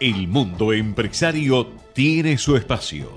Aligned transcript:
El 0.00 0.28
mundo 0.28 0.72
empresario 0.72 1.74
tiene 1.92 2.38
su 2.38 2.56
espacio. 2.56 3.12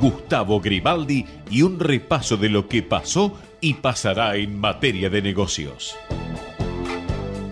Gustavo 0.00 0.60
Grimaldi 0.60 1.24
y 1.52 1.62
un 1.62 1.78
repaso 1.78 2.36
de 2.36 2.48
lo 2.48 2.66
que 2.66 2.82
pasó 2.82 3.38
y 3.60 3.74
pasará 3.74 4.34
en 4.34 4.58
materia 4.58 5.08
de 5.08 5.22
negocios. 5.22 5.96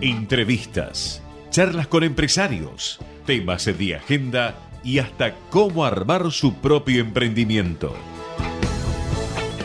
Entrevistas, 0.01 1.23
charlas 1.51 1.87
con 1.87 2.03
empresarios, 2.03 2.99
temas 3.25 3.63
de 3.63 3.95
agenda 3.95 4.55
y 4.83 4.99
hasta 4.99 5.33
cómo 5.49 5.85
armar 5.85 6.29
su 6.33 6.55
propio 6.55 6.99
emprendimiento. 6.99 7.95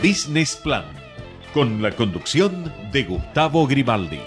Business 0.01 0.55
Plan, 0.55 0.85
con 1.53 1.81
la 1.81 1.91
conducción 1.91 2.71
de 2.93 3.03
Gustavo 3.03 3.67
Grimaldi. 3.67 4.21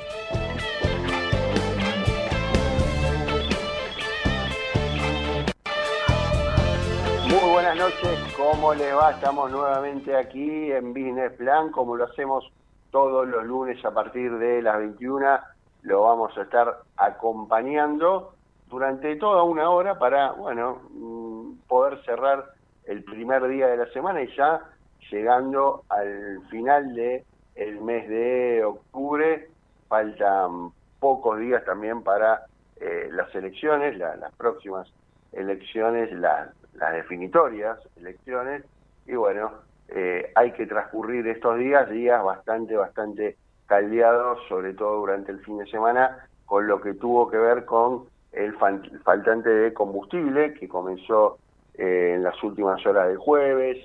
¿Cómo 8.57 8.73
les 8.73 8.95
va? 8.97 9.11
Estamos 9.11 9.51
nuevamente 9.51 10.17
aquí 10.17 10.73
en 10.73 10.95
Business 10.95 11.33
Plan, 11.33 11.71
como 11.71 11.95
lo 11.95 12.05
hacemos 12.05 12.51
todos 12.91 13.29
los 13.29 13.45
lunes 13.45 13.85
a 13.85 13.91
partir 13.91 14.33
de 14.39 14.63
las 14.63 14.79
21, 14.79 15.39
lo 15.83 16.03
vamos 16.03 16.37
a 16.39 16.43
estar 16.43 16.79
acompañando 16.97 18.33
durante 18.71 19.15
toda 19.17 19.43
una 19.43 19.69
hora 19.69 19.99
para, 19.99 20.33
bueno, 20.33 20.81
mm, 20.91 21.69
poder 21.69 22.03
cerrar 22.07 22.47
el 22.87 23.05
primer 23.05 23.47
día 23.47 23.67
de 23.67 23.77
la 23.77 23.93
semana 23.93 24.23
y 24.23 24.35
ya 24.35 24.63
llegando 25.11 25.83
al 25.91 26.41
final 26.49 26.95
de 26.95 27.27
el 27.57 27.79
mes 27.83 28.09
de 28.09 28.65
octubre, 28.65 29.51
faltan 29.87 30.71
pocos 30.99 31.39
días 31.41 31.63
también 31.67 32.03
para 32.03 32.47
eh, 32.81 33.11
las 33.13 33.35
elecciones, 33.35 33.99
las 33.99 34.35
próximas 34.37 34.91
elecciones, 35.33 36.11
las 36.79 36.93
definitorias 36.93 37.79
elecciones, 37.97 38.65
y 39.07 39.15
bueno, 39.15 39.53
eh, 39.89 40.33
hay 40.35 40.53
que 40.53 40.67
transcurrir 40.67 41.27
estos 41.29 41.59
días, 41.59 41.89
días 41.91 42.23
bastante, 42.23 42.77
bastante 42.77 43.37
caldeados, 43.67 44.41
sobre 44.49 44.75
todo 44.75 45.01
durante 45.01 45.33
el 45.33 45.41
fin 45.41 45.59
de 45.59 45.67
semana, 45.67 46.29
con 46.45 46.67
lo 46.67 46.81
que 46.81 46.95
tuvo 46.95 47.29
que 47.29 47.39
ver 47.39 47.65
con 47.65 48.05
el 48.33 48.55
faltante 49.05 49.49
de 49.49 49.73
combustible 49.73 50.55
que 50.55 50.69
comenzó 50.69 51.39
eh, 51.75 52.13
en 52.15 52.23
las 52.23 52.41
últimas 52.43 52.85
horas 52.87 53.09
del 53.09 53.19
jueves, 53.19 53.79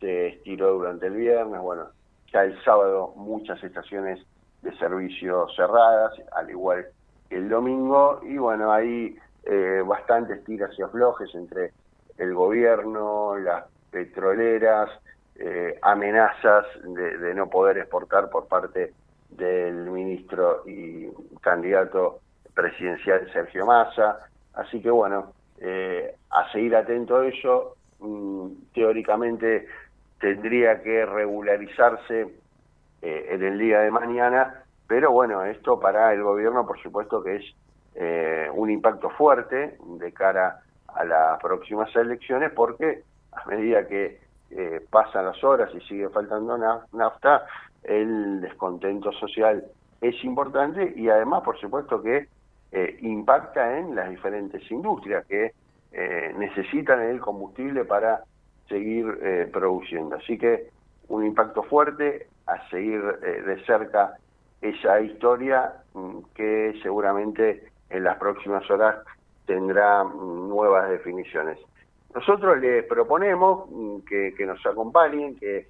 se 0.00 0.28
estiró 0.28 0.74
durante 0.74 1.06
el 1.06 1.14
viernes, 1.14 1.60
bueno, 1.60 1.86
ya 2.32 2.44
el 2.44 2.62
sábado 2.62 3.12
muchas 3.16 3.62
estaciones 3.62 4.20
de 4.62 4.76
servicio 4.78 5.46
cerradas, 5.56 6.12
al 6.32 6.50
igual 6.50 6.86
que 7.28 7.36
el 7.36 7.48
domingo, 7.48 8.20
y 8.22 8.36
bueno, 8.36 8.72
hay 8.72 9.16
eh, 9.44 9.82
bastantes 9.86 10.44
tiras 10.44 10.70
y 10.78 10.82
aflojes 10.82 11.34
entre 11.34 11.72
el 12.18 12.34
gobierno, 12.34 13.36
las 13.36 13.64
petroleras, 13.90 14.90
eh, 15.36 15.78
amenazas 15.82 16.64
de, 16.82 17.34
no 17.34 17.48
poder 17.48 17.78
exportar 17.78 18.30
por 18.30 18.46
parte 18.48 18.92
del 19.30 19.90
ministro 19.90 20.62
y 20.66 21.08
candidato 21.40 22.20
presidencial 22.54 23.30
Sergio 23.32 23.66
Massa. 23.66 24.20
Así 24.54 24.80
que 24.80 24.90
bueno, 24.90 25.32
eh, 25.58 26.14
a 26.30 26.50
seguir 26.52 26.74
atento 26.74 27.16
a 27.16 27.26
eso, 27.26 27.76
mm, 28.00 28.48
teóricamente 28.74 29.66
tendría 30.20 30.82
que 30.82 31.04
regularizarse 31.04 32.28
eh, 33.02 33.26
en 33.30 33.42
el 33.42 33.58
día 33.58 33.80
de 33.80 33.90
mañana, 33.90 34.64
pero 34.88 35.12
bueno, 35.12 35.44
esto 35.44 35.78
para 35.78 36.12
el 36.12 36.22
gobierno 36.22 36.66
por 36.66 36.80
supuesto 36.82 37.22
que 37.22 37.36
es 37.36 37.44
eh, 37.94 38.48
un 38.52 38.70
impacto 38.70 39.10
fuerte 39.10 39.76
de 39.84 40.12
cara 40.12 40.60
a 40.96 41.04
las 41.04 41.40
próximas 41.40 41.94
elecciones 41.94 42.52
porque 42.52 43.02
a 43.32 43.46
medida 43.46 43.86
que 43.86 44.24
pasan 44.90 45.26
las 45.26 45.42
horas 45.42 45.70
y 45.74 45.80
sigue 45.82 46.08
faltando 46.08 46.56
nafta, 46.92 47.46
el 47.82 48.40
descontento 48.40 49.12
social 49.12 49.64
es 50.00 50.24
importante 50.24 50.92
y 50.96 51.08
además 51.08 51.42
por 51.42 51.58
supuesto 51.58 52.02
que 52.02 52.28
eh, 52.72 52.98
impacta 53.00 53.78
en 53.78 53.94
las 53.94 54.10
diferentes 54.10 54.68
industrias 54.70 55.24
que 55.26 55.52
eh, 55.92 56.34
necesitan 56.36 57.00
el 57.00 57.20
combustible 57.20 57.84
para 57.84 58.24
seguir 58.68 59.06
eh, 59.22 59.48
produciendo. 59.52 60.16
Así 60.16 60.36
que 60.36 60.70
un 61.08 61.24
impacto 61.24 61.62
fuerte 61.62 62.26
a 62.46 62.68
seguir 62.68 63.00
de 63.20 63.64
cerca 63.64 64.14
esa 64.60 65.00
historia 65.00 65.74
mm, 65.94 66.18
que 66.34 66.78
seguramente 66.82 67.70
en 67.88 68.02
las 68.02 68.18
próximas 68.18 68.68
horas 68.68 68.96
tendrá 69.46 70.04
mm, 70.04 70.48
nuevas 70.48 70.90
definiciones. 70.90 71.58
Nosotros 72.14 72.58
les 72.60 72.84
proponemos 72.84 73.70
mm, 73.70 73.98
que, 74.00 74.46
nos 74.46 74.64
acompañen, 74.66 75.36
que 75.36 75.68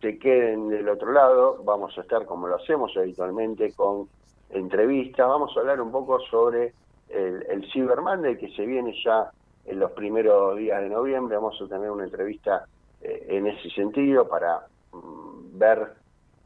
se 0.00 0.18
queden 0.18 0.68
del 0.68 0.88
otro 0.88 1.12
lado, 1.12 1.62
vamos 1.64 1.96
a 1.98 2.02
estar 2.02 2.24
como 2.24 2.46
lo 2.46 2.56
hacemos 2.56 2.96
habitualmente 2.96 3.72
con 3.74 4.08
entrevista. 4.50 5.26
Vamos 5.26 5.56
a 5.56 5.60
hablar 5.60 5.80
un 5.80 5.90
poco 5.90 6.20
sobre 6.20 6.72
el, 7.08 7.44
el 7.48 7.70
Cyber 7.72 8.00
Monday 8.00 8.36
que 8.36 8.50
se 8.50 8.64
viene 8.64 8.94
ya 9.04 9.30
en 9.66 9.78
los 9.80 9.90
primeros 9.92 10.56
días 10.56 10.80
de 10.80 10.88
noviembre. 10.88 11.36
Vamos 11.36 11.60
a 11.60 11.68
tener 11.68 11.90
una 11.90 12.04
entrevista 12.04 12.64
eh, 13.00 13.26
en 13.28 13.46
ese 13.46 13.70
sentido 13.70 14.28
para 14.28 14.66
mm, 14.92 15.58
ver 15.58 15.92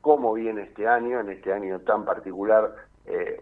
cómo 0.01 0.35
viene 0.35 0.63
este 0.63 0.87
año, 0.87 1.21
en 1.21 1.31
este 1.31 1.53
año 1.53 1.81
tan 1.81 2.05
particular, 2.05 2.75
eh, 3.07 3.41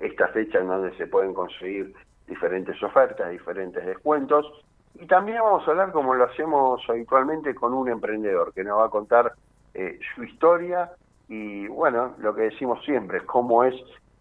esta 0.00 0.28
fecha 0.28 0.58
en 0.58 0.68
donde 0.68 0.96
se 0.96 1.06
pueden 1.06 1.34
conseguir 1.34 1.94
diferentes 2.32 2.82
ofertas, 2.82 3.30
diferentes 3.30 3.84
descuentos. 3.84 4.46
Y 4.94 5.06
también 5.06 5.38
vamos 5.42 5.66
a 5.66 5.70
hablar, 5.70 5.92
como 5.92 6.14
lo 6.14 6.24
hacemos 6.24 6.80
habitualmente, 6.88 7.54
con 7.54 7.74
un 7.74 7.88
emprendedor 7.88 8.52
que 8.52 8.64
nos 8.64 8.78
va 8.78 8.86
a 8.86 8.90
contar 8.90 9.32
eh, 9.74 9.98
su 10.14 10.24
historia 10.24 10.90
y, 11.28 11.66
bueno, 11.68 12.14
lo 12.18 12.34
que 12.34 12.42
decimos 12.42 12.84
siempre, 12.84 13.24
cómo 13.24 13.64
es 13.64 13.74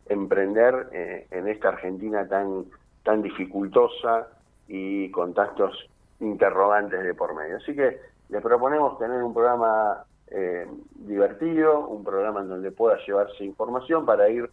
emprender 0.07 0.89
eh, 0.91 1.27
en 1.31 1.47
esta 1.47 1.69
Argentina 1.69 2.27
tan, 2.27 2.65
tan 3.03 3.21
dificultosa 3.21 4.27
y 4.67 5.09
con 5.11 5.33
tantos 5.33 5.89
interrogantes 6.19 7.03
de 7.03 7.13
por 7.13 7.33
medio. 7.35 7.57
Así 7.57 7.75
que 7.75 7.99
le 8.29 8.41
proponemos 8.41 8.97
tener 8.97 9.21
un 9.23 9.33
programa 9.33 10.03
eh, 10.27 10.67
divertido, 10.95 11.87
un 11.87 12.03
programa 12.03 12.41
en 12.41 12.49
donde 12.49 12.71
pueda 12.71 12.97
llevarse 13.05 13.43
información 13.43 14.05
para 14.05 14.29
ir 14.29 14.49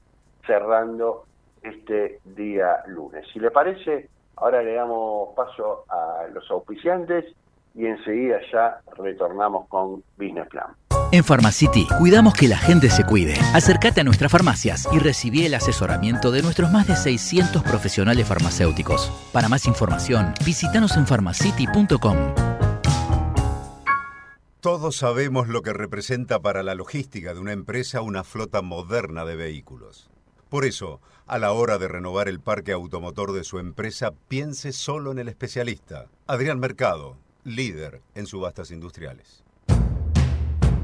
cerrando 0.47 1.25
este 1.63 2.21
día 2.25 2.83
lunes. 2.87 3.27
Si 3.33 3.39
le 3.39 3.51
parece, 3.51 4.09
ahora 4.37 4.63
le 4.63 4.75
damos 4.75 5.35
paso 5.35 5.85
a 5.89 6.27
los 6.33 6.51
auspiciantes 6.51 7.25
y 7.75 7.87
enseguida 7.87 8.39
ya 8.53 8.81
retornamos 8.97 9.69
con 9.69 10.03
Business 10.17 10.49
Plan. 10.49 10.75
En 11.11 11.25
Pharmacity 11.25 11.87
cuidamos 11.99 12.35
que 12.35 12.49
la 12.49 12.59
gente 12.59 12.91
se 12.91 13.05
cuide. 13.05 13.35
Acércate 13.55 14.03
a 14.03 14.05
nuestras 14.05 14.31
farmacias 14.31 14.87
y 14.93 14.99
recibí 14.99 15.47
el 15.47 15.55
asesoramiento 15.55 16.31
de 16.31 16.43
nuestros 16.43 16.71
más 16.71 16.87
de 16.87 16.97
600 16.97 17.63
profesionales 17.63 18.27
farmacéuticos. 18.27 19.11
Para 19.33 19.49
más 19.49 19.67
información, 19.67 20.35
visítanos 20.45 20.97
en 20.99 21.07
pharmacity.com. 21.07 22.17
Todos 24.61 24.97
sabemos 24.97 25.49
lo 25.49 25.63
que 25.63 25.73
representa 25.73 26.41
para 26.41 26.63
la 26.63 26.75
logística 26.75 27.33
de 27.33 27.41
una 27.41 27.53
empresa 27.53 28.03
una 28.03 28.23
flota 28.23 28.61
moderna 28.61 29.25
de 29.25 29.37
vehículos. 29.37 30.11
Por 30.49 30.65
eso, 30.65 31.01
a 31.27 31.39
la 31.39 31.53
hora 31.53 31.77
de 31.77 31.89
renovar 31.89 32.27
el 32.27 32.41
parque 32.41 32.73
automotor 32.73 33.33
de 33.33 33.45
su 33.45 33.59
empresa, 33.59 34.13
piense 34.29 34.73
solo 34.73 35.13
en 35.13 35.19
el 35.19 35.29
especialista, 35.29 36.07
Adrián 36.27 36.59
Mercado, 36.59 37.19
líder 37.45 38.01
en 38.15 38.27
subastas 38.27 38.71
industriales. 38.71 39.45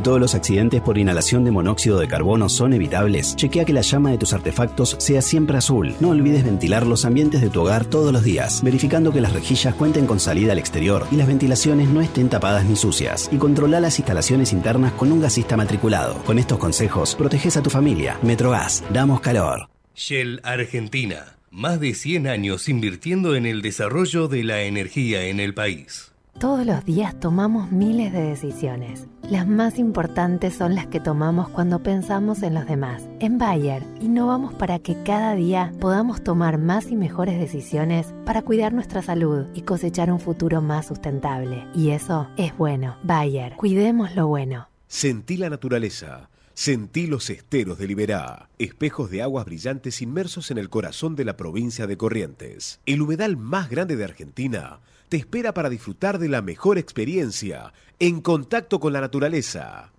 todos 0.00 0.20
los 0.20 0.34
accidentes 0.34 0.80
por 0.80 0.98
inhalación 0.98 1.44
de 1.44 1.50
monóxido 1.50 1.98
de 1.98 2.08
carbono 2.08 2.48
son 2.48 2.72
evitables, 2.72 3.36
chequea 3.36 3.64
que 3.64 3.72
la 3.72 3.80
llama 3.80 4.10
de 4.10 4.18
tus 4.18 4.32
artefactos 4.32 4.96
sea 4.98 5.22
siempre 5.22 5.56
azul. 5.56 5.94
No 6.00 6.10
olvides 6.10 6.44
ventilar 6.44 6.86
los 6.86 7.04
ambientes 7.04 7.40
de 7.40 7.50
tu 7.50 7.60
hogar 7.62 7.84
todos 7.84 8.12
los 8.12 8.22
días, 8.22 8.62
verificando 8.62 9.12
que 9.12 9.20
las 9.20 9.32
rejillas 9.32 9.74
cuenten 9.74 10.06
con 10.06 10.20
salida 10.20 10.52
al 10.52 10.58
exterior 10.58 11.06
y 11.10 11.16
las 11.16 11.26
ventilaciones 11.26 11.88
no 11.88 12.00
estén 12.00 12.28
tapadas 12.28 12.64
ni 12.64 12.76
sucias. 12.76 13.28
Y 13.32 13.36
controla 13.36 13.80
las 13.80 13.98
instalaciones 13.98 14.52
internas 14.52 14.92
con 14.92 15.12
un 15.12 15.20
gasista 15.20 15.56
matriculado. 15.56 16.16
Con 16.24 16.38
estos 16.38 16.58
consejos, 16.58 17.14
proteges 17.14 17.56
a 17.56 17.62
tu 17.62 17.70
familia. 17.70 18.18
Metrogas, 18.22 18.82
damos 18.92 19.20
calor. 19.20 19.68
Shell 19.94 20.40
Argentina. 20.44 21.36
Más 21.50 21.80
de 21.80 21.94
100 21.94 22.28
años 22.28 22.68
invirtiendo 22.68 23.34
en 23.34 23.44
el 23.44 23.60
desarrollo 23.60 24.28
de 24.28 24.44
la 24.44 24.62
energía 24.62 25.24
en 25.24 25.40
el 25.40 25.52
país. 25.52 26.09
Todos 26.38 26.64
los 26.64 26.84
días 26.84 27.18
tomamos 27.20 27.70
miles 27.70 28.12
de 28.12 28.22
decisiones. 28.22 29.06
Las 29.28 29.46
más 29.46 29.78
importantes 29.78 30.54
son 30.54 30.74
las 30.74 30.86
que 30.86 30.98
tomamos 30.98 31.48
cuando 31.50 31.82
pensamos 31.82 32.42
en 32.42 32.54
los 32.54 32.66
demás. 32.66 33.02
En 33.18 33.36
Bayer, 33.36 33.82
innovamos 34.00 34.54
para 34.54 34.78
que 34.78 35.02
cada 35.02 35.34
día 35.34 35.72
podamos 35.80 36.24
tomar 36.24 36.56
más 36.56 36.90
y 36.90 36.96
mejores 36.96 37.38
decisiones 37.38 38.14
para 38.24 38.42
cuidar 38.42 38.72
nuestra 38.72 39.02
salud 39.02 39.46
y 39.54 39.62
cosechar 39.62 40.10
un 40.10 40.20
futuro 40.20 40.62
más 40.62 40.86
sustentable. 40.86 41.66
Y 41.74 41.90
eso 41.90 42.28
es 42.36 42.56
bueno. 42.56 42.96
Bayer, 43.02 43.54
cuidemos 43.56 44.14
lo 44.14 44.26
bueno. 44.26 44.68
Sentí 44.88 45.36
la 45.36 45.50
naturaleza. 45.50 46.30
Sentí 46.54 47.06
los 47.06 47.30
esteros 47.30 47.78
de 47.78 47.86
Liberá, 47.86 48.50
espejos 48.58 49.10
de 49.10 49.22
aguas 49.22 49.46
brillantes 49.46 50.02
inmersos 50.02 50.50
en 50.50 50.58
el 50.58 50.68
corazón 50.68 51.16
de 51.16 51.24
la 51.24 51.36
provincia 51.36 51.86
de 51.86 51.96
Corrientes. 51.96 52.80
El 52.84 53.00
humedal 53.00 53.38
más 53.38 53.70
grande 53.70 53.96
de 53.96 54.04
Argentina 54.04 54.80
te 55.10 55.18
espera 55.18 55.52
para 55.52 55.68
disfrutar 55.68 56.18
de 56.20 56.28
la 56.28 56.40
mejor 56.40 56.78
experiencia 56.78 57.74
en 57.98 58.22
contacto 58.22 58.80
con 58.80 58.94
la 58.94 59.00
naturaleza. 59.00 59.90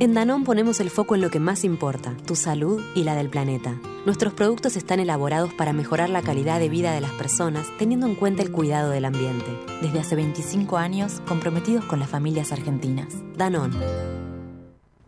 En 0.00 0.14
Danón 0.14 0.42
ponemos 0.42 0.80
el 0.80 0.90
foco 0.90 1.14
en 1.14 1.20
lo 1.20 1.30
que 1.30 1.38
más 1.38 1.62
importa, 1.62 2.16
tu 2.26 2.34
salud 2.34 2.82
y 2.96 3.04
la 3.04 3.14
del 3.14 3.30
planeta. 3.30 3.80
Nuestros 4.04 4.34
productos 4.34 4.74
están 4.74 4.98
elaborados 4.98 5.54
para 5.54 5.72
mejorar 5.72 6.10
la 6.10 6.22
calidad 6.22 6.58
de 6.58 6.68
vida 6.68 6.92
de 6.92 7.00
las 7.00 7.12
personas 7.12 7.68
teniendo 7.78 8.06
en 8.06 8.16
cuenta 8.16 8.42
el 8.42 8.50
cuidado 8.50 8.90
del 8.90 9.04
ambiente. 9.04 9.56
Desde 9.82 10.00
hace 10.00 10.16
25 10.16 10.76
años 10.76 11.22
comprometidos 11.28 11.84
con 11.84 12.00
las 12.00 12.10
familias 12.10 12.50
argentinas. 12.50 13.14
Danón. 13.36 14.25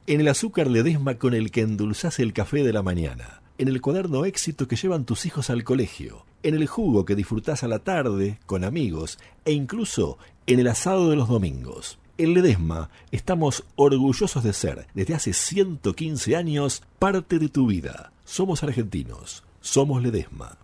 En 0.09 0.23
el 0.23 0.29
azúcar 0.29 0.69
Ledesma 0.69 1.17
con 1.17 1.35
el 1.35 1.51
que 1.51 1.61
endulzás 1.61 2.19
el 2.19 2.33
café 2.33 2.65
de 2.65 2.73
la 2.73 2.83
mañana. 2.83 3.43
En 3.59 3.69
el 3.69 3.83
cuaderno 3.83 4.25
éxito 4.25 4.67
que 4.67 4.75
llevan 4.75 5.05
tus 5.05 5.27
hijos 5.27 5.51
al 5.51 5.65
colegio. 5.65 6.25
En 6.43 6.55
el 6.55 6.67
jugo 6.67 7.05
que 7.05 7.15
disfrutás 7.15 7.63
a 7.63 7.69
la 7.69 7.81
tarde, 7.81 8.39
con 8.47 8.65
amigos. 8.65 9.19
E 9.45 9.53
incluso 9.53 10.17
en 10.47 10.61
el 10.61 10.69
asado 10.69 11.11
de 11.11 11.17
los 11.17 11.29
domingos. 11.29 11.99
En 12.17 12.33
Ledesma 12.33 12.89
estamos 13.11 13.65
orgullosos 13.77 14.43
de 14.43 14.55
ser, 14.55 14.87
desde 14.95 15.15
hace 15.15 15.35
115 15.35 16.37
años, 16.37 16.83
parte 16.99 17.39
de 17.39 17.51
tu 17.51 17.67
vida. 17.67 18.11
Somos 18.25 18.63
argentinos. 18.63 19.45
Somos 19.61 20.03
Ledesma. 20.03 20.57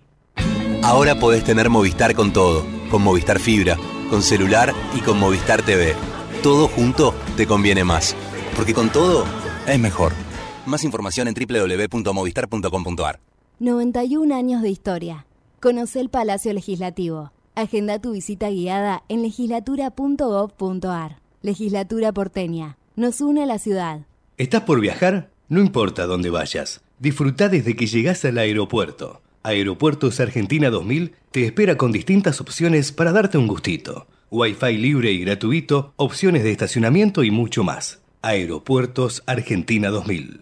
Ahora 0.82 1.16
podés 1.20 1.44
tener 1.44 1.70
Movistar 1.70 2.16
con 2.16 2.32
todo, 2.32 2.66
con 2.90 3.04
Movistar 3.04 3.38
Fibra, 3.38 3.76
con 4.10 4.22
celular 4.22 4.74
y 4.96 5.02
con 5.02 5.20
Movistar 5.20 5.62
TV. 5.62 5.94
Todo 6.42 6.70
junto 6.70 7.14
te 7.36 7.46
conviene 7.46 7.84
más. 7.84 8.16
Porque 8.56 8.74
con 8.74 8.90
todo 8.90 9.26
es 9.68 9.78
mejor. 9.78 10.14
Más 10.66 10.86
información 10.86 11.28
en 11.28 11.34
www.movistar.com.ar. 11.34 13.20
91 13.60 14.34
años 14.34 14.62
de 14.62 14.70
historia. 14.70 15.26
Conoce 15.60 16.00
el 16.00 16.08
Palacio 16.08 16.54
Legislativo. 16.54 17.35
Agenda 17.56 18.00
tu 18.00 18.12
visita 18.12 18.50
guiada 18.50 19.04
en 19.08 19.22
legislatura.gov.ar. 19.22 21.20
Legislatura 21.42 22.12
porteña. 22.12 22.78
Nos 22.98 23.22
une 23.22 23.44
a 23.44 23.46
la 23.46 23.60
ciudad. 23.60 24.02
¿Estás 24.38 24.64
por 24.64 24.82
viajar? 24.82 25.32
No 25.48 25.62
importa 25.62 26.06
dónde 26.06 26.30
vayas. 26.30 26.82
Disfruta 27.00 27.48
desde 27.48 27.78
que 27.78 27.88
llegás 27.88 28.26
al 28.26 28.40
aeropuerto. 28.40 29.22
Aeropuertos 29.44 30.20
Argentina 30.20 30.70
2000 30.70 31.14
te 31.32 31.46
espera 31.46 31.78
con 31.78 31.94
distintas 31.94 32.42
opciones 32.42 32.92
para 32.92 33.14
darte 33.14 33.38
un 33.38 33.48
gustito. 33.48 34.08
Wi-Fi 34.32 34.78
libre 34.78 35.12
y 35.12 35.20
gratuito, 35.20 35.94
opciones 35.96 36.44
de 36.44 36.52
estacionamiento 36.52 37.24
y 37.24 37.32
mucho 37.32 37.64
más. 37.64 38.02
Aeropuertos 38.22 39.24
Argentina 39.28 39.90
2000. 39.90 40.42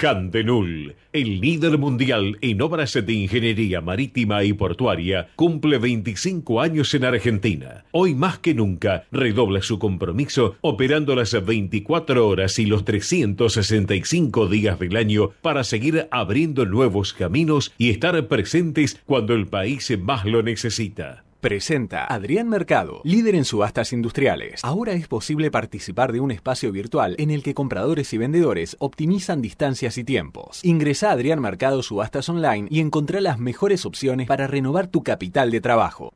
Handenul, 0.00 0.94
el 1.12 1.40
líder 1.40 1.78
mundial 1.78 2.38
en 2.40 2.62
obras 2.62 2.94
de 2.94 3.12
ingeniería 3.12 3.80
marítima 3.80 4.44
y 4.44 4.52
portuaria, 4.52 5.28
cumple 5.36 5.78
25 5.78 6.60
años 6.60 6.94
en 6.94 7.04
Argentina. 7.04 7.84
Hoy 7.90 8.14
más 8.14 8.38
que 8.38 8.54
nunca 8.54 9.04
redobla 9.10 9.62
su 9.62 9.78
compromiso 9.78 10.56
operando 10.60 11.14
las 11.16 11.32
24 11.44 12.26
horas 12.26 12.58
y 12.58 12.66
los 12.66 12.84
365 12.84 14.46
días 14.48 14.78
del 14.78 14.96
año 14.96 15.30
para 15.42 15.64
seguir 15.64 16.08
abriendo 16.10 16.66
nuevos 16.66 17.12
caminos 17.12 17.72
y 17.78 17.90
estar 17.90 18.28
presentes 18.28 19.00
cuando 19.06 19.34
el 19.34 19.46
país 19.46 19.96
más 19.98 20.24
lo 20.24 20.42
necesita. 20.42 21.24
Presenta 21.40 22.04
Adrián 22.04 22.50
Mercado, 22.50 23.00
líder 23.02 23.34
en 23.34 23.46
subastas 23.46 23.94
industriales. 23.94 24.60
Ahora 24.62 24.92
es 24.92 25.08
posible 25.08 25.50
participar 25.50 26.12
de 26.12 26.20
un 26.20 26.30
espacio 26.30 26.70
virtual 26.70 27.14
en 27.16 27.30
el 27.30 27.42
que 27.42 27.54
compradores 27.54 28.12
y 28.12 28.18
vendedores 28.18 28.76
optimizan 28.78 29.40
distancias 29.40 29.96
y 29.96 30.04
tiempos. 30.04 30.62
Ingresa 30.62 31.08
a 31.08 31.12
Adrián 31.12 31.40
Mercado 31.40 31.82
Subastas 31.82 32.28
Online 32.28 32.68
y 32.70 32.80
encontrá 32.80 33.22
las 33.22 33.38
mejores 33.38 33.86
opciones 33.86 34.26
para 34.26 34.48
renovar 34.48 34.88
tu 34.88 35.02
capital 35.02 35.50
de 35.50 35.62
trabajo. 35.62 36.12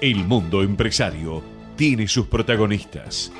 El 0.00 0.24
mundo 0.24 0.64
empresario 0.64 1.44
tiene 1.76 2.08
sus 2.08 2.26
protagonistas. 2.26 3.30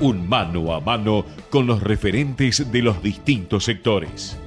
Un 0.00 0.28
mano 0.28 0.72
a 0.72 0.78
mano 0.78 1.24
con 1.50 1.66
los 1.66 1.82
referentes 1.82 2.70
de 2.70 2.82
los 2.82 3.02
distintos 3.02 3.64
sectores. 3.64 4.38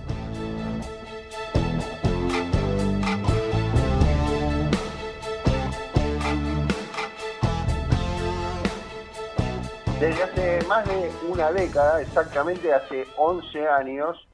Más 10.66 10.88
de 10.88 11.18
una 11.22 11.52
década, 11.52 12.02
exactamente 12.02 12.74
hace 12.74 13.12
11 13.16 13.68
años, 13.68 14.28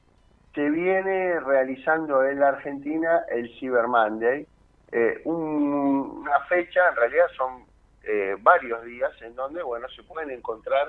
se 0.54 0.68
viene 0.70 1.40
realizando 1.40 2.24
en 2.24 2.40
la 2.40 2.48
Argentina 2.48 3.24
el 3.30 3.48
Cyber 3.58 3.88
Monday, 3.88 4.46
eh, 4.92 5.22
un- 5.24 6.20
una 6.22 6.40
fecha, 6.48 6.88
en 6.90 6.96
realidad 6.96 7.26
son 7.36 7.66
eh, 8.04 8.36
varios 8.40 8.84
días 8.84 9.12
en 9.22 9.34
donde, 9.36 9.62
bueno, 9.62 9.88
se 9.90 10.02
pueden 10.02 10.30
encontrar 10.32 10.88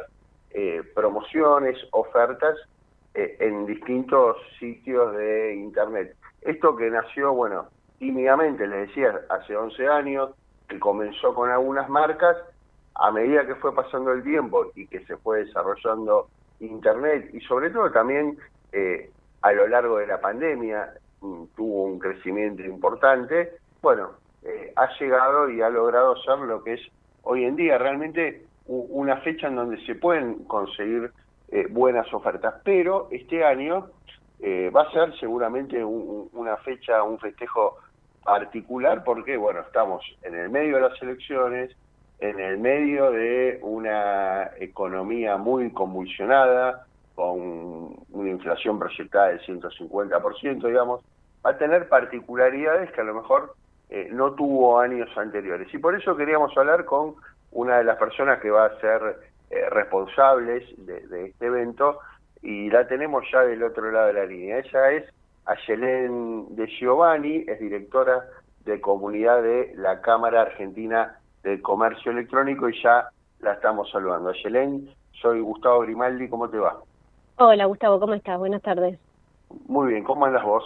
eh, 0.49 0.81
promociones, 0.95 1.77
ofertas 1.91 2.57
eh, 3.13 3.37
en 3.39 3.65
distintos 3.67 4.37
sitios 4.59 5.15
de 5.15 5.53
Internet. 5.55 6.15
Esto 6.41 6.75
que 6.75 6.89
nació, 6.89 7.33
bueno, 7.33 7.69
tímidamente, 7.99 8.65
les 8.67 8.87
decía, 8.87 9.21
hace 9.29 9.55
11 9.55 9.87
años, 9.87 10.31
que 10.67 10.79
comenzó 10.79 11.35
con 11.35 11.51
algunas 11.51 11.87
marcas, 11.89 12.35
a 12.95 13.11
medida 13.11 13.45
que 13.45 13.55
fue 13.55 13.73
pasando 13.73 14.11
el 14.11 14.23
tiempo 14.23 14.71
y 14.75 14.87
que 14.87 15.03
se 15.05 15.17
fue 15.17 15.45
desarrollando 15.45 16.27
Internet 16.59 17.29
y 17.33 17.41
sobre 17.41 17.69
todo 17.69 17.91
también 17.91 18.37
eh, 18.71 19.09
a 19.41 19.51
lo 19.51 19.67
largo 19.67 19.97
de 19.97 20.07
la 20.07 20.21
pandemia, 20.21 20.93
mm, 21.21 21.43
tuvo 21.55 21.83
un 21.83 21.99
crecimiento 21.99 22.63
importante, 22.63 23.51
bueno, 23.81 24.11
eh, 24.43 24.73
ha 24.75 24.89
llegado 24.99 25.49
y 25.49 25.61
ha 25.61 25.69
logrado 25.69 26.15
ser 26.23 26.39
lo 26.39 26.63
que 26.63 26.73
es 26.73 26.81
hoy 27.23 27.45
en 27.45 27.55
día. 27.55 27.77
Realmente 27.77 28.45
una 28.65 29.17
fecha 29.17 29.47
en 29.47 29.55
donde 29.55 29.83
se 29.85 29.95
pueden 29.95 30.45
conseguir 30.45 31.11
eh, 31.49 31.67
buenas 31.69 32.11
ofertas, 32.13 32.55
pero 32.63 33.07
este 33.11 33.43
año 33.43 33.87
eh, 34.39 34.71
va 34.75 34.83
a 34.83 34.91
ser 34.91 35.17
seguramente 35.19 35.83
una 35.83 36.57
fecha, 36.57 37.03
un 37.03 37.19
festejo 37.19 37.77
particular 38.23 39.03
porque, 39.03 39.37
bueno, 39.37 39.61
estamos 39.61 40.03
en 40.21 40.35
el 40.35 40.49
medio 40.49 40.75
de 40.75 40.89
las 40.89 41.01
elecciones, 41.01 41.75
en 42.19 42.39
el 42.39 42.57
medio 42.57 43.11
de 43.11 43.59
una 43.61 44.51
economía 44.59 45.37
muy 45.37 45.71
convulsionada, 45.71 46.85
con 47.15 47.95
una 48.11 48.29
inflación 48.29 48.79
proyectada 48.79 49.27
del 49.27 49.41
150%, 49.41 50.67
digamos, 50.67 51.03
va 51.45 51.51
a 51.51 51.57
tener 51.57 51.87
particularidades 51.89 52.91
que 52.91 53.01
a 53.01 53.03
lo 53.03 53.15
mejor 53.15 53.53
eh, 53.89 54.09
no 54.11 54.33
tuvo 54.33 54.79
años 54.79 55.09
anteriores. 55.17 55.71
Y 55.73 55.77
por 55.77 55.95
eso 55.95 56.15
queríamos 56.15 56.57
hablar 56.57 56.85
con 56.85 57.15
una 57.51 57.77
de 57.77 57.83
las 57.83 57.97
personas 57.97 58.39
que 58.39 58.49
va 58.49 58.65
a 58.65 58.79
ser 58.79 59.17
eh, 59.51 59.69
responsables 59.69 60.63
de, 60.77 61.25
este 61.27 61.45
evento 61.45 61.99
y 62.41 62.69
la 62.69 62.87
tenemos 62.87 63.23
ya 63.31 63.41
del 63.41 63.63
otro 63.63 63.91
lado 63.91 64.07
de 64.07 64.13
la 64.13 64.25
línea. 64.25 64.59
Ella 64.59 64.91
es 64.91 65.13
Ayelén 65.45 66.55
de 66.55 66.67
Giovanni, 66.67 67.43
es 67.47 67.59
directora 67.59 68.25
de 68.65 68.81
comunidad 68.81 69.43
de 69.43 69.73
la 69.75 70.01
Cámara 70.01 70.41
Argentina 70.41 71.19
de 71.43 71.61
Comercio 71.61 72.11
Electrónico 72.11 72.69
y 72.69 72.81
ya 72.81 73.09
la 73.41 73.53
estamos 73.53 73.89
saludando. 73.91 74.29
Ayelén, 74.29 74.89
soy 75.21 75.41
Gustavo 75.41 75.81
Grimaldi, 75.81 76.29
¿cómo 76.29 76.49
te 76.49 76.57
va? 76.57 76.77
Hola 77.37 77.65
Gustavo, 77.65 77.99
¿cómo 77.99 78.13
estás? 78.13 78.39
Buenas 78.39 78.61
tardes. 78.61 78.99
Muy 79.67 79.89
bien, 79.89 80.03
¿cómo 80.03 80.25
andas 80.25 80.43
vos? 80.43 80.63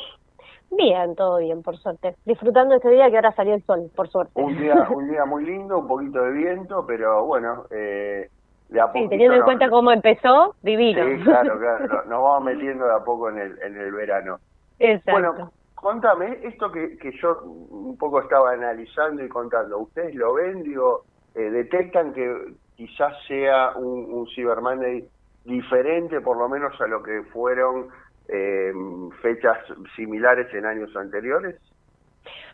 Bien, 0.69 1.15
todo 1.15 1.37
bien, 1.37 1.63
por 1.63 1.77
suerte. 1.77 2.15
Disfrutando 2.25 2.75
este 2.75 2.89
día 2.89 3.09
que 3.09 3.15
ahora 3.15 3.31
salió 3.33 3.55
el 3.55 3.63
sol, 3.63 3.89
por 3.95 4.09
suerte. 4.09 4.31
Un 4.35 4.57
día, 4.57 4.87
un 4.93 5.09
día 5.09 5.25
muy 5.25 5.45
lindo, 5.45 5.79
un 5.79 5.87
poquito 5.87 6.21
de 6.21 6.31
viento, 6.31 6.85
pero 6.85 7.25
bueno, 7.25 7.65
eh, 7.71 8.29
de 8.69 8.81
a 8.81 8.91
Sí, 8.91 9.07
teniendo 9.07 9.37
en 9.37 9.43
cuenta 9.43 9.69
cómo 9.69 9.91
empezó, 9.91 10.55
divino. 10.61 11.03
Sí, 11.05 11.23
claro, 11.23 11.57
claro, 11.57 12.03
nos 12.05 12.21
vamos 12.21 12.43
metiendo 12.43 12.85
de 12.85 12.93
a 12.93 12.99
poco 12.99 13.29
en 13.29 13.39
el, 13.39 13.61
en 13.61 13.77
el 13.77 13.91
verano. 13.93 14.39
Exacto. 14.79 15.11
Bueno, 15.11 15.51
contame, 15.77 16.39
esto 16.43 16.71
que, 16.71 16.97
que 16.97 17.11
yo 17.21 17.39
un 17.43 17.97
poco 17.97 18.19
estaba 18.19 18.51
analizando 18.51 19.23
y 19.23 19.29
contando, 19.29 19.77
¿ustedes 19.77 20.15
lo 20.15 20.33
ven, 20.33 20.63
digo, 20.63 21.03
eh, 21.35 21.51
detectan 21.51 22.13
que 22.13 22.53
quizás 22.75 23.13
sea 23.27 23.73
un, 23.75 24.11
un 24.11 24.27
Cyber 24.27 24.59
Monday 24.59 25.07
diferente 25.45 26.19
por 26.19 26.37
lo 26.37 26.49
menos 26.49 26.79
a 26.81 26.87
lo 26.87 27.01
que 27.01 27.21
fueron 27.31 27.89
eh, 28.27 28.73
fechas 29.21 29.57
similares 29.95 30.51
en 30.53 30.65
años 30.65 30.95
anteriores? 30.95 31.55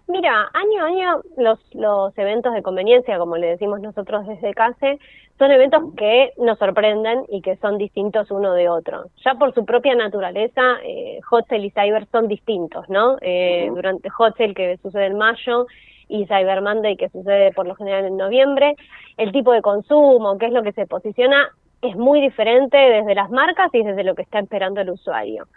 Mira, 0.08 0.50
año 0.54 0.84
a 0.84 0.88
año 0.88 1.22
los, 1.38 1.60
los 1.74 2.18
eventos 2.18 2.54
de 2.54 2.62
conveniencia, 2.62 3.18
como 3.18 3.38
le 3.38 3.48
decimos 3.48 3.80
nosotros 3.80 4.28
desde 4.28 4.54
CASE, 4.54 5.00
son 5.38 5.52
eventos 5.52 5.82
que 5.98 6.32
nos 6.38 6.60
sorprenden 6.60 7.26
y 7.30 7.42
que 7.42 7.56
son 7.58 7.78
distintos 7.78 8.30
uno 8.32 8.54
de 8.54 8.70
otro. 8.70 9.06
Ya 9.26 9.34
por 9.36 9.54
su 9.54 9.66
propia 9.66 9.96
naturaleza, 9.96 10.78
eh, 10.84 11.20
Hot 11.30 11.48
Sale 11.48 11.68
y 11.68 11.72
Cyber 11.72 12.08
son 12.12 12.28
distintos, 12.28 12.88
¿no? 12.90 13.18
Eh, 13.22 13.70
Durante 13.74 14.10
Hot 14.10 14.38
Sale 14.38 14.54
que 14.54 14.78
sucede 14.78 15.08
en 15.08 15.18
mayo 15.18 15.66
y 16.08 16.26
Cyber 16.26 16.62
Monday 16.62 16.96
que 16.96 17.10
sucede 17.10 17.52
por 17.54 17.68
lo 17.68 17.76
general 17.76 18.06
en 18.06 18.18
noviembre, 18.18 18.76
el 19.18 19.32
tipo 19.32 19.52
de 19.52 19.62
consumo, 19.62 20.38
qué 20.38 20.48
es 20.48 20.54
lo 20.54 20.64
que 20.64 20.74
se 20.74 20.86
posiciona, 20.86 21.50
es 21.82 21.96
muy 21.96 22.22
diferente 22.22 22.78
desde 22.78 23.16
las 23.16 23.30
marcas 23.30 23.70
y 23.74 23.84
desde 23.84 24.04
lo 24.04 24.16
que 24.16 24.22
está 24.22 24.40
esperando 24.40 24.82
el 24.82 24.92
usuario. 24.92 25.48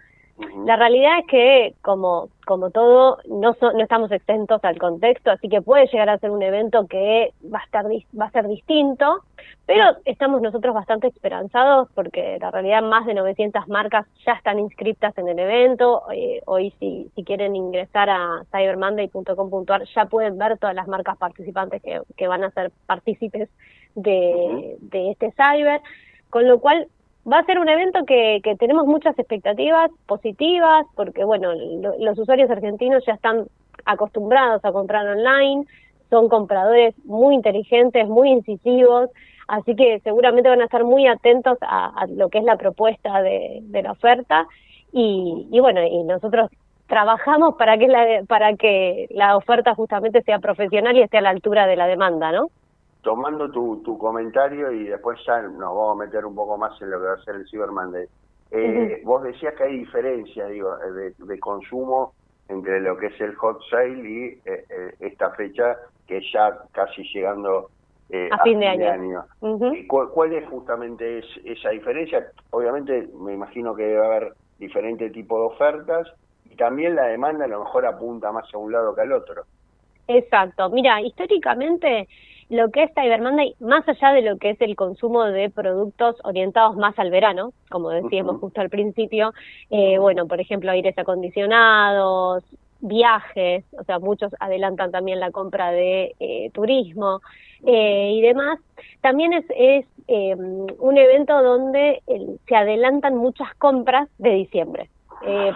La 0.66 0.76
realidad 0.76 1.20
es 1.20 1.26
que, 1.28 1.74
como, 1.80 2.28
como 2.44 2.70
todo, 2.70 3.18
no, 3.26 3.56
no 3.60 3.82
estamos 3.82 4.12
exentos 4.12 4.62
al 4.64 4.78
contexto, 4.78 5.30
así 5.30 5.48
que 5.48 5.62
puede 5.62 5.86
llegar 5.86 6.10
a 6.10 6.18
ser 6.18 6.30
un 6.30 6.42
evento 6.42 6.86
que 6.86 7.32
va 7.52 7.60
a, 7.60 7.64
estar, 7.64 7.86
va 7.86 8.26
a 8.26 8.30
ser 8.30 8.46
distinto, 8.46 9.22
pero 9.64 9.96
estamos 10.04 10.42
nosotros 10.42 10.74
bastante 10.74 11.06
esperanzados 11.06 11.88
porque 11.94 12.36
la 12.38 12.50
realidad 12.50 12.82
más 12.82 13.06
de 13.06 13.14
900 13.14 13.66
marcas 13.68 14.06
ya 14.26 14.32
están 14.32 14.58
inscritas 14.58 15.16
en 15.16 15.28
el 15.28 15.38
evento. 15.38 16.02
Eh, 16.12 16.42
hoy 16.44 16.74
si, 16.80 17.10
si 17.14 17.24
quieren 17.24 17.56
ingresar 17.56 18.10
a 18.10 18.42
cybermonday.com.ar 18.50 19.84
ya 19.94 20.04
pueden 20.04 20.36
ver 20.36 20.58
todas 20.58 20.76
las 20.76 20.86
marcas 20.86 21.16
participantes 21.16 21.82
que, 21.82 22.02
que 22.14 22.28
van 22.28 22.44
a 22.44 22.50
ser 22.50 22.72
partícipes 22.86 23.48
de, 23.94 24.76
de 24.80 25.10
este 25.12 25.32
cyber, 25.32 25.80
con 26.28 26.46
lo 26.46 26.60
cual 26.60 26.88
va 27.30 27.38
a 27.38 27.44
ser 27.44 27.58
un 27.58 27.68
evento 27.68 28.04
que, 28.04 28.40
que 28.42 28.56
tenemos 28.56 28.86
muchas 28.86 29.18
expectativas 29.18 29.90
positivas, 30.06 30.86
porque 30.94 31.24
bueno, 31.24 31.52
los 31.98 32.18
usuarios 32.18 32.50
argentinos 32.50 33.04
ya 33.06 33.14
están 33.14 33.46
acostumbrados 33.84 34.64
a 34.64 34.72
comprar 34.72 35.06
online, 35.08 35.66
son 36.10 36.28
compradores 36.28 36.94
muy 37.04 37.34
inteligentes, 37.34 38.06
muy 38.08 38.30
incisivos, 38.30 39.10
así 39.48 39.74
que 39.74 40.00
seguramente 40.00 40.48
van 40.48 40.60
a 40.60 40.64
estar 40.64 40.84
muy 40.84 41.06
atentos 41.06 41.58
a, 41.62 42.06
lo 42.08 42.28
que 42.28 42.38
es 42.38 42.44
la 42.44 42.56
propuesta 42.56 43.22
de, 43.22 43.62
la 43.82 43.92
oferta 43.92 44.46
y, 44.92 45.48
y, 45.50 45.60
bueno, 45.60 45.82
y 45.84 46.04
nosotros 46.04 46.50
trabajamos 46.86 47.56
para 47.56 47.76
que 47.76 47.88
la, 47.88 48.22
para 48.28 48.54
que 48.54 49.06
la 49.10 49.36
oferta 49.36 49.74
justamente 49.74 50.22
sea 50.22 50.38
profesional 50.38 50.96
y 50.96 51.02
esté 51.02 51.18
a 51.18 51.22
la 51.22 51.30
altura 51.30 51.66
de 51.66 51.76
la 51.76 51.86
demanda, 51.88 52.30
¿no? 52.30 52.50
Tomando 53.06 53.48
tu, 53.48 53.80
tu 53.84 53.96
comentario 53.96 54.72
y 54.72 54.88
después 54.88 55.16
ya 55.24 55.40
nos 55.40 55.60
vamos 55.60 55.92
a 55.92 56.04
meter 56.04 56.26
un 56.26 56.34
poco 56.34 56.58
más 56.58 56.72
en 56.82 56.90
lo 56.90 56.98
que 56.98 57.06
va 57.06 57.12
a 57.12 57.22
ser 57.22 57.36
el 57.36 57.48
Cyber 57.48 57.70
Monday. 57.70 58.06
Eh, 58.50 59.00
Vos 59.04 59.22
decías 59.22 59.54
que 59.54 59.62
hay 59.62 59.78
diferencia 59.78 60.46
digo, 60.46 60.76
de, 60.76 61.38
consumo 61.38 62.14
entre 62.48 62.80
lo 62.80 62.96
que 62.96 63.06
es 63.06 63.20
el 63.20 63.36
hot 63.36 63.60
sale 63.70 64.10
y 64.10 64.24
eh, 64.44 64.64
eh, 64.68 64.94
esta 64.98 65.30
fecha 65.30 65.76
que 66.08 66.20
ya 66.32 66.58
casi 66.72 67.04
llegando 67.14 67.70
eh, 68.10 68.28
a, 68.32 68.42
fin 68.42 68.58
de 68.58 68.66
año. 68.66 69.24
¿Cuál, 69.86 70.32
es 70.32 70.48
justamente 70.48 71.22
esa 71.44 71.70
diferencia? 71.70 72.26
Obviamente 72.50 73.08
me 73.20 73.34
imagino 73.34 73.76
que 73.76 73.84
debe 73.84 74.04
haber 74.04 74.32
diferente 74.58 75.10
tipo 75.10 75.38
de 75.38 75.46
ofertas 75.46 76.08
y 76.50 76.56
también 76.56 76.96
la 76.96 77.04
demanda 77.04 77.44
a 77.44 77.48
lo 77.48 77.60
mejor 77.60 77.86
apunta 77.86 78.32
más 78.32 78.52
a 78.52 78.58
un 78.58 78.72
lado 78.72 78.96
que 78.96 79.02
al 79.02 79.12
otro. 79.12 79.44
Exacto. 80.08 80.70
Mira, 80.70 81.00
históricamente 81.00 82.08
lo 82.48 82.70
que 82.70 82.84
es 82.84 82.90
Cyber 82.94 83.20
Monday, 83.20 83.54
más 83.60 83.88
allá 83.88 84.12
de 84.12 84.22
lo 84.22 84.38
que 84.38 84.50
es 84.50 84.60
el 84.60 84.76
consumo 84.76 85.24
de 85.24 85.50
productos 85.50 86.16
orientados 86.22 86.76
más 86.76 86.96
al 86.98 87.10
verano, 87.10 87.52
como 87.70 87.90
decíamos 87.90 88.40
justo 88.40 88.60
al 88.60 88.70
principio, 88.70 89.32
eh, 89.70 89.98
bueno, 89.98 90.26
por 90.26 90.40
ejemplo, 90.40 90.70
aires 90.70 90.96
acondicionados, 90.96 92.44
viajes, 92.80 93.64
o 93.78 93.82
sea, 93.84 93.98
muchos 93.98 94.32
adelantan 94.38 94.92
también 94.92 95.18
la 95.18 95.32
compra 95.32 95.72
de 95.72 96.14
eh, 96.20 96.50
turismo 96.52 97.20
eh, 97.64 98.12
y 98.14 98.20
demás. 98.20 98.60
También 99.00 99.32
es, 99.32 99.44
es 99.56 99.86
em, 100.06 100.66
un 100.78 100.98
evento 100.98 101.42
donde 101.42 102.02
se 102.46 102.54
adelantan 102.54 103.16
muchas 103.16 103.52
compras 103.56 104.08
de 104.18 104.30
diciembre. 104.30 104.88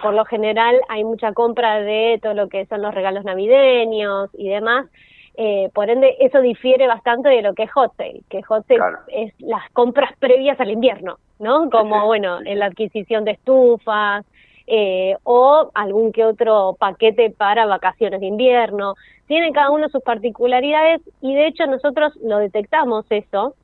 por 0.01 0.13
lo 0.13 0.25
general 0.25 0.75
hay 0.89 1.03
mucha 1.05 1.31
compra 1.31 1.79
de 1.79 2.19
todo 2.21 2.33
lo 2.33 2.49
que 2.49 2.65
son 2.65 2.81
los 2.81 2.93
regalos 2.93 3.23
navideños 3.23 4.29
y 4.33 4.49
demás, 4.49 4.87
eh, 5.35 5.69
por 5.73 5.89
ende, 5.89 6.17
eso 6.19 6.41
difiere 6.41 6.87
bastante 6.87 7.29
de 7.29 7.41
lo 7.41 7.53
que 7.53 7.63
es 7.63 7.71
Hot 7.71 7.95
Sale, 7.95 8.21
que 8.29 8.41
Hot 8.43 8.65
Sale 8.67 8.81
es 9.07 9.33
las 9.39 9.69
compras 9.71 10.11
previas 10.19 10.59
al 10.59 10.71
invierno, 10.71 11.17
¿no? 11.39 11.69
Como, 11.69 12.05
bueno, 12.05 12.39
en 12.43 12.59
la 12.59 12.65
adquisición 12.65 13.23
de 13.23 13.31
estufas 13.31 14.25
eh, 14.67 15.15
o 15.23 15.71
algún 15.73 16.11
que 16.11 16.25
otro 16.25 16.75
paquete 16.77 17.29
para 17.29 17.65
vacaciones 17.65 18.19
de 18.19 18.27
invierno. 18.27 18.95
Tiene 19.27 19.51
cada 19.53 19.71
uno 19.71 19.89
sus 19.89 20.03
particularidades 20.03 21.01
y 21.21 21.33
de 21.33 21.47
hecho 21.47 21.65
nosotros 21.65 22.13
lo 22.21 22.37
detectamos 22.37 23.05
eso 23.09 23.55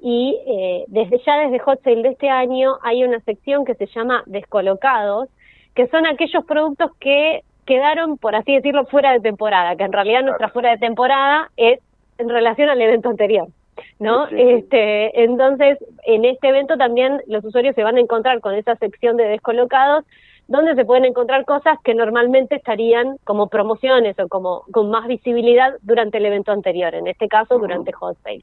y 0.00 0.38
eh, 0.46 0.84
desde 0.88 1.20
ya 1.24 1.38
desde 1.40 1.58
Hot 1.60 1.82
Sale 1.82 2.02
de 2.02 2.08
este 2.10 2.30
año 2.30 2.78
hay 2.82 3.04
una 3.04 3.20
sección 3.20 3.64
que 3.64 3.74
se 3.74 3.86
llama 3.86 4.22
Descolocados, 4.26 5.28
que 5.74 5.86
son 5.88 6.06
aquellos 6.06 6.44
productos 6.46 6.90
que 6.98 7.42
quedaron, 7.70 8.18
por 8.18 8.34
así 8.34 8.52
decirlo, 8.52 8.84
fuera 8.86 9.12
de 9.12 9.20
temporada, 9.20 9.76
que 9.76 9.84
en 9.84 9.92
realidad 9.92 10.22
nuestra 10.24 10.48
fuera 10.48 10.70
de 10.70 10.78
temporada 10.78 11.50
es 11.56 11.78
en 12.18 12.28
relación 12.28 12.68
al 12.68 12.80
evento 12.82 13.08
anterior. 13.08 13.46
¿no? 14.00 14.26
Este, 14.26 15.22
entonces, 15.22 15.78
en 16.04 16.24
este 16.24 16.48
evento 16.48 16.76
también 16.76 17.22
los 17.28 17.44
usuarios 17.44 17.76
se 17.76 17.84
van 17.84 17.96
a 17.96 18.00
encontrar 18.00 18.40
con 18.40 18.54
esa 18.54 18.74
sección 18.74 19.16
de 19.16 19.28
descolocados, 19.28 20.04
donde 20.48 20.74
se 20.74 20.84
pueden 20.84 21.04
encontrar 21.04 21.44
cosas 21.44 21.78
que 21.84 21.94
normalmente 21.94 22.56
estarían 22.56 23.18
como 23.22 23.46
promociones 23.46 24.18
o 24.18 24.26
como 24.26 24.64
con 24.72 24.90
más 24.90 25.06
visibilidad 25.06 25.74
durante 25.82 26.18
el 26.18 26.26
evento 26.26 26.50
anterior, 26.50 26.92
en 26.96 27.06
este 27.06 27.28
caso 27.28 27.56
durante 27.56 27.92
Hot 27.92 28.18
Sale. 28.24 28.42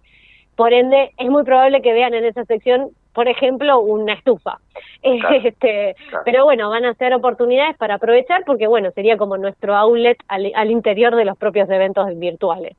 Por 0.56 0.72
ende, 0.72 1.12
es 1.18 1.30
muy 1.30 1.44
probable 1.44 1.82
que 1.82 1.92
vean 1.92 2.14
en 2.14 2.24
esa 2.24 2.46
sección 2.46 2.92
por 3.18 3.28
ejemplo, 3.28 3.80
una 3.80 4.14
estufa. 4.14 4.60
este, 5.02 5.96
Pero 6.24 6.44
bueno, 6.44 6.70
van 6.70 6.86
a 6.86 6.94
ser 6.94 7.16
oportunidades 7.16 7.76
para 7.76 7.96
aprovechar 7.96 8.44
porque, 8.46 8.68
bueno, 8.68 8.92
sería 8.92 9.18
como 9.18 9.40
nuestro 9.40 9.76
outlet 9.76 10.20
al, 10.28 10.70
interior 10.70 11.16
de 11.16 11.26
los 11.26 11.36
propios 11.36 11.68
eventos 11.68 12.08
virtuales. 12.20 12.78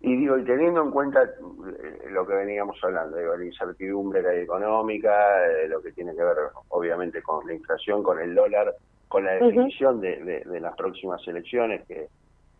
Y 0.00 0.14
digo, 0.14 0.38
y 0.38 0.44
teniendo 0.44 0.80
en 0.80 0.92
cuenta 0.92 1.24
eh, 1.24 2.08
lo 2.08 2.24
que 2.24 2.34
veníamos 2.34 2.76
hablando, 2.84 3.16
digo, 3.16 3.34
la 3.34 3.44
incertidumbre 3.44 4.42
económica, 4.44 5.44
eh, 5.48 5.66
lo 5.66 5.82
que 5.82 5.90
tiene 5.90 6.14
que 6.14 6.22
ver 6.22 6.36
obviamente 6.68 7.20
con 7.20 7.44
la 7.44 7.54
inflación, 7.54 8.04
con 8.04 8.20
el 8.20 8.36
dólar, 8.36 8.76
con 9.08 9.24
la 9.24 9.32
definición 9.32 10.00
de, 10.00 10.44
de, 10.44 10.60
las 10.60 10.76
próximas 10.76 11.26
elecciones, 11.26 11.84
que, 11.88 12.06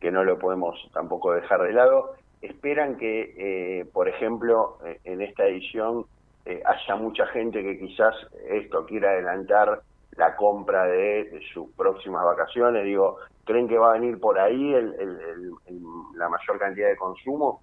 que 0.00 0.10
no 0.10 0.24
lo 0.24 0.36
podemos 0.36 0.74
tampoco 0.92 1.32
dejar 1.32 1.62
de 1.62 1.74
lado, 1.74 2.14
esperan 2.42 2.96
que, 2.96 3.34
eh, 3.38 3.84
por 3.92 4.08
ejemplo, 4.08 4.78
eh, 4.84 4.98
en 5.04 5.22
esta 5.22 5.46
edición 5.46 6.06
eh, 6.48 6.62
haya 6.64 6.96
mucha 6.96 7.26
gente 7.26 7.62
que 7.62 7.78
quizás 7.78 8.14
esto 8.48 8.86
quiera 8.86 9.10
adelantar 9.10 9.82
la 10.16 10.34
compra 10.34 10.84
de, 10.86 11.40
sus 11.52 11.70
próximas 11.72 12.24
vacaciones. 12.24 12.84
Digo, 12.84 13.18
¿creen 13.44 13.68
que 13.68 13.76
va 13.76 13.90
a 13.90 13.92
venir 13.98 14.18
por 14.18 14.38
ahí 14.38 14.72
el, 14.72 15.52
la 16.16 16.28
mayor 16.30 16.58
cantidad 16.58 16.88
de 16.88 16.96
consumo? 16.96 17.60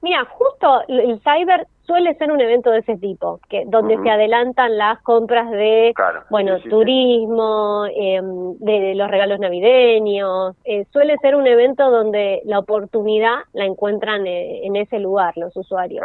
Mira, 0.00 0.24
justo 0.24 0.82
el 0.88 1.20
cyber 1.20 1.66
suele 1.82 2.14
ser 2.14 2.32
un 2.32 2.40
evento 2.40 2.70
de 2.70 2.78
ese 2.78 2.96
tipo, 2.96 3.40
que 3.50 3.64
donde 3.66 3.98
se 4.02 4.10
adelantan 4.10 4.78
las 4.78 5.00
compras 5.02 5.50
de, 5.50 5.92
bueno, 6.30 6.60
turismo, 6.60 7.84
em, 7.94 8.56
de, 8.58 8.94
los 8.94 9.10
regalos 9.10 9.38
navideños. 9.38 10.56
Eh, 10.64 10.86
suele 10.92 11.18
ser 11.18 11.36
un 11.36 11.46
evento 11.46 11.90
donde 11.90 12.40
la 12.46 12.58
oportunidad 12.58 13.36
la 13.52 13.66
encuentran 13.66 14.26
eh, 14.26 14.66
en 14.66 14.76
ese 14.76 14.98
lugar 14.98 15.36
los 15.36 15.54
usuarios. 15.56 16.04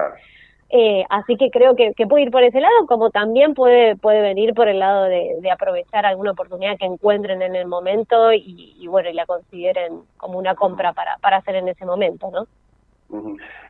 Eh, 0.70 1.06
así 1.10 1.38
que 1.38 1.50
creo 1.50 1.76
que, 1.76 1.94
puede 2.08 2.24
ir 2.24 2.32
por 2.32 2.44
ese 2.44 2.60
lado, 2.60 2.88
como 2.88 3.10
también 3.10 3.54
puede, 3.54 3.96
puede 3.96 4.22
venir 4.22 4.54
por 4.54 4.68
el 4.68 4.80
lado 4.80 5.06
de, 5.06 5.50
aprovechar 5.50 6.06
alguna 6.06 6.32
oportunidad 6.32 6.78
que 6.78 6.86
encuentren 6.86 7.42
en 7.42 7.56
el 7.56 7.68
momento 7.68 8.34
y, 8.34 8.86
bueno, 8.88 9.10
y 9.10 9.14
la 9.14 9.26
consideren 9.26 10.02
como 10.18 10.38
una 10.38 10.56
compra 10.56 10.92
para, 10.94 11.18
para 11.20 11.38
hacer 11.38 11.56
en 11.56 11.70
ese 11.70 11.86
momento, 11.86 12.30
¿no? 12.32 12.48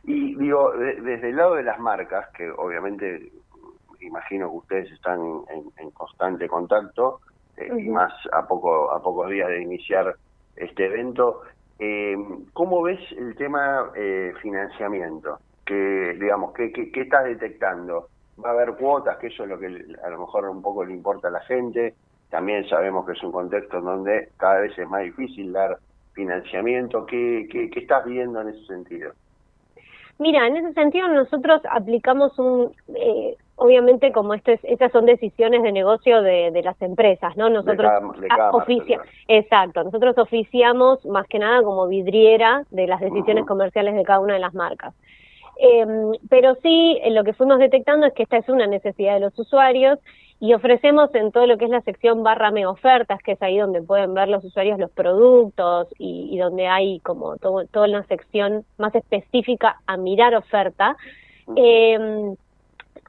Y 0.02 0.34
digo, 0.34 0.72
desde 0.72 1.30
el 1.30 1.36
lado 1.36 1.54
de 1.54 1.62
las 1.62 1.78
marcas, 1.78 2.28
que 2.36 2.50
obviamente 2.50 3.30
imagino 4.00 4.50
que 4.50 4.56
ustedes 4.56 4.92
están 4.92 5.20
en, 5.76 5.90
constante 5.90 6.48
contacto, 6.48 7.20
eh, 7.56 7.68
y 7.78 7.88
más 7.88 8.12
a, 8.32 8.46
poco, 8.46 8.90
a 8.90 9.02
pocos 9.02 9.30
días 9.30 9.48
de 9.48 9.62
iniciar 9.62 10.14
este 10.56 10.86
evento, 10.86 11.42
eh, 11.78 12.16
¿cómo 12.52 12.82
ves 12.82 13.00
el 13.16 13.36
tema 13.36 13.90
eh, 13.94 14.32
financiamiento? 14.42 15.38
Que, 15.68 16.16
digamos, 16.18 16.54
¿qué, 16.54 16.72
qué, 16.72 17.00
estás 17.02 17.24
detectando? 17.24 18.08
¿Va 18.42 18.50
a 18.50 18.52
haber 18.52 18.74
cuotas? 18.74 19.18
Que 19.18 19.26
eso 19.26 19.42
es 19.42 19.50
lo 19.50 19.58
que 19.58 19.66
a 19.66 20.08
lo 20.08 20.20
mejor 20.20 20.48
un 20.48 20.62
poco 20.62 20.84
le 20.84 20.94
importa 20.94 21.28
a 21.28 21.30
la 21.30 21.40
gente. 21.40 21.94
También 22.30 22.66
sabemos 22.68 23.04
que 23.04 23.12
es 23.12 23.22
un 23.22 23.32
contexto 23.32 23.78
en 23.78 23.84
donde 23.84 24.28
cada 24.38 24.60
vez 24.60 24.78
es 24.78 24.88
más 24.88 25.02
difícil 25.02 25.52
dar 25.52 25.78
financiamiento. 26.14 27.04
¿Qué, 27.04 27.46
qué, 27.50 27.68
qué 27.68 27.80
estás 27.80 28.06
viendo 28.06 28.40
en 28.40 28.48
ese 28.48 28.64
sentido? 28.64 29.12
Mira, 30.18 30.46
en 30.46 30.56
ese 30.56 30.72
sentido 30.72 31.06
nosotros 31.08 31.60
aplicamos 31.70 32.38
un, 32.38 32.72
eh, 32.94 33.36
obviamente 33.58 34.12
como 34.12 34.34
este, 34.34 34.58
estas 34.62 34.90
son 34.92 35.04
decisiones 35.04 35.62
de 35.62 35.72
negocio 35.72 36.22
de, 36.22 36.50
de 36.50 36.62
las 36.62 36.80
empresas, 36.80 37.36
¿no? 37.36 37.50
Nosotros 37.50 37.90
oficia, 38.52 39.00
exacto, 39.26 39.84
nosotros 39.84 40.16
oficiamos 40.18 41.04
más 41.06 41.26
que 41.28 41.38
nada 41.38 41.62
como 41.62 41.86
vidriera 41.88 42.64
de 42.70 42.86
las 42.86 43.00
decisiones 43.00 43.46
comerciales 43.46 43.94
de 43.94 44.04
cada 44.04 44.20
una 44.20 44.34
de 44.34 44.40
las 44.40 44.54
marcas. 44.54 44.94
Eh, 45.60 45.84
pero 46.28 46.56
sí, 46.62 47.00
lo 47.10 47.24
que 47.24 47.32
fuimos 47.32 47.58
detectando 47.58 48.06
es 48.06 48.12
que 48.14 48.22
esta 48.22 48.36
es 48.36 48.48
una 48.48 48.66
necesidad 48.66 49.14
de 49.14 49.20
los 49.20 49.38
usuarios 49.38 49.98
y 50.40 50.54
ofrecemos 50.54 51.12
en 51.16 51.32
todo 51.32 51.46
lo 51.48 51.58
que 51.58 51.64
es 51.64 51.70
la 51.70 51.80
sección 51.80 52.22
barra 52.22 52.52
me 52.52 52.64
ofertas, 52.64 53.20
que 53.22 53.32
es 53.32 53.42
ahí 53.42 53.58
donde 53.58 53.82
pueden 53.82 54.14
ver 54.14 54.28
los 54.28 54.44
usuarios 54.44 54.78
los 54.78 54.90
productos 54.92 55.88
y, 55.98 56.38
donde 56.38 56.68
hay 56.68 57.00
como 57.00 57.36
todo, 57.38 57.64
toda 57.66 57.88
una 57.88 58.04
sección 58.04 58.64
más 58.76 58.94
específica 58.94 59.80
a 59.86 59.96
mirar 59.96 60.36
oferta, 60.36 60.96
em, 61.56 62.36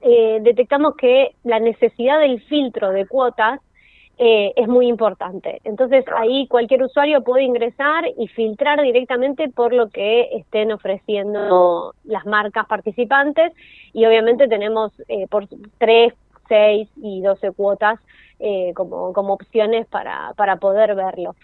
eh, 0.02 0.40
detectamos 0.42 0.96
que 0.96 1.36
la 1.44 1.60
necesidad 1.60 2.20
del 2.20 2.42
filtro 2.42 2.90
de 2.90 3.06
cuotas 3.06 3.60
eh, 4.22 4.52
es 4.58 4.68
muy 4.68 4.88
importante. 4.88 5.62
Entonces 5.64 6.04
ahí 6.14 6.46
cualquier 6.48 6.84
usuario 6.84 7.24
puede 7.24 7.44
ingresar 7.44 8.04
y 8.18 8.28
filtrar 8.28 8.82
directamente 8.82 9.48
por 9.48 9.74
lo 9.74 9.88
que 9.90 10.28
estén 10.34 10.74
ofreciendo 10.74 11.94
las 12.04 12.26
marcas 12.26 12.68
participantes 12.68 13.54
y 13.94 14.06
obviamente 14.06 14.50
tenemos 14.50 14.92
eh, 15.08 15.26
por 15.30 15.48
tres 15.78 16.14
6 16.50 16.90
y 16.98 17.22
12 17.22 17.52
cuotas 17.54 18.00
eh, 18.40 18.74
como, 18.76 19.14
como 19.14 19.34
opciones 19.34 19.88
para, 19.88 20.34
para 20.36 20.58
poder 20.58 20.96
verlo. 20.96 21.36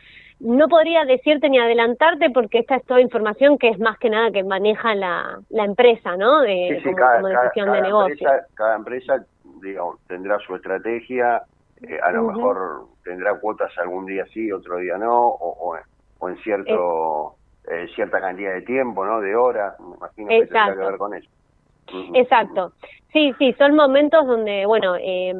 No 0.41 0.67
podría 0.67 1.05
decirte 1.05 1.47
ni 1.47 1.59
adelantarte 1.59 2.29
porque 2.29 2.59
esta 2.59 2.75
es 2.75 2.83
toda 2.83 2.99
información 2.99 3.57
que 3.57 3.69
es 3.69 3.79
más 3.79 3.97
que 3.99 4.09
nada 4.09 4.31
que 4.31 4.43
maneja 4.43 4.95
la, 4.95 5.39
la 5.49 5.63
empresa, 5.63 6.17
¿no? 6.17 6.41
De, 6.41 6.81
como, 6.83 6.95
cada, 6.97 7.21
decisión 7.21 7.71
de 7.71 7.81
negocio. 7.81 8.29
cada 8.53 8.75
empresa, 8.75 9.25
digamos, 9.61 9.97
tendrá 10.07 10.37
su 10.39 10.55
estrategia, 10.55 11.43
eh, 11.81 11.99
a 12.01 12.11
lo 12.11 12.23
mejor 12.23 12.85
tendrá 13.03 13.39
cuotas 13.39 13.71
algún 13.77 14.05
día 14.05 14.25
sí, 14.33 14.51
otro 14.51 14.77
día 14.77 14.97
no, 14.97 15.27
o, 15.27 15.77
o, 16.19 16.29
en 16.29 16.37
cierto 16.37 17.35
eh, 17.69 17.87
cierta 17.95 18.19
cantidad 18.19 18.53
de 18.53 18.61
tiempo, 18.61 19.05
¿no? 19.05 19.21
De 19.21 19.35
horas, 19.35 19.79
me 19.79 19.95
imagino 19.95 20.29
que 20.29 20.39
tendrá 20.45 20.73
que 20.73 20.79
ver 20.79 20.97
con 20.97 21.13
eso. 21.13 21.29
Exacto. 22.13 22.73
Sí, 23.11 23.33
sí, 23.37 23.53
son 23.57 23.75
momentos 23.75 24.25
donde, 24.25 24.65
bueno, 24.65 24.95
eh, 24.95 25.33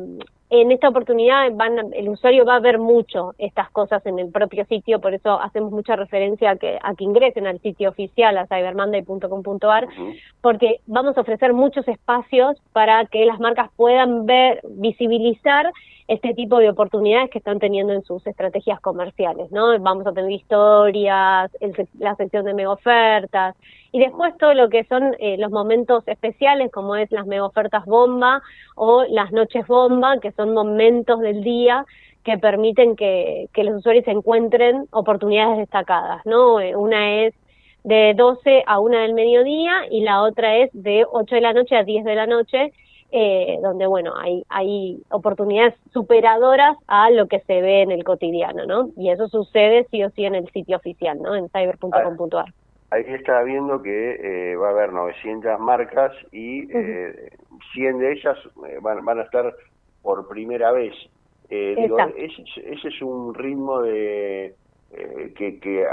en 0.49 0.71
esta 0.71 0.89
oportunidad 0.89 1.51
van, 1.53 1.93
el 1.93 2.09
usuario 2.09 2.45
va 2.45 2.55
a 2.55 2.59
ver 2.59 2.77
mucho 2.77 3.33
estas 3.37 3.69
cosas 3.71 4.05
en 4.05 4.19
el 4.19 4.31
propio 4.31 4.63
sitio, 4.65 5.01
por 5.01 5.13
eso 5.13 5.41
hacemos 5.41 5.71
mucha 5.71 5.95
referencia 5.95 6.51
a 6.51 6.55
que, 6.55 6.77
a 6.81 6.93
que 6.93 7.03
ingresen 7.03 7.47
al 7.47 7.59
sitio 7.61 7.89
oficial, 7.89 8.37
a 8.37 8.45
cybermonday.com.ar, 8.45 9.87
porque 10.41 10.81
vamos 10.85 11.17
a 11.17 11.21
ofrecer 11.21 11.53
muchos 11.53 11.87
espacios 11.87 12.61
para 12.73 13.05
que 13.05 13.25
las 13.25 13.39
marcas 13.39 13.71
puedan 13.75 14.25
ver, 14.25 14.61
visibilizar 14.63 15.71
este 16.07 16.35
tipo 16.35 16.59
de 16.59 16.69
oportunidades 16.69 17.31
que 17.31 17.39
están 17.39 17.59
teniendo 17.59 17.93
en 17.93 18.03
sus 18.03 18.25
estrategias 18.27 18.79
comerciales, 18.79 19.51
¿no? 19.51 19.77
Vamos 19.79 20.05
a 20.05 20.13
tener 20.13 20.31
historias, 20.31 21.51
la 21.97 22.15
sección 22.15 22.45
de 22.45 22.53
mega 22.53 22.71
ofertas 22.71 23.55
y 23.91 23.99
después 23.99 24.37
todo 24.37 24.53
lo 24.53 24.69
que 24.69 24.83
son 24.83 25.15
eh, 25.19 25.37
los 25.37 25.51
momentos 25.51 26.07
especiales 26.07 26.71
como 26.71 26.95
es 26.95 27.11
las 27.11 27.25
mega 27.25 27.45
ofertas 27.45 27.85
bomba 27.85 28.41
o 28.75 29.03
las 29.09 29.31
noches 29.31 29.65
bomba, 29.65 30.19
que 30.19 30.31
son 30.33 30.53
momentos 30.53 31.21
del 31.21 31.43
día 31.43 31.85
que 32.23 32.37
permiten 32.37 32.95
que, 32.95 33.49
que 33.53 33.63
los 33.63 33.77
usuarios 33.77 34.07
encuentren 34.07 34.87
oportunidades 34.91 35.57
destacadas, 35.57 36.23
¿no? 36.25 36.59
Eh, 36.59 36.75
una 36.75 37.23
es 37.23 37.33
de 37.83 38.13
12 38.15 38.63
a 38.65 38.79
1 38.79 38.97
del 38.97 39.13
mediodía 39.13 39.85
y 39.89 40.01
la 40.01 40.23
otra 40.23 40.57
es 40.57 40.69
de 40.73 41.05
8 41.09 41.35
de 41.35 41.41
la 41.41 41.53
noche 41.53 41.75
a 41.75 41.83
10 41.83 42.03
de 42.03 42.15
la 42.15 42.27
noche 42.27 42.73
eh, 43.11 43.59
donde 43.61 43.87
bueno 43.87 44.13
hay 44.17 44.43
hay 44.49 45.01
oportunidades 45.09 45.75
superadoras 45.93 46.77
a 46.87 47.09
lo 47.11 47.27
que 47.27 47.39
se 47.41 47.61
ve 47.61 47.81
en 47.81 47.91
el 47.91 48.03
cotidiano, 48.03 48.65
¿no? 48.65 48.89
Y 48.97 49.09
eso 49.09 49.27
sucede 49.27 49.87
sí 49.91 50.03
o 50.03 50.09
sí 50.09 50.25
en 50.25 50.35
el 50.35 50.49
sitio 50.51 50.77
oficial, 50.77 51.21
¿no? 51.21 51.35
En 51.35 51.49
cyber.com.ar. 51.49 52.53
Ahí 52.91 53.03
está 53.07 53.41
viendo 53.43 53.81
que 53.81 54.51
eh, 54.51 54.55
va 54.55 54.67
a 54.67 54.71
haber 54.71 54.93
900 54.93 55.59
marcas 55.59 56.11
y 56.31 56.71
eh, 56.71 57.29
100 57.73 57.99
de 57.99 58.13
ellas 58.13 58.37
eh, 58.67 58.77
van, 58.81 59.03
van 59.03 59.19
a 59.19 59.23
estar 59.23 59.53
por 60.01 60.27
primera 60.27 60.71
vez. 60.71 60.93
Eh, 61.49 61.75
digo, 61.77 61.97
ese, 62.15 62.43
ese, 62.55 62.87
es 62.87 63.01
un 63.01 63.33
ritmo 63.33 63.81
de 63.81 64.55
que, 65.35 65.59
que 65.59 65.85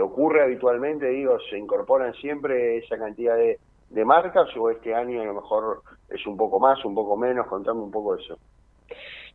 ocurre 0.00 0.42
habitualmente, 0.42 1.06
digo, 1.08 1.38
se 1.50 1.58
incorporan 1.58 2.14
siempre 2.14 2.78
esa 2.78 2.96
cantidad 2.96 3.36
de, 3.36 3.58
de 3.90 4.04
marcas 4.04 4.48
o 4.56 4.70
este 4.70 4.94
año 4.94 5.22
a 5.22 5.24
lo 5.24 5.34
mejor 5.34 5.82
es 6.08 6.26
un 6.26 6.36
poco 6.36 6.60
más, 6.60 6.84
un 6.84 6.94
poco 6.94 7.16
menos? 7.16 7.46
Contame 7.46 7.80
un 7.80 7.90
poco 7.90 8.16
eso. 8.16 8.38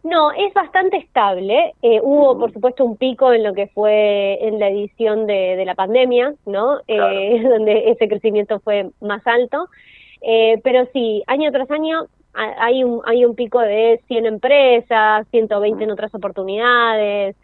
No, 0.04 0.32
es 0.32 0.54
bastante 0.54 0.98
estable. 0.98 1.74
Eh, 1.82 2.02
hubo, 2.04 2.38
por 2.38 2.52
supuesto, 2.52 2.84
un 2.84 2.98
pico 2.98 3.32
en 3.32 3.44
lo 3.44 3.54
que 3.54 3.68
fue 3.68 4.38
en 4.46 4.60
la 4.60 4.68
edición 4.68 5.26
de, 5.26 5.56
de 5.56 5.66
la 5.66 5.76
pandemia, 5.76 6.34
¿no? 6.46 6.80
Eh, 6.88 7.42
donde 7.50 7.90
ese 7.90 8.10
crecimiento 8.10 8.60
fue 8.60 8.90
más 9.00 9.26
alto. 9.26 9.70
Eh, 10.22 10.60
pero 10.64 10.86
sí, 10.94 11.24
año 11.28 11.52
tras 11.52 11.72
año 11.72 12.08
hay 12.34 12.84
un, 12.84 13.02
hay 13.06 13.26
un 13.26 13.36
pico 13.36 13.60
de 13.60 14.02
100 14.08 14.26
empresas, 14.26 15.28
120 15.30 15.84
en 15.84 15.92
otras 15.92 16.14
oportunidades, 16.16 17.36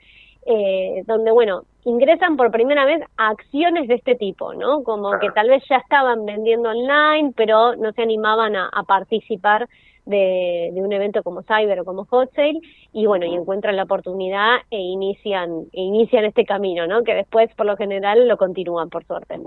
eh, 0.46 1.04
donde, 1.06 1.32
bueno, 1.32 1.64
ingresan 1.86 2.38
por 2.38 2.52
primera 2.52 2.86
vez 2.86 3.02
a 3.18 3.30
acciones 3.30 3.88
de 3.88 3.96
este 3.96 4.16
tipo, 4.16 4.54
¿no? 4.54 4.84
Como 4.84 5.18
que 5.20 5.30
tal 5.32 5.50
vez 5.50 5.64
ya 5.70 5.78
estaban 5.78 6.26
vendiendo 6.26 6.70
online, 6.70 7.34
pero 7.36 7.76
no 7.76 7.92
se 7.94 8.02
animaban 8.02 8.56
a, 8.56 8.70
participar 8.88 9.68
de, 10.06 10.72
un 10.76 10.92
evento 10.92 11.24
como 11.24 11.44
Cyber 11.44 11.80
o 11.80 11.86
como 11.86 12.06
Hot 12.06 12.32
Sale, 12.34 12.60
y 12.92 13.06
bueno, 13.06 13.26
y 13.26 13.36
encuentran 13.36 13.76
la 13.76 13.84
oportunidad 13.84 14.58
e 14.72 14.80
inician, 14.80 15.66
e 15.72 15.82
inician 15.82 16.26
este 16.26 16.46
camino, 16.46 16.88
¿no? 16.88 17.04
Que 17.04 17.14
después, 17.14 17.54
por 17.56 17.66
lo 17.66 17.78
general, 17.78 18.28
lo 18.28 18.38
continúan, 18.38 18.90
por 18.90 19.06
suerte. 19.06 19.40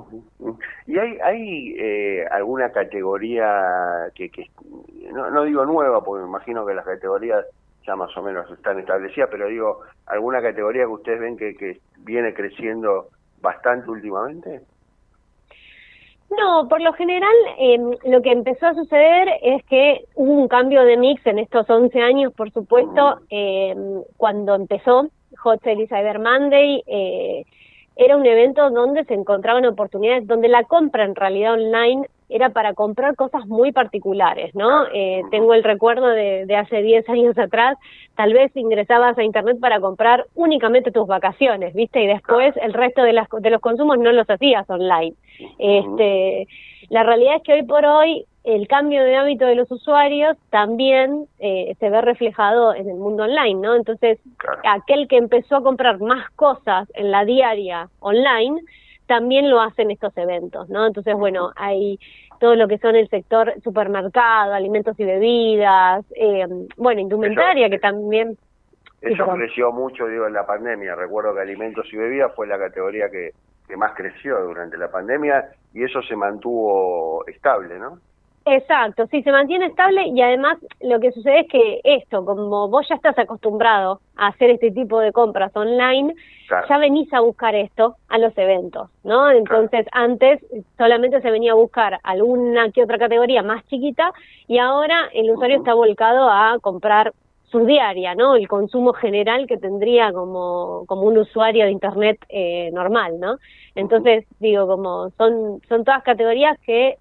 ¿Y 0.86 0.98
hay, 0.98 1.18
hay 1.22 1.74
eh, 1.78 2.24
alguna 2.30 2.70
categoría 2.70 4.10
que, 4.14 4.30
que 4.30 4.48
no, 5.12 5.30
no 5.30 5.44
digo 5.44 5.66
nueva, 5.66 6.02
porque 6.02 6.22
me 6.22 6.28
imagino 6.28 6.64
que 6.64 6.74
las 6.74 6.84
categorías 6.84 7.44
ya 7.86 7.96
más 7.96 8.16
o 8.16 8.22
menos 8.22 8.50
están 8.50 8.78
establecidas, 8.78 9.28
pero 9.30 9.48
digo, 9.48 9.80
¿alguna 10.06 10.40
categoría 10.40 10.82
que 10.82 10.88
ustedes 10.88 11.20
ven 11.20 11.36
que, 11.36 11.54
que 11.56 11.80
viene 11.98 12.32
creciendo 12.34 13.08
bastante 13.40 13.90
últimamente? 13.90 14.60
No, 16.36 16.66
por 16.68 16.80
lo 16.80 16.92
general 16.94 17.34
eh, 17.58 17.78
lo 18.04 18.22
que 18.22 18.32
empezó 18.32 18.66
a 18.66 18.74
suceder 18.74 19.28
es 19.42 19.62
que 19.64 20.06
hubo 20.14 20.32
un 20.32 20.48
cambio 20.48 20.82
de 20.84 20.96
mix 20.96 21.26
en 21.26 21.38
estos 21.38 21.68
11 21.68 22.00
años, 22.00 22.32
por 22.32 22.50
supuesto, 22.52 23.20
eh, 23.28 23.74
cuando 24.16 24.54
empezó 24.54 25.08
Hot 25.38 25.62
Sale 25.62 25.82
y 25.82 25.86
Cyber 25.86 26.18
Monday 26.20 26.82
eh, 26.86 27.44
era 27.96 28.16
un 28.16 28.24
evento 28.24 28.70
donde 28.70 29.04
se 29.04 29.14
encontraban 29.14 29.66
oportunidades, 29.66 30.26
donde 30.26 30.48
la 30.48 30.64
compra 30.64 31.04
en 31.04 31.14
realidad 31.14 31.54
online 31.54 32.08
era 32.32 32.50
para 32.50 32.74
comprar 32.74 33.14
cosas 33.16 33.46
muy 33.46 33.72
particulares, 33.72 34.54
¿no? 34.54 34.86
Eh, 34.92 35.22
tengo 35.30 35.54
el 35.54 35.62
recuerdo 35.62 36.08
de, 36.08 36.46
de 36.46 36.56
hace 36.56 36.82
10 36.82 37.08
años 37.08 37.38
atrás, 37.38 37.78
tal 38.16 38.32
vez 38.32 38.54
ingresabas 38.56 39.16
a 39.18 39.22
Internet 39.22 39.58
para 39.60 39.80
comprar 39.80 40.26
únicamente 40.34 40.90
tus 40.90 41.06
vacaciones, 41.06 41.74
¿viste? 41.74 42.02
Y 42.02 42.06
después 42.06 42.54
el 42.56 42.72
resto 42.72 43.02
de, 43.02 43.12
las, 43.12 43.28
de 43.28 43.50
los 43.50 43.60
consumos 43.60 43.98
no 43.98 44.12
los 44.12 44.28
hacías 44.28 44.68
online. 44.68 45.14
Este, 45.58 46.46
la 46.88 47.02
realidad 47.02 47.36
es 47.36 47.42
que 47.42 47.52
hoy 47.54 47.62
por 47.62 47.84
hoy 47.84 48.26
el 48.44 48.66
cambio 48.66 49.04
de 49.04 49.16
hábito 49.16 49.46
de 49.46 49.54
los 49.54 49.70
usuarios 49.70 50.36
también 50.50 51.26
eh, 51.38 51.76
se 51.78 51.90
ve 51.90 52.00
reflejado 52.00 52.74
en 52.74 52.90
el 52.90 52.96
mundo 52.96 53.24
online, 53.24 53.54
¿no? 53.54 53.76
Entonces, 53.76 54.18
aquel 54.64 55.06
que 55.06 55.16
empezó 55.16 55.56
a 55.56 55.62
comprar 55.62 56.00
más 56.00 56.28
cosas 56.30 56.88
en 56.94 57.12
la 57.12 57.24
diaria 57.24 57.88
online, 58.00 58.60
también 59.12 59.50
lo 59.50 59.60
hacen 59.60 59.90
estos 59.90 60.16
eventos, 60.16 60.70
¿no? 60.70 60.86
Entonces, 60.86 61.14
bueno, 61.14 61.52
hay 61.56 61.98
todo 62.40 62.56
lo 62.56 62.66
que 62.66 62.78
son 62.78 62.96
el 62.96 63.10
sector 63.10 63.52
supermercado, 63.62 64.54
alimentos 64.54 64.98
y 64.98 65.04
bebidas, 65.04 66.02
eh, 66.16 66.46
bueno, 66.78 67.02
indumentaria 67.02 67.68
que 67.68 67.78
también... 67.78 68.38
Eso 69.02 69.26
creció 69.34 69.70
mucho, 69.70 70.06
digo, 70.06 70.26
en 70.26 70.32
la 70.32 70.46
pandemia. 70.46 70.94
Recuerdo 70.94 71.34
que 71.34 71.42
alimentos 71.42 71.86
y 71.92 71.96
bebidas 71.98 72.32
fue 72.34 72.46
la 72.46 72.58
categoría 72.58 73.10
que, 73.10 73.32
que 73.68 73.76
más 73.76 73.92
creció 73.94 74.40
durante 74.44 74.78
la 74.78 74.90
pandemia 74.90 75.50
y 75.74 75.84
eso 75.84 76.00
se 76.00 76.16
mantuvo 76.16 77.26
estable, 77.26 77.78
¿no? 77.78 77.98
Exacto, 78.44 79.06
sí, 79.06 79.22
se 79.22 79.30
mantiene 79.30 79.66
estable 79.66 80.08
y 80.08 80.20
además 80.20 80.58
lo 80.80 80.98
que 80.98 81.12
sucede 81.12 81.40
es 81.40 81.48
que 81.48 81.80
esto, 81.84 82.24
como 82.24 82.68
vos 82.68 82.86
ya 82.88 82.96
estás 82.96 83.16
acostumbrado 83.18 84.00
a 84.16 84.28
hacer 84.28 84.50
este 84.50 84.72
tipo 84.72 84.98
de 84.98 85.12
compras 85.12 85.54
online, 85.54 86.14
ya 86.68 86.78
venís 86.78 87.12
a 87.12 87.20
buscar 87.20 87.54
esto 87.54 87.96
a 88.08 88.18
los 88.18 88.36
eventos, 88.36 88.90
¿no? 89.04 89.30
Entonces 89.30 89.86
antes 89.92 90.44
solamente 90.76 91.20
se 91.20 91.30
venía 91.30 91.52
a 91.52 91.56
buscar 91.56 92.00
alguna 92.02 92.70
que 92.72 92.82
otra 92.82 92.98
categoría 92.98 93.42
más 93.44 93.64
chiquita 93.68 94.12
y 94.48 94.58
ahora 94.58 95.08
el 95.14 95.30
usuario 95.30 95.58
está 95.58 95.74
volcado 95.74 96.28
a 96.28 96.58
comprar 96.60 97.12
su 97.44 97.64
diaria, 97.64 98.14
¿no? 98.14 98.34
El 98.34 98.48
consumo 98.48 98.92
general 98.92 99.46
que 99.46 99.58
tendría 99.58 100.12
como, 100.12 100.84
como 100.86 101.02
un 101.02 101.18
usuario 101.18 101.66
de 101.66 101.70
Internet 101.70 102.18
eh, 102.28 102.70
normal, 102.72 103.20
¿no? 103.20 103.36
Entonces, 103.74 104.24
digo, 104.40 104.66
como 104.66 105.10
son, 105.10 105.60
son 105.68 105.84
todas 105.84 106.02
categorías 106.02 106.58
que 106.60 106.96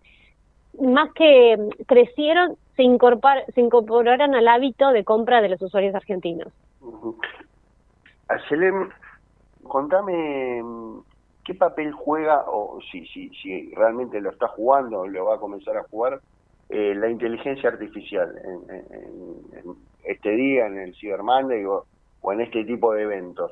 más 0.79 1.11
que 1.13 1.57
crecieron, 1.87 2.55
se, 2.75 2.83
incorpor, 2.83 3.43
se 3.53 3.61
incorporaron 3.61 4.35
al 4.35 4.47
hábito 4.47 4.91
de 4.91 5.03
compra 5.03 5.41
de 5.41 5.49
los 5.49 5.61
usuarios 5.61 5.95
argentinos. 5.95 6.53
Uh 6.81 7.15
contame 9.63 10.61
qué 11.45 11.53
papel 11.53 11.91
juega, 11.91 12.43
o 12.47 12.79
si, 12.91 13.05
si, 13.07 13.29
si 13.41 13.73
realmente 13.73 14.19
lo 14.19 14.31
está 14.31 14.47
jugando 14.47 15.01
o 15.01 15.07
lo 15.07 15.25
va 15.25 15.35
a 15.35 15.39
comenzar 15.39 15.77
a 15.77 15.83
jugar, 15.83 16.19
eh, 16.69 16.93
la 16.95 17.09
inteligencia 17.09 17.69
artificial 17.69 18.33
en, 18.43 19.75
este 20.03 20.29
día, 20.31 20.67
en 20.67 20.77
el 20.77 20.95
Cyber 20.95 21.23
Monday 21.23 21.65
o, 21.65 21.85
o 22.21 22.33
en 22.33 22.41
este 22.41 22.63
tipo 22.65 22.93
de 22.93 23.03
eventos. 23.03 23.51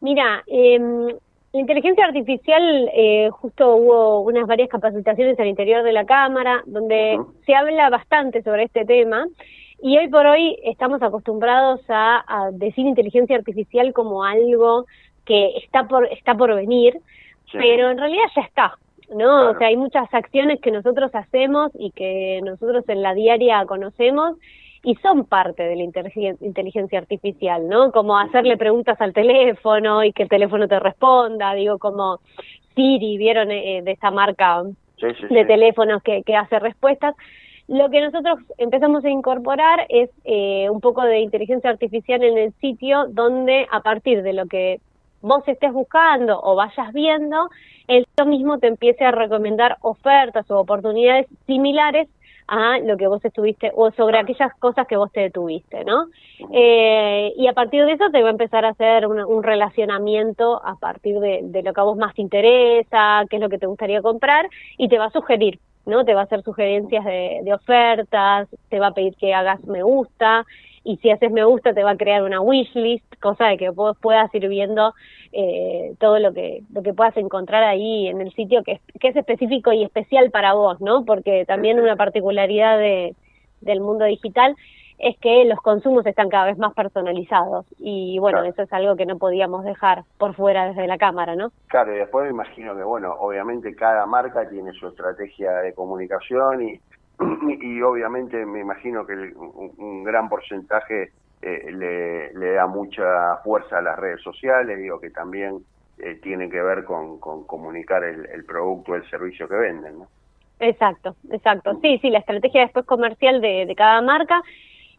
Mira, 0.00 0.42
eh, 0.46 1.16
la 1.56 1.62
inteligencia 1.62 2.04
artificial, 2.04 2.90
eh, 2.92 3.30
justo 3.32 3.76
hubo 3.76 4.20
unas 4.20 4.46
varias 4.46 4.68
capacitaciones 4.68 5.40
al 5.40 5.46
interior 5.46 5.82
de 5.82 5.92
la 5.92 6.04
Cámara, 6.04 6.62
donde 6.66 7.18
se 7.46 7.54
habla 7.54 7.88
bastante 7.88 8.42
sobre 8.42 8.64
este 8.64 8.84
tema. 8.84 9.26
Y 9.80 9.96
hoy 9.96 10.08
por 10.08 10.26
hoy 10.26 10.58
estamos 10.64 11.02
acostumbrados 11.02 11.80
a, 11.88 12.50
decir 12.52 12.86
inteligencia 12.86 13.36
artificial 13.36 13.94
como 13.94 14.22
algo 14.22 14.84
que 15.24 15.56
está 15.56 15.88
por, 15.88 16.04
está 16.12 16.34
por 16.34 16.54
venir, 16.54 17.00
pero 17.52 17.90
en 17.90 17.96
realidad 17.96 18.24
ya 18.36 18.42
está, 18.42 18.74
¿no? 19.14 19.52
O 19.52 19.56
sea, 19.56 19.68
hay 19.68 19.78
muchas 19.78 20.12
acciones 20.12 20.60
que 20.60 20.70
nosotros 20.70 21.10
hacemos 21.14 21.72
y 21.78 21.90
que 21.92 22.40
nosotros 22.44 22.86
en 22.88 23.00
la 23.00 23.14
diaria 23.14 23.64
conocemos 23.64 24.36
y 24.86 24.94
son 25.02 25.24
parte 25.24 25.64
de 25.64 25.74
la 25.74 25.82
inteligencia 25.82 26.98
artificial, 27.00 27.68
¿no? 27.68 27.90
Como 27.90 28.16
hacerle 28.16 28.56
preguntas 28.56 29.00
al 29.00 29.12
teléfono 29.12 30.04
y 30.04 30.12
que 30.12 30.22
el 30.22 30.28
teléfono 30.28 30.68
te 30.68 30.78
responda, 30.78 31.54
digo, 31.54 31.76
como 31.78 32.20
Siri, 32.76 33.18
¿vieron 33.18 33.50
eh, 33.50 33.82
de 33.82 33.90
esta 33.90 34.12
marca 34.12 34.62
de 35.02 35.44
teléfonos 35.44 36.04
que, 36.04 36.22
que 36.22 36.36
hace 36.36 36.60
respuestas? 36.60 37.16
Lo 37.66 37.90
que 37.90 38.00
nosotros 38.00 38.38
empezamos 38.58 39.04
a 39.04 39.10
incorporar 39.10 39.86
es 39.88 40.08
eh, 40.22 40.70
un 40.70 40.80
poco 40.80 41.02
de 41.02 41.18
inteligencia 41.18 41.68
artificial 41.68 42.22
en 42.22 42.38
el 42.38 42.52
sitio 42.60 43.06
donde 43.08 43.66
a 43.72 43.80
partir 43.80 44.22
de 44.22 44.34
lo 44.34 44.46
que 44.46 44.78
vos 45.20 45.42
estés 45.48 45.72
buscando 45.72 46.40
o 46.40 46.54
vayas 46.54 46.92
viendo, 46.92 47.50
él 47.88 48.06
mismo 48.24 48.60
te 48.60 48.68
empiece 48.68 49.04
a 49.04 49.10
recomendar 49.10 49.78
ofertas 49.80 50.48
o 50.48 50.60
oportunidades 50.60 51.26
similares 51.44 52.08
a 52.48 52.78
lo 52.78 52.96
que 52.96 53.06
vos 53.06 53.24
estuviste 53.24 53.72
o 53.74 53.90
sobre 53.92 54.18
aquellas 54.18 54.54
cosas 54.58 54.86
que 54.86 54.96
vos 54.96 55.10
te 55.12 55.20
detuviste, 55.20 55.84
¿no? 55.84 56.06
Eh, 56.52 57.32
y 57.36 57.46
a 57.46 57.52
partir 57.52 57.84
de 57.84 57.92
eso 57.92 58.10
te 58.10 58.22
va 58.22 58.28
a 58.28 58.32
empezar 58.32 58.64
a 58.64 58.70
hacer 58.70 59.06
un, 59.06 59.42
relacionamiento 59.42 60.60
a 60.64 60.76
partir 60.76 61.18
de, 61.18 61.62
lo 61.62 61.72
que 61.72 61.80
a 61.80 61.84
vos 61.84 61.96
más 61.96 62.14
te 62.14 62.22
interesa, 62.22 63.24
qué 63.28 63.36
es 63.36 63.42
lo 63.42 63.48
que 63.48 63.58
te 63.58 63.66
gustaría 63.66 64.02
comprar 64.02 64.48
y 64.78 64.88
te 64.88 64.98
va 64.98 65.06
a 65.06 65.10
sugerir, 65.10 65.58
¿no? 65.86 66.04
Te 66.04 66.14
va 66.14 66.20
a 66.20 66.24
hacer 66.24 66.42
sugerencias 66.42 67.04
de, 67.04 67.40
de 67.42 67.54
ofertas, 67.54 68.48
te 68.68 68.78
va 68.78 68.88
a 68.88 68.94
pedir 68.94 69.14
que 69.16 69.34
hagas 69.34 69.64
me 69.64 69.82
gusta 69.82 70.44
y 70.86 70.98
si 70.98 71.10
haces 71.10 71.32
me 71.32 71.44
gusta 71.44 71.74
te 71.74 71.82
va 71.82 71.90
a 71.90 71.96
crear 71.96 72.22
una 72.22 72.40
wishlist, 72.40 73.04
cosa 73.20 73.46
de 73.46 73.58
que 73.58 73.70
vos 73.70 73.96
puedas 74.00 74.32
ir 74.34 74.48
viendo 74.48 74.94
eh, 75.32 75.94
todo 75.98 76.20
lo 76.20 76.32
que 76.32 76.62
lo 76.72 76.82
que 76.84 76.94
puedas 76.94 77.16
encontrar 77.16 77.64
ahí 77.64 78.06
en 78.06 78.20
el 78.20 78.32
sitio 78.34 78.62
que 78.62 78.72
es, 78.74 78.80
que 79.00 79.08
es 79.08 79.16
específico 79.16 79.72
y 79.72 79.82
especial 79.82 80.30
para 80.30 80.54
vos, 80.54 80.80
¿no? 80.80 81.04
Porque 81.04 81.44
también 81.44 81.80
una 81.80 81.96
particularidad 81.96 82.78
de, 82.78 83.16
del 83.62 83.80
mundo 83.80 84.04
digital 84.04 84.54
es 84.98 85.18
que 85.18 85.44
los 85.44 85.58
consumos 85.58 86.06
están 86.06 86.28
cada 86.28 86.46
vez 86.46 86.56
más 86.56 86.72
personalizados 86.72 87.66
y 87.80 88.18
bueno, 88.20 88.44
eso 88.44 88.62
es 88.62 88.72
algo 88.72 88.94
que 88.94 89.06
no 89.06 89.18
podíamos 89.18 89.64
dejar 89.64 90.04
por 90.18 90.34
fuera 90.34 90.68
desde 90.68 90.86
la 90.86 90.98
cámara, 90.98 91.34
¿no? 91.34 91.50
Claro, 91.66 91.94
y 91.94 91.98
después 91.98 92.24
me 92.24 92.30
imagino 92.30 92.76
que 92.76 92.84
bueno, 92.84 93.12
obviamente 93.18 93.74
cada 93.74 94.06
marca 94.06 94.48
tiene 94.48 94.72
su 94.72 94.86
estrategia 94.86 95.50
de 95.56 95.74
comunicación 95.74 96.62
y 96.62 96.80
y 97.60 97.80
obviamente 97.82 98.44
me 98.44 98.60
imagino 98.60 99.06
que 99.06 99.14
un, 99.14 100.04
gran 100.04 100.28
porcentaje 100.28 101.12
eh, 101.42 102.32
le, 102.34 102.52
da 102.52 102.66
mucha 102.66 103.36
fuerza 103.44 103.78
a 103.78 103.82
las 103.82 103.98
redes 103.98 104.22
sociales, 104.22 104.78
digo 104.78 105.00
que 105.00 105.10
también 105.10 105.58
eh, 105.98 106.18
tiene 106.22 106.50
que 106.50 106.60
ver 106.60 106.84
con, 106.84 107.18
comunicar 107.18 108.04
el, 108.04 108.44
producto, 108.44 108.94
el 108.94 109.08
servicio 109.08 109.48
que 109.48 109.56
venden, 109.56 110.00
¿no? 110.00 110.08
Exacto, 110.58 111.16
exacto. 111.30 111.78
Sí, 111.82 111.98
sí, 111.98 112.08
la 112.08 112.18
estrategia 112.18 112.62
después 112.62 112.86
comercial 112.86 113.40
de, 113.40 113.72
cada 113.76 114.00
marca 114.00 114.42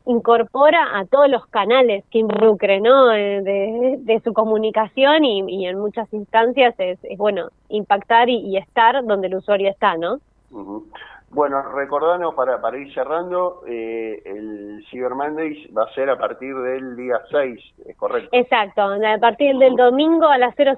incorpora 0.06 0.97
a 0.97 1.06
todos 1.06 1.30
los 1.30 1.45
canales 1.47 2.06
que 2.12 2.19
involucre, 2.19 2.80
¿no? 2.80 3.12
Eh, 3.12 3.41
de, 3.41 4.21
su 4.23 4.34
comunicación 4.34 5.25
y, 5.25 5.67
en 5.67 5.80
muchas 5.80 6.12
instancias 6.13 6.75
es, 6.77 6.99
bueno 7.17 7.49
impactar 7.69 8.30
y, 8.30 8.56
estar 8.58 9.03
donde 9.03 9.27
el 9.27 9.36
usuario 9.36 9.69
está, 9.69 9.97
¿no? 9.97 10.19
Bueno, 11.29 11.61
recordanos 11.73 12.33
para, 12.35 12.61
para 12.61 12.77
ir 12.77 12.93
cerrando, 12.93 13.61
eh, 13.67 14.21
el 14.25 14.85
Cyber 14.89 15.13
Mondays 15.13 15.67
va 15.75 15.83
a 15.83 15.93
ser 15.93 16.09
a 16.09 16.17
partir 16.17 16.55
del 16.55 16.95
día 16.95 17.21
6, 17.29 17.59
¿es 17.85 17.97
correcto? 17.97 18.29
Exacto, 18.31 18.81
a 18.81 19.17
partir 19.19 19.57
del 19.57 19.75
domingo 19.75 20.27
a 20.27 20.37
las 20.37 20.55
00 20.55 20.71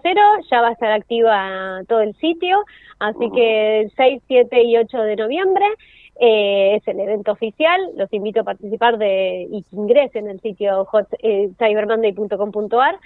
ya 0.49 0.61
va 0.61 0.69
a 0.69 0.71
estar 0.71 0.91
activa 0.91 1.81
todo 1.87 2.01
el 2.01 2.15
sitio, 2.15 2.65
así 2.97 3.29
que 3.31 3.81
el 3.81 3.91
6, 3.91 4.23
7 4.27 4.63
y 4.63 4.77
8 4.77 4.97
de 4.97 5.15
noviembre 5.17 5.65
eh, 6.19 6.75
es 6.75 6.87
el 6.87 6.99
evento 6.99 7.31
oficial, 7.31 7.79
los 7.95 8.11
invito 8.11 8.41
a 8.41 8.43
participar 8.43 8.97
de 8.97 9.47
y 9.49 9.63
que 9.63 9.75
ingresen 9.75 10.27
al 10.27 10.41
sitio 10.41 10.83
hot, 10.85 11.07
eh, 11.21 11.49
cybermonday.com.ar 11.59 12.99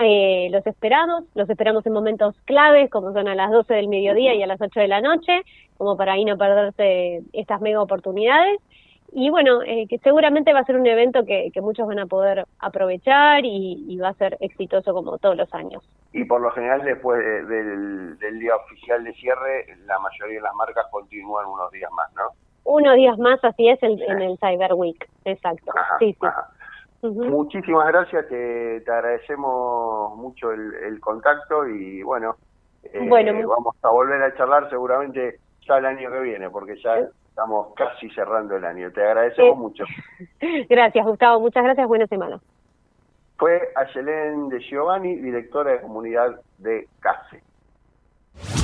eh, 0.00 0.48
los 0.50 0.66
esperamos, 0.66 1.24
los 1.34 1.48
esperamos 1.50 1.84
en 1.86 1.92
momentos 1.92 2.34
claves, 2.44 2.90
como 2.90 3.12
son 3.12 3.28
a 3.28 3.34
las 3.34 3.50
12 3.50 3.74
del 3.74 3.88
mediodía 3.88 4.34
y 4.34 4.42
a 4.42 4.46
las 4.46 4.60
8 4.60 4.80
de 4.80 4.88
la 4.88 5.00
noche, 5.00 5.42
como 5.76 5.96
para 5.96 6.12
ahí 6.12 6.24
no 6.24 6.36
perderse 6.36 7.22
estas 7.32 7.60
mega 7.60 7.82
oportunidades. 7.82 8.60
Y 9.12 9.30
bueno, 9.30 9.62
eh, 9.62 9.86
que 9.88 9.98
seguramente 9.98 10.52
va 10.52 10.60
a 10.60 10.64
ser 10.64 10.76
un 10.76 10.86
evento 10.86 11.24
que, 11.24 11.50
muchos 11.62 11.88
van 11.88 11.98
a 11.98 12.06
poder 12.06 12.44
aprovechar 12.58 13.40
y, 13.44 13.96
va 13.96 14.10
a 14.10 14.14
ser 14.14 14.36
exitoso 14.40 14.92
como 14.92 15.16
todos 15.18 15.36
los 15.36 15.52
años. 15.54 15.82
Y 16.12 16.24
por 16.24 16.42
lo 16.42 16.50
general, 16.50 16.82
después 16.84 17.18
del, 17.48 18.18
día 18.38 18.54
oficial 18.54 19.02
de 19.02 19.12
cierre, 19.14 19.66
la 19.86 19.98
mayoría 19.98 20.36
de 20.36 20.42
las 20.42 20.54
marcas 20.54 20.86
continúan 20.90 21.46
unos 21.46 21.72
días 21.72 21.90
más, 21.92 22.12
¿no? 22.14 22.22
Unos 22.64 22.96
días 22.96 23.18
más, 23.18 23.42
así 23.42 23.68
es, 23.70 23.82
en 23.82 24.22
el 24.22 24.38
Cyber 24.38 24.74
Week, 24.74 25.08
exacto. 25.24 25.72
sí, 25.98 26.14
sí. 26.20 26.26
Muchísimas 27.02 27.86
gracias, 27.88 28.26
te, 28.28 28.80
te, 28.80 28.90
agradecemos 28.90 30.16
mucho 30.16 30.50
el, 30.50 30.98
contacto 31.00 31.66
y 31.68 32.02
bueno, 32.02 32.36
eh, 32.82 33.08
vamos 33.08 33.76
a 33.82 33.88
volver 33.88 34.20
a 34.20 34.34
charlar 34.36 34.68
seguramente 34.68 35.38
ya 35.66 35.78
el 35.78 35.86
año 35.86 36.10
que 36.10 36.20
viene, 36.20 36.50
porque 36.50 36.76
ya 36.82 36.98
eh. 36.98 37.08
estamos 37.28 37.68
casi 37.76 38.10
cerrando 38.10 38.56
el 38.56 38.64
año. 38.64 38.90
Te 38.90 39.02
agradecemos 39.04 39.56
mucho. 39.56 39.84
Gracias, 40.68 41.06
Gustavo. 41.06 41.40
Muchas 41.40 41.62
gracias. 41.62 41.86
Buena 41.86 42.06
semana. 42.08 42.40
fue 43.36 43.60
Ayelén 43.76 44.48
de 44.48 44.58
Giovanni, 44.58 45.14
directora 45.16 45.72
de 45.72 45.80
comunidad 45.80 46.40
de 46.58 46.88
CASE. 46.98 47.42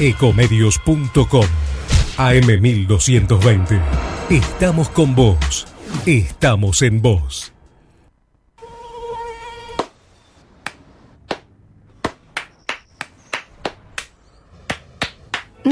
Ecomedios.com 0.01 1.47
AM1220. 2.17 3.81
Estamos 4.31 4.89
con 4.89 5.15
vos. 5.15 5.67
Estamos 6.07 6.83
en 6.83 7.01
vos. 7.01 7.54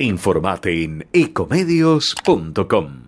Informate 0.00 0.84
en 0.84 1.08
ecomedios.com. 1.12 3.02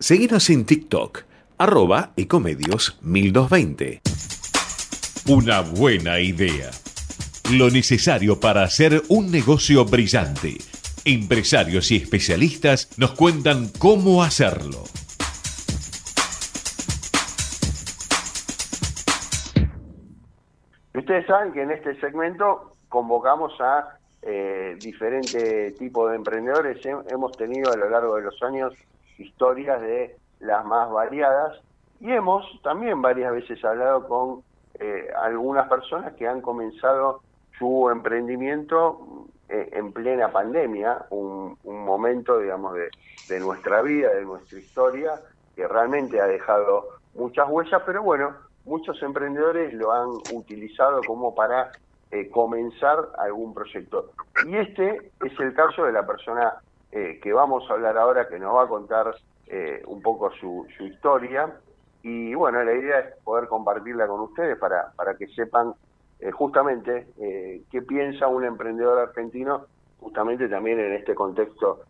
Seguinos 0.00 0.50
en 0.50 0.66
TikTok, 0.66 1.20
arroba 1.58 2.10
ecomedios 2.16 2.98
1220. 3.02 4.00
Una 5.28 5.60
buena 5.60 6.18
idea. 6.18 6.72
Lo 7.52 7.70
necesario 7.70 8.40
para 8.40 8.64
hacer 8.64 9.02
un 9.10 9.30
negocio 9.30 9.84
brillante. 9.84 10.56
Empresarios 11.04 11.92
y 11.92 11.98
especialistas 11.98 12.98
nos 12.98 13.12
cuentan 13.12 13.68
cómo 13.78 14.24
hacerlo. 14.24 14.82
Ustedes 20.94 21.26
saben 21.28 21.52
que 21.52 21.62
en 21.62 21.70
este 21.70 21.94
segmento 22.00 22.72
convocamos 22.88 23.52
a 23.60 23.98
eh, 24.26 24.76
diferentes 24.80 25.76
tipos 25.76 26.10
de 26.10 26.16
emprendedores. 26.16 26.84
Hemos 26.84 27.32
tenido 27.36 27.70
a 27.72 27.76
lo 27.76 27.90
largo 27.90 28.16
de 28.16 28.22
los 28.22 28.42
años 28.42 28.72
historias 29.18 29.80
de 29.82 30.16
las 30.40 30.64
más 30.64 30.90
variadas 30.90 31.60
y 32.00 32.10
hemos 32.10 32.44
también 32.62 33.02
varias 33.02 33.32
veces 33.32 33.64
hablado 33.64 34.08
con 34.08 34.42
eh, 34.78 35.08
algunas 35.22 35.68
personas 35.68 36.14
que 36.14 36.26
han 36.26 36.40
comenzado 36.40 37.20
su 37.58 37.90
emprendimiento 37.90 39.26
eh, 39.48 39.68
en 39.72 39.92
plena 39.92 40.32
pandemia, 40.32 41.04
un, 41.10 41.58
momento, 41.64 42.38
digamos, 42.38 42.74
de, 43.28 43.40
nuestra 43.40 43.82
vida, 43.82 44.08
de 44.08 44.24
nuestra 44.24 44.58
historia, 44.58 45.12
que 45.54 45.68
realmente 45.68 46.20
ha 46.20 46.26
dejado 46.26 46.88
muchas 47.14 47.46
huellas, 47.48 47.82
pero 47.84 48.02
bueno, 48.02 48.34
muchos 48.64 49.00
emprendedores 49.02 49.72
lo 49.74 49.92
han 49.92 50.08
utilizado 50.32 51.02
como 51.06 51.34
para 51.34 51.70
eh, 52.14 52.30
comenzar 52.30 53.08
algún 53.18 53.52
proyecto. 53.52 54.12
Y 54.46 54.54
este 54.54 55.10
es 55.24 55.40
el 55.40 55.52
caso 55.52 55.82
de 55.82 55.90
la 55.90 56.06
persona 56.06 56.54
eh, 56.92 57.18
que 57.20 57.32
vamos 57.32 57.68
a 57.68 57.72
hablar 57.72 57.98
ahora, 57.98 58.28
que 58.28 58.38
nos 58.38 58.54
va 58.54 58.62
a 58.62 58.68
contar 58.68 59.16
eh, 59.48 59.82
un 59.88 60.00
poco 60.00 60.30
su, 60.38 60.64
historia. 60.78 61.52
Y 62.04 62.32
bueno, 62.36 62.62
la 62.62 62.72
idea 62.72 63.00
es 63.00 63.16
poder 63.24 63.48
compartirla 63.48 64.06
con 64.06 64.20
ustedes 64.20 64.56
para, 64.58 64.92
para 64.94 65.16
que 65.16 65.26
sepan 65.26 65.74
justamente 66.34 67.08
qué 67.18 67.82
piensa 67.82 68.28
un 68.28 68.44
emprendedor 68.44 69.00
argentino, 69.00 69.66
justamente 69.98 70.48
también 70.48 70.78
en 70.78 70.92
este 70.92 71.16
contexto 71.16 71.80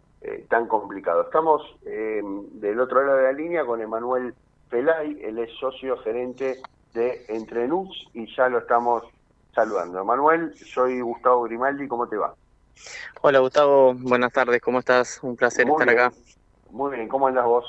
tan 0.49 0.67
complicado. 0.67 1.25
Estamos 1.25 1.63
del 1.83 2.81
otro 2.81 3.05
lado 3.05 3.19
de 3.19 3.25
la 3.25 3.33
línea 3.33 3.67
con 3.67 3.83
Emanuel 3.83 4.35
Pelay, 4.71 5.21
él 5.23 5.39
es 5.39 5.53
socio 5.59 5.99
gerente 5.99 6.57
de 6.95 7.27
Entrenux 7.29 7.91
y 8.15 8.35
ya 8.35 8.49
lo 8.49 8.59
estamos 8.59 9.05
saludando. 9.55 10.05
Manuel, 10.05 10.55
soy 10.57 11.01
Gustavo 11.01 11.43
Grimaldi, 11.45 11.89
¿cómo 11.89 12.09
te 12.09 12.17
va? 12.17 12.35
Hola 13.23 13.39
Gustavo, 13.39 13.95
buenas 13.95 14.33
tardes, 14.33 14.61
¿cómo 14.61 14.81
estás? 14.81 15.21
Un 15.23 15.37
placer 15.37 15.69
estar 15.69 15.89
acá. 15.89 16.13
Muy 16.71 16.97
bien, 16.97 17.09
¿cómo 17.09 17.29
andas 17.29 17.45
vos? 17.45 17.65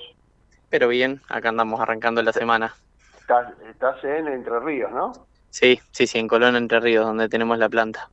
Pero 0.69 0.87
bien, 0.87 1.21
acá 1.29 1.49
andamos 1.49 1.79
arrancando 1.79 2.21
la 2.21 2.33
semana. 2.33 2.75
Estás, 3.19 4.03
en 4.03 4.27
Entre 4.27 4.59
Ríos, 4.59 4.91
¿no? 4.91 5.13
Sí, 5.49 5.79
sí, 5.91 6.05
sí, 6.07 6.19
en 6.19 6.27
Colón, 6.27 6.55
Entre 6.55 6.79
Ríos, 6.79 7.05
donde 7.05 7.29
tenemos 7.29 7.57
la 7.57 7.69
planta. 7.69 8.09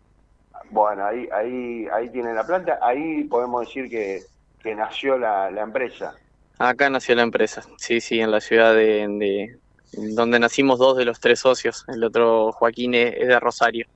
Bueno, 0.70 1.04
ahí 1.04 1.28
ahí 1.32 1.86
ahí 1.92 2.08
tiene 2.10 2.32
la 2.32 2.46
planta, 2.46 2.78
ahí 2.80 3.24
podemos 3.24 3.66
decir 3.66 3.90
que, 3.90 4.22
que 4.62 4.74
nació 4.74 5.18
la, 5.18 5.50
la 5.50 5.62
empresa. 5.62 6.14
Acá 6.58 6.88
nació 6.88 7.14
la 7.14 7.22
empresa, 7.22 7.62
sí, 7.76 8.00
sí, 8.00 8.20
en 8.20 8.30
la 8.30 8.40
ciudad 8.40 8.74
de, 8.74 9.58
donde 9.92 10.38
nacimos 10.38 10.78
dos 10.78 10.96
de 10.96 11.04
los 11.04 11.20
tres 11.20 11.40
socios. 11.40 11.84
El 11.88 12.04
otro, 12.04 12.52
Joaquín, 12.52 12.94
es, 12.94 13.26
de 13.26 13.38
Rosario. 13.40 13.86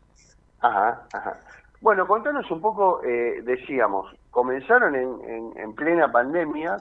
Ajá, 0.61 1.03
ajá. 1.13 1.41
Bueno, 1.81 2.07
contanos 2.07 2.51
un 2.51 2.61
poco, 2.61 3.03
eh, 3.05 3.43
decíamos, 3.43 4.15
comenzaron 4.31 4.95
en, 4.95 5.53
en, 5.57 5.75
plena 5.75 6.11
pandemia 6.11 6.79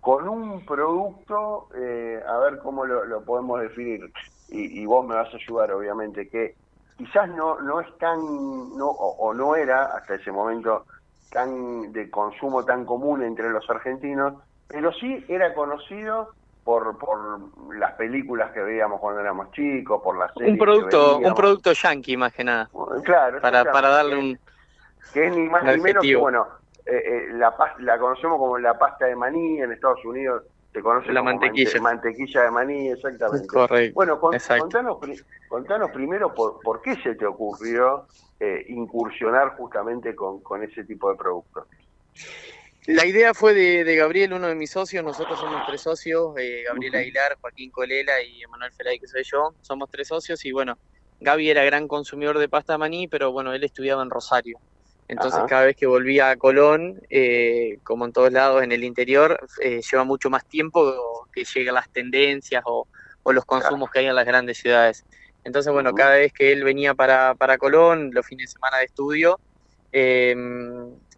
con 0.00 0.28
un 0.28 0.64
producto, 0.66 1.68
eh, 1.74 2.20
a 2.26 2.38
ver 2.38 2.58
cómo 2.58 2.84
lo, 2.84 3.24
podemos 3.24 3.60
definir, 3.60 4.12
y, 4.48 4.84
vos 4.84 5.06
me 5.06 5.14
vas 5.14 5.32
a 5.32 5.36
ayudar, 5.36 5.72
obviamente, 5.72 6.28
que 6.28 6.54
quizás 6.98 7.28
no, 7.30 7.58
no 7.60 7.80
es 7.80 7.98
tan, 7.98 8.18
no, 8.76 8.88
o, 8.88 9.32
no 9.32 9.56
era 9.56 9.86
hasta 9.96 10.16
ese 10.16 10.30
momento 10.30 10.84
tan 11.30 11.92
de 11.92 12.10
consumo 12.10 12.64
tan 12.64 12.84
común 12.84 13.22
entre 13.22 13.50
los 13.50 13.68
argentinos, 13.70 14.34
pero 14.68 14.92
sí 14.92 15.24
era 15.28 15.54
conocido 15.54 16.30
por, 16.64 16.98
por 16.98 17.76
las 17.76 17.92
películas 17.92 18.50
que 18.52 18.60
veíamos 18.60 18.98
cuando 18.98 19.20
éramos 19.20 19.50
chicos, 19.52 20.00
por 20.02 20.18
las 20.18 20.32
series 20.32 20.52
un 20.52 20.58
producto 20.58 21.18
un 21.18 21.34
producto 21.34 21.72
yankee 21.72 22.16
más 22.16 22.32
que 22.32 22.42
nada. 22.42 22.70
Claro 23.04 23.40
para, 23.40 23.64
para 23.70 23.88
darle 23.90 24.16
un 24.16 24.38
que 25.12 25.26
es 25.26 25.36
ni 25.36 25.48
más 25.48 25.62
ni 25.64 25.82
menos 25.82 26.02
que 26.02 26.16
bueno 26.16 26.46
eh, 26.86 26.96
eh, 26.96 27.26
la 27.34 27.54
la 27.80 27.98
conocemos 27.98 28.38
como 28.38 28.58
la 28.58 28.78
pasta 28.78 29.06
de 29.06 29.14
maní 29.14 29.60
en 29.60 29.72
Estados 29.72 30.04
Unidos 30.04 30.42
se 30.72 30.82
conoce 30.82 31.12
la 31.12 31.20
como 31.20 31.30
mantequilla. 31.32 31.80
mantequilla 31.80 32.42
de 32.42 32.50
maní 32.50 32.88
exactamente. 32.90 33.46
Correcto 33.46 33.94
bueno 33.94 34.18
contanos 34.18 34.98
contanos 35.48 35.90
primero 35.90 36.34
por, 36.34 36.60
por 36.60 36.80
qué 36.80 36.96
se 36.96 37.14
te 37.14 37.26
ocurrió 37.26 38.06
eh, 38.40 38.64
incursionar 38.68 39.56
justamente 39.56 40.14
con, 40.14 40.40
con 40.40 40.62
ese 40.62 40.84
tipo 40.84 41.10
de 41.10 41.16
productos 41.16 41.66
la 42.86 43.06
idea 43.06 43.32
fue 43.32 43.54
de, 43.54 43.96
Gabriel, 43.96 44.34
uno 44.34 44.48
de 44.48 44.54
mis 44.54 44.70
socios. 44.70 45.02
Nosotros 45.02 45.38
somos 45.38 45.62
tres 45.66 45.80
socios: 45.80 46.34
eh, 46.38 46.64
Gabriel 46.66 46.96
Aguilar, 46.96 47.36
Joaquín 47.40 47.70
Colela 47.70 48.22
y 48.22 48.42
Emanuel 48.42 48.72
Felay, 48.72 48.98
que 48.98 49.08
soy 49.08 49.22
yo. 49.24 49.54
Somos 49.62 49.90
tres 49.90 50.08
socios 50.08 50.44
y 50.44 50.52
bueno, 50.52 50.76
Gaby 51.20 51.50
era 51.50 51.64
gran 51.64 51.88
consumidor 51.88 52.38
de 52.38 52.48
pasta 52.48 52.76
maní, 52.76 53.08
pero 53.08 53.32
bueno, 53.32 53.54
él 53.54 53.64
estudiaba 53.64 54.02
en 54.02 54.10
Rosario. 54.10 54.58
Entonces, 55.06 55.40
cada 55.48 55.66
vez 55.66 55.76
que 55.76 55.86
volvía 55.86 56.30
a 56.30 56.36
Colón, 56.36 57.00
eh, 57.10 57.78
como 57.84 58.06
en 58.06 58.12
todos 58.12 58.32
lados 58.32 58.62
en 58.62 58.72
el 58.72 58.84
interior, 58.84 59.38
eh, 59.60 59.80
lleva 59.90 60.04
mucho 60.04 60.30
más 60.30 60.46
tiempo 60.46 61.28
que 61.32 61.44
lleguen 61.44 61.74
las 61.74 61.90
tendencias 61.90 62.62
o, 62.66 62.86
los 63.30 63.44
consumos 63.44 63.90
que 63.90 64.00
hay 64.00 64.06
en 64.06 64.14
las 64.14 64.26
grandes 64.26 64.58
ciudades. 64.58 65.04
Entonces, 65.44 65.72
bueno, 65.72 65.94
cada 65.94 66.16
vez 66.16 66.32
que 66.32 66.52
él 66.52 66.64
venía 66.64 66.94
para, 66.94 67.34
para 67.34 67.58
Colón, 67.58 68.10
los 68.12 68.26
fines 68.26 68.48
de 68.48 68.52
semana 68.54 68.78
de 68.78 68.84
estudio, 68.84 69.38
eh, 69.92 70.34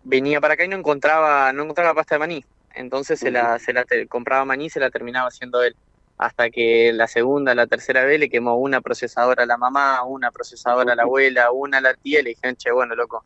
venía 0.07 0.41
para 0.41 0.55
acá 0.55 0.65
y 0.65 0.69
no 0.69 0.77
encontraba, 0.77 1.53
no 1.53 1.65
encontraba 1.65 1.95
pasta 1.95 2.15
de 2.15 2.19
maní. 2.21 2.45
Entonces 2.75 3.19
se 3.19 3.31
la, 3.31 3.59
se 3.59 3.73
la 3.73 3.85
compraba 4.09 4.45
maní 4.45 4.67
y 4.67 4.71
se 4.71 4.81
la 4.81 4.91
terminaba 4.91 5.29
haciendo 5.29 5.63
él. 5.63 5.75
Hasta 6.19 6.49
que 6.49 6.93
la 6.95 7.09
segunda, 7.09 7.55
la 7.55 7.67
tercera 7.67 8.05
vez 8.05 8.19
le 8.19 8.31
quemó 8.31 8.57
una 8.57 8.81
procesadora 8.81 9.43
a 9.43 9.47
la 9.47 9.59
mamá, 9.59 10.03
una 10.05 10.31
procesadora 10.31 10.93
a 10.93 10.97
la 10.97 11.03
abuela, 11.03 11.51
una 11.51 11.79
a 11.79 11.81
la 11.83 11.95
tía, 11.95 12.21
y 12.21 12.23
le 12.23 12.31
dijeron, 12.31 12.57
che, 12.57 12.71
bueno, 12.71 12.95
loco, 12.95 13.25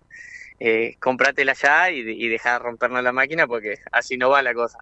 eh, 0.59 0.97
comprátela 0.99 1.53
ya 1.53 1.91
y, 1.91 2.01
y 2.01 2.29
dejar 2.29 2.61
de 2.61 2.67
rompernos 2.67 3.03
la 3.03 3.13
máquina 3.13 3.47
porque 3.47 3.77
así 3.93 4.17
no 4.17 4.31
va 4.31 4.43
la 4.43 4.55
cosa. 4.55 4.79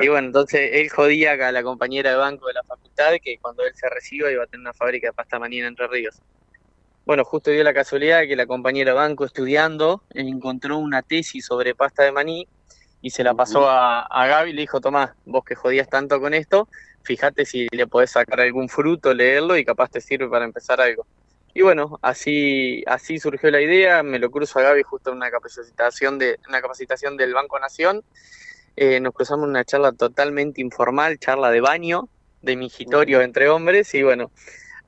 Y 0.00 0.08
bueno, 0.08 0.26
entonces 0.26 0.70
él 0.74 0.90
jodía 0.90 1.32
a 1.32 1.52
la 1.52 1.62
compañera 1.62 2.10
de 2.10 2.16
banco 2.16 2.46
de 2.48 2.54
la 2.54 2.62
facultad 2.64 3.14
que 3.22 3.38
cuando 3.38 3.64
él 3.64 3.72
se 3.74 3.88
reciba 3.88 4.30
iba 4.30 4.44
a 4.44 4.46
tener 4.46 4.60
una 4.60 4.74
fábrica 4.74 5.08
de 5.08 5.12
pasta 5.12 5.38
maní 5.38 5.60
en 5.60 5.66
Entre 5.66 5.86
Ríos. 5.86 6.20
Bueno, 7.10 7.24
justo 7.24 7.50
dio 7.50 7.64
la 7.64 7.74
casualidad 7.74 8.20
que 8.28 8.36
la 8.36 8.46
compañera 8.46 8.94
Banco 8.94 9.24
estudiando 9.24 10.04
encontró 10.10 10.78
una 10.78 11.02
tesis 11.02 11.44
sobre 11.44 11.74
pasta 11.74 12.04
de 12.04 12.12
maní 12.12 12.46
y 13.02 13.10
se 13.10 13.24
la 13.24 13.34
pasó 13.34 13.68
a, 13.68 14.02
a 14.02 14.26
Gaby 14.28 14.50
y 14.50 14.52
le 14.52 14.60
dijo, 14.60 14.80
Tomás, 14.80 15.10
vos 15.24 15.44
que 15.44 15.56
jodías 15.56 15.88
tanto 15.88 16.20
con 16.20 16.34
esto, 16.34 16.68
fíjate 17.02 17.46
si 17.46 17.66
le 17.72 17.88
podés 17.88 18.12
sacar 18.12 18.40
algún 18.40 18.68
fruto, 18.68 19.12
leerlo 19.12 19.56
y 19.56 19.64
capaz 19.64 19.90
te 19.90 20.00
sirve 20.00 20.28
para 20.28 20.44
empezar 20.44 20.80
algo. 20.80 21.04
Y 21.52 21.62
bueno, 21.62 21.98
así, 22.00 22.84
así 22.86 23.18
surgió 23.18 23.50
la 23.50 23.60
idea, 23.60 24.04
me 24.04 24.20
lo 24.20 24.30
cruzo 24.30 24.60
a 24.60 24.62
Gaby 24.62 24.84
justo 24.84 25.10
en 25.10 25.16
una 25.16 25.32
capacitación, 25.32 26.16
de, 26.16 26.38
una 26.48 26.60
capacitación 26.60 27.16
del 27.16 27.34
Banco 27.34 27.58
Nación, 27.58 28.04
eh, 28.76 29.00
nos 29.00 29.12
cruzamos 29.14 29.48
una 29.48 29.64
charla 29.64 29.90
totalmente 29.90 30.60
informal, 30.60 31.18
charla 31.18 31.50
de 31.50 31.60
baño, 31.60 32.08
de 32.40 32.54
mingitorio 32.54 33.20
entre 33.20 33.48
hombres, 33.48 33.92
y 33.96 34.04
bueno, 34.04 34.30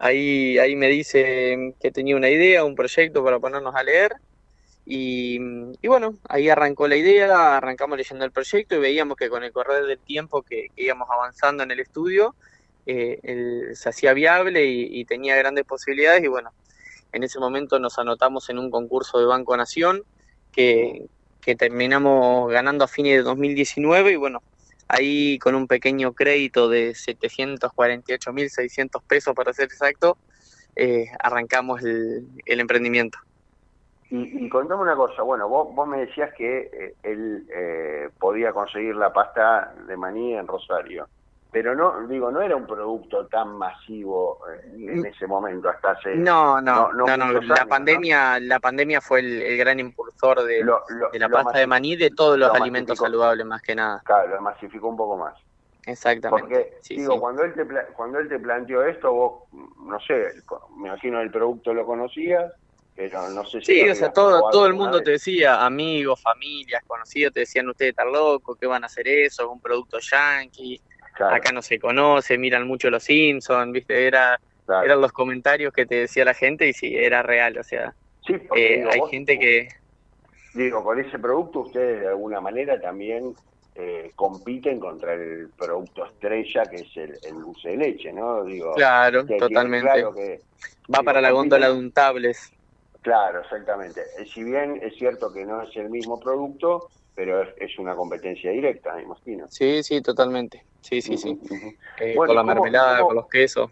ahí, 0.03 0.59
ahí 0.59 0.75
me 0.75 0.89
dice 0.89 1.75
que 1.81 1.93
tenía 1.93 2.17
una 2.17 2.29
idea, 2.29 2.65
un 2.65 2.75
proyecto 2.75 3.23
para 3.25 3.39
ponernos 3.39 3.75
a 3.75 3.85
leer. 3.85 4.17
Y, 4.85 5.39
y, 5.81 5.89
bueno, 5.89 6.17
ahí 6.29 6.49
arrancó 6.49 6.89
la 6.89 6.97
idea, 6.97 7.57
arrancamos 7.57 7.97
leyendo 7.97 8.25
el 8.25 8.33
proyecto 8.33 8.75
y 8.75 8.81
veíamos 8.81 9.17
que 9.17 9.31
con 9.31 9.45
el 9.45 9.53
correr 9.53 9.87
del 9.87 9.99
tiempo 9.99 10.43
que, 10.43 10.71
íbamos 10.77 11.09
avanzando 11.09 11.63
en 11.63 11.71
el 11.71 11.79
estudio, 11.79 12.35
eh, 12.85 13.71
se 13.75 13.89
hacía 13.89 14.13
viable 14.13 14.67
y, 14.67 15.01
y, 15.01 15.05
tenía 15.05 15.37
grandes 15.37 15.65
posibilidades. 15.65 16.25
Y 16.25 16.27
bueno, 16.27 16.51
en 17.13 17.23
ese 17.23 17.39
momento 17.39 17.79
nos 17.79 17.97
anotamos 17.99 18.51
en 18.51 18.59
un 18.59 18.73
concurso 18.73 19.21
de 19.21 19.27
Banco 19.27 19.57
Nación 19.57 20.03
que, 20.51 21.07
que 21.41 21.55
terminamos 21.55 22.51
ganando 22.51 22.85
a 22.85 22.89
fines 22.89 23.19
de 23.19 23.23
2019 23.23 24.13
y 24.13 24.17
bueno, 24.17 24.43
ahí 24.93 25.39
con 25.39 25.55
un 25.55 25.67
pequeño 25.67 26.13
crédito 26.13 26.69
de 26.69 26.91
748.600 26.91 29.03
pesos 29.09 29.35
para 29.35 29.55
ser 29.55 29.65
exacto, 29.65 30.19
eh, 30.77 31.07
arrancamos 31.19 31.83
el, 31.83 32.27
emprendimiento. 32.47 33.19
Y, 34.11 34.45
y, 34.45 34.49
contame 34.51 34.83
una 34.83 34.95
cosa, 34.95 35.23
bueno, 35.23 35.49
vos, 35.49 35.75
vos 35.75 35.89
me 35.89 36.01
decías 36.01 36.35
que 36.35 36.71
eh, 36.73 36.95
él 37.03 37.47
eh, 37.55 38.11
podía 38.19 38.53
conseguir 38.53 38.95
la 38.95 39.11
pasta 39.13 39.75
de 39.87 39.97
maní 39.97 40.35
en 40.35 40.47
Rosario, 40.47 41.09
pero 41.53 41.75
no, 41.75 42.09
digo, 42.09 42.31
no 42.31 42.41
era 42.41 42.57
un 42.57 42.67
producto 42.67 43.27
tan 43.27 43.57
masivo 43.59 44.39
eh, 44.51 44.73
en 44.75 45.05
ese 45.05 45.27
momento, 45.27 45.69
hasta 45.69 45.91
hace... 45.91 46.17
No, 46.17 46.63
no, 46.63 46.91
no, 46.95 47.07
no, 47.07 47.17
no. 47.17 47.41
la 47.43 47.67
pandemia 47.67 48.41
la 48.41 48.59
pandemia 48.59 49.03
fue 49.03 49.21
el, 49.21 49.43
el 49.43 49.59
gran 49.59 49.79
impulsor 49.79 50.45
de, 50.45 50.65
lo, 50.65 50.83
lo, 50.89 51.11
de 51.11 51.19
la 51.19 51.29
pasta 51.29 51.59
de 51.59 51.67
maní, 51.67 51.95
de 51.97 52.09
todos 52.11 52.39
los 52.39 52.51
alimentos 52.55 52.99
saludables 52.99 53.45
más 53.45 53.61
que 53.61 53.75
nada. 53.75 54.01
Claro, 54.03 54.35
lo 54.35 54.41
masificó 54.41 54.89
un 54.89 54.97
poco 54.97 55.19
más. 55.19 55.35
Exactamente. 55.85 56.49
Porque, 56.49 56.79
sí, 56.81 56.97
digo, 56.97 57.15
sí. 57.15 57.21
Cuando, 57.21 57.45
él 57.45 57.53
te, 57.53 57.67
cuando 57.93 58.19
él 58.19 58.29
te 58.31 58.39
planteó 58.39 58.83
esto, 58.85 59.13
vos, 59.13 59.43
no 59.53 60.01
sé, 60.01 60.33
me 60.79 60.89
imagino 60.89 61.21
el 61.21 61.31
producto 61.31 61.75
lo 61.75 61.85
conocías, 61.85 62.51
pero 62.97 63.29
no 63.29 63.45
sé 63.45 63.61
si 63.61 63.75
sí, 63.75 63.91
o 63.91 63.95
sea, 63.95 64.11
todo, 64.11 64.49
todo 64.51 64.67
el 64.67 64.73
mundo 64.73 64.99
vez. 64.99 65.05
te 65.05 65.11
decía, 65.13 65.67
amigos, 65.67 66.23
familias, 66.23 66.83
conocidos, 66.87 67.35
te 67.35 67.41
decían 67.41 67.69
ustedes 67.69 67.91
están 67.91 68.11
locos, 68.11 68.57
¿qué 68.59 68.67
van 68.67 68.85
a 68.85 68.87
hacer 68.87 69.07
eso? 69.07 69.43
Es 69.43 69.49
un 69.49 69.61
producto 69.61 69.99
yankee, 69.99 70.81
claro. 71.13 71.35
acá 71.35 71.53
no 71.53 71.63
se 71.63 71.79
conoce, 71.79 72.39
miran 72.39 72.67
mucho 72.67 72.91
los 72.91 73.05
Simpsons, 73.05 73.73
¿viste? 73.73 74.07
Era, 74.07 74.41
claro. 74.67 74.85
Eran 74.85 75.01
los 75.01 75.13
comentarios 75.13 75.73
que 75.73 75.87
te 75.87 75.97
decía 75.97 76.25
la 76.25 76.35
gente 76.35 76.69
y 76.69 76.73
sí, 76.73 76.97
era 76.97 77.23
real, 77.23 77.59
o 77.59 77.63
sea, 77.63 77.95
sí, 78.27 78.35
eh, 78.57 78.79
digo, 78.79 78.91
hay 78.91 79.01
vos, 79.01 79.11
gente 79.11 79.39
que... 79.39 79.69
Digo, 80.55 80.85
con 80.85 81.01
ese 81.01 81.19
producto 81.19 81.61
ustedes 81.61 82.01
de 82.03 82.09
alguna 82.09 82.41
manera 82.41 82.79
también 82.81 83.35
eh, 83.75 84.13
compiten 84.15 84.79
contra 84.79 85.15
el 85.15 85.49
producto 85.57 86.05
estrella 86.05 86.65
que 86.67 86.77
es 86.77 86.97
el, 86.97 87.17
el 87.23 87.41
dulce 87.41 87.71
de 87.71 87.77
leche, 87.79 88.13
¿no? 88.13 88.45
Digo, 88.45 88.75
claro, 88.75 89.25
totalmente. 89.25 89.91
Claro 89.91 90.15
que, 90.15 90.41
Va 90.93 90.99
digo, 90.99 91.05
para 91.05 91.21
la 91.23 91.31
góndola 91.31 91.69
de 91.69 91.79
untables. 91.79 92.53
Claro, 93.01 93.41
exactamente. 93.41 94.03
Eh, 94.19 94.27
Si 94.27 94.45
bien 94.45 94.79
es 94.83 94.95
cierto 94.97 95.33
que 95.33 95.45
no 95.45 95.63
es 95.63 95.75
el 95.77 95.89
mismo 95.89 96.21
producto, 96.21 96.89
pero 97.15 97.43
es, 97.43 97.49
es 97.59 97.79
una 97.79 97.95
competencia 97.95 98.51
directa, 98.51 98.95
me 98.95 99.03
imagino. 99.03 99.47
Sí, 99.49 99.83
sí, 99.83 100.01
totalmente. 100.01 100.65
Sí, 100.81 101.01
sí, 101.01 101.17
sí. 101.17 101.31
Uh 101.31 101.47
-huh. 101.47 101.77
eh, 102.01 102.15
bueno, 102.17 102.35
con 102.35 102.37
la 102.37 102.43
mermelada, 102.43 102.97
cómo, 102.99 103.09
con 103.09 103.17
los 103.17 103.29
quesos. 103.29 103.71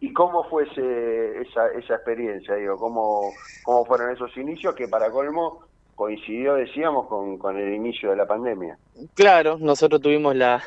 ¿Y 0.00 0.12
cómo 0.12 0.48
fue 0.48 0.64
ese, 0.64 1.40
esa, 1.42 1.68
esa 1.68 1.94
experiencia? 1.94 2.54
Digo, 2.54 2.76
¿cómo, 2.76 3.32
¿Cómo 3.64 3.84
fueron 3.84 4.12
esos 4.12 4.36
inicios 4.36 4.74
que 4.74 4.88
para 4.88 5.10
colmo 5.10 5.64
coincidió, 5.94 6.54
decíamos, 6.54 7.06
con, 7.08 7.38
con 7.38 7.56
el 7.58 7.74
inicio 7.74 8.10
de 8.10 8.16
la 8.16 8.26
pandemia? 8.26 8.78
Claro, 9.14 9.58
nosotros 9.58 10.00
tuvimos 10.00 10.36
la, 10.36 10.62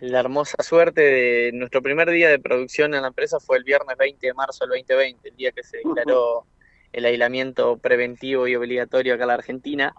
la 0.00 0.20
hermosa 0.20 0.62
suerte 0.62 1.00
de 1.00 1.50
nuestro 1.54 1.80
primer 1.82 2.10
día 2.10 2.28
de 2.28 2.38
producción 2.38 2.94
en 2.94 3.02
la 3.02 3.08
empresa 3.08 3.40
fue 3.40 3.56
el 3.56 3.64
viernes 3.64 3.96
20 3.96 4.26
de 4.26 4.34
marzo 4.34 4.66
del 4.66 4.80
2020, 4.80 5.28
el 5.28 5.36
día 5.36 5.52
que 5.52 5.62
se 5.62 5.78
declaró... 5.78 6.38
Uh 6.38 6.42
-huh 6.44 6.54
el 6.94 7.04
aislamiento 7.06 7.76
preventivo 7.76 8.46
y 8.46 8.54
obligatorio 8.54 9.14
acá 9.14 9.24
en 9.24 9.28
la 9.28 9.34
Argentina. 9.34 9.94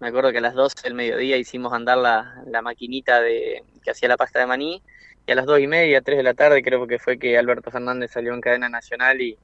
Me 0.00 0.08
acuerdo 0.08 0.30
que 0.30 0.38
a 0.38 0.42
las 0.42 0.54
12 0.54 0.82
del 0.84 0.94
mediodía 0.94 1.36
hicimos 1.36 1.72
andar 1.72 1.98
la, 1.98 2.42
la 2.46 2.62
maquinita 2.62 3.20
de, 3.20 3.64
que 3.82 3.90
hacía 3.90 4.08
la 4.08 4.16
pasta 4.16 4.38
de 4.38 4.46
maní 4.46 4.82
y 5.26 5.32
a 5.32 5.34
las 5.34 5.46
2 5.46 5.60
y 5.60 5.66
media, 5.66 6.00
3 6.00 6.18
de 6.18 6.22
la 6.22 6.34
tarde 6.34 6.62
creo 6.62 6.86
que 6.86 6.98
fue 6.98 7.18
que 7.18 7.36
Alberto 7.36 7.70
Fernández 7.70 8.12
salió 8.12 8.32
en 8.32 8.40
cadena 8.40 8.68
nacional 8.68 9.20
y, 9.20 9.36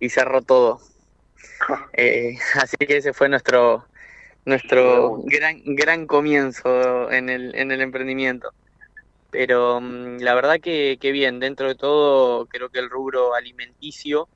y 0.00 0.08
cerró 0.08 0.42
todo. 0.42 0.80
Eh, 1.94 2.36
así 2.54 2.76
que 2.76 2.98
ese 2.98 3.14
fue 3.14 3.28
nuestro 3.30 3.86
nuestro 4.44 5.22
gran 5.24 5.62
gran 5.64 6.06
comienzo 6.06 7.10
en 7.10 7.30
el, 7.30 7.54
en 7.54 7.72
el 7.72 7.80
emprendimiento. 7.80 8.50
Pero 9.30 9.78
um, 9.78 10.18
la 10.18 10.34
verdad 10.34 10.60
que, 10.60 10.98
que 11.00 11.12
bien, 11.12 11.40
dentro 11.40 11.68
de 11.68 11.74
todo 11.74 12.46
creo 12.46 12.68
que 12.70 12.78
el 12.78 12.90
rubro 12.90 13.34
alimenticio 13.34 14.28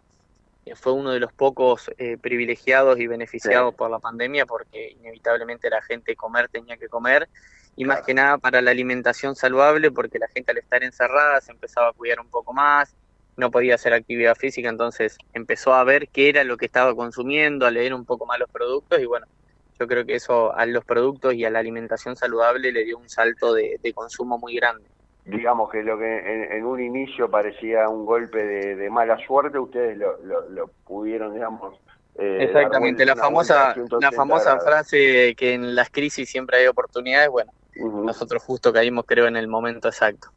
fue 0.77 0.93
uno 0.93 1.11
de 1.11 1.21
los 1.21 1.33
pocos 1.33 1.91
eh, 1.99 2.17
privilegiados 2.19 2.99
y 2.99 3.07
beneficiados 3.07 3.73
sí. 3.73 3.77
por 3.79 3.91
la 3.91 3.99
pandemia 3.99 4.47
porque 4.47 4.91
inevitablemente 4.91 5.71
la 5.71 5.83
gente 5.83 6.17
comer 6.17 6.49
tenía 6.49 6.77
que 6.77 6.89
comer 6.89 7.29
y 7.77 7.85
claro. 7.85 7.99
más 7.99 8.07
que 8.07 8.15
nada 8.15 8.39
para 8.39 8.61
la 8.61 8.71
alimentación 8.71 9.37
saludable 9.37 9.91
porque 9.91 10.19
la 10.19 10.29
gente 10.29 10.53
al 10.53 10.59
estar 10.59 10.83
encerrada 10.83 11.41
se 11.41 11.53
empezaba 11.53 11.89
a 11.89 11.93
cuidar 11.93 12.21
un 12.21 12.29
poco 12.29 12.53
más, 12.53 12.95
no 13.37 13.51
podía 13.51 13.77
hacer 13.77 13.93
actividad 13.93 14.35
física, 14.35 14.69
entonces 14.69 15.17
empezó 15.33 15.75
a 15.75 15.85
ver 15.85 16.09
qué 16.09 16.29
era 16.29 16.45
lo 16.45 16.57
que 16.57 16.67
estaba 16.67 16.95
consumiendo, 16.95 17.67
a 17.67 17.71
leer 17.71 17.95
un 17.95 18.05
poco 18.05 18.27
más 18.27 18.39
los 18.39 18.51
productos 18.51 19.01
y 19.01 19.07
bueno, 19.07 19.27
yo 19.79 19.87
creo 19.87 20.05
que 20.05 20.15
eso 20.15 20.55
a 20.55 20.67
los 20.67 20.85
productos 20.85 21.35
y 21.35 21.45
a 21.45 21.51
la 21.51 21.59
alimentación 21.59 22.17
saludable 22.17 22.73
le 22.73 22.85
dio 22.85 22.99
un 22.99 23.09
salto 23.09 23.55
de, 23.55 23.79
de 23.83 23.93
consumo 23.93 24.39
muy 24.39 24.57
grande 24.57 24.85
digamos 25.25 25.71
que 25.71 25.83
lo 25.83 25.99
que 25.99 26.19
en, 26.19 26.53
en, 26.53 26.65
un 26.65 26.81
inicio 26.81 27.31
parecía 27.31 27.89
un 27.89 28.07
golpe 28.07 28.45
de, 28.45 28.77
de 28.77 28.91
mala 28.91 29.19
suerte, 29.27 29.59
ustedes 29.59 29.97
lo, 29.99 30.17
lo, 30.25 30.49
lo 30.49 30.69
pudieron, 30.87 31.35
digamos... 31.35 31.79
Eh, 32.17 32.45
Exactamente, 32.45 33.07
la 33.07 33.17
famosa, 33.17 33.75
la 34.01 34.13
famosa 34.13 34.59
frase 34.61 35.35
que 35.37 35.55
en 35.55 35.75
las 35.75 35.91
crisis 35.91 36.29
siempre 36.29 36.59
hay 36.59 36.67
oportunidades, 36.67 37.31
bueno, 37.31 37.53
uh 37.77 37.87
-huh. 37.87 38.05
nosotros 38.05 38.43
justo 38.43 38.73
caímos 38.73 39.05
creo 39.07 39.27
en 39.27 39.37
el 39.37 39.49
momento 39.49 39.89
exacto. 39.89 40.29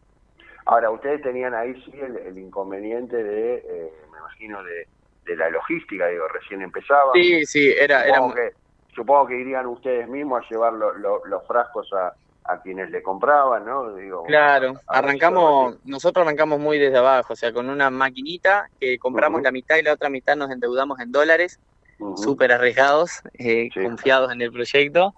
Ahora, 0.65 0.91
ustedes 0.91 1.21
tenían 1.21 1.53
ahí 1.53 1.73
sí 1.83 1.91
el, 1.99 2.15
el 2.17 2.37
inconveniente 2.37 3.21
de, 3.21 3.55
eh, 3.55 3.93
me 4.11 4.17
imagino, 4.17 4.63
de, 4.63 4.87
de, 5.25 5.35
la 5.35 5.49
logística, 5.49 6.07
digo, 6.07 6.25
recién 6.29 6.61
empezaban. 6.61 7.11
Sí, 7.15 7.45
sí, 7.45 7.73
era... 7.77 8.05
Supongo, 8.05 8.33
era... 8.33 8.49
Que, 8.49 8.55
supongo 8.95 9.27
que 9.27 9.39
irían 9.41 9.65
ustedes 9.65 10.07
mismos 10.07 10.45
a 10.45 10.49
llevar 10.49 10.73
lo, 10.73 10.93
lo, 10.93 11.25
los 11.25 11.45
frascos 11.47 11.91
a 11.93 12.13
a 12.45 12.61
quienes 12.61 12.89
le 12.91 13.01
compraban, 13.01 13.65
¿no? 13.65 13.95
Digo, 13.95 14.23
claro, 14.23 14.73
arrancamos, 14.87 15.77
nosotros 15.85 16.25
arrancamos 16.25 16.59
muy 16.59 16.77
desde 16.77 16.97
abajo, 16.97 17.33
o 17.33 17.35
sea, 17.35 17.53
con 17.53 17.69
una 17.69 17.89
maquinita 17.89 18.69
que 18.79 18.97
compramos 18.97 19.39
uh 19.39 19.41
-huh. 19.41 19.45
la 19.45 19.51
mitad 19.51 19.77
y 19.77 19.83
la 19.83 19.93
otra 19.93 20.09
mitad 20.09 20.35
nos 20.35 20.51
endeudamos 20.51 20.99
en 20.99 21.11
dólares, 21.11 21.59
uh 21.99 22.13
-huh. 22.13 22.17
súper 22.17 22.51
arriesgados, 22.51 23.21
eh, 23.35 23.69
sí. 23.73 23.81
confiados 23.81 24.31
en 24.31 24.41
el 24.41 24.51
proyecto, 24.51 25.13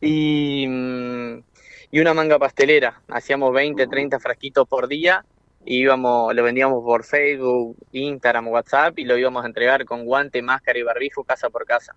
y, 0.00 0.66
mm, 0.68 1.42
y 1.90 2.00
una 2.00 2.14
manga 2.14 2.38
pastelera, 2.38 3.00
hacíamos 3.08 3.52
20, 3.52 3.86
30 3.86 4.20
frasquitos 4.20 4.68
por 4.68 4.86
día, 4.86 5.24
y 5.64 5.80
íbamos, 5.80 6.34
lo 6.34 6.42
vendíamos 6.42 6.82
por 6.84 7.04
Facebook, 7.04 7.76
Instagram, 7.92 8.48
WhatsApp, 8.48 8.98
y 8.98 9.04
lo 9.04 9.18
íbamos 9.18 9.42
a 9.44 9.48
entregar 9.48 9.84
con 9.84 10.04
guante, 10.04 10.40
máscara 10.42 10.78
y 10.78 10.82
barbijo 10.82 11.24
casa 11.24 11.50
por 11.50 11.66
casa. 11.66 11.94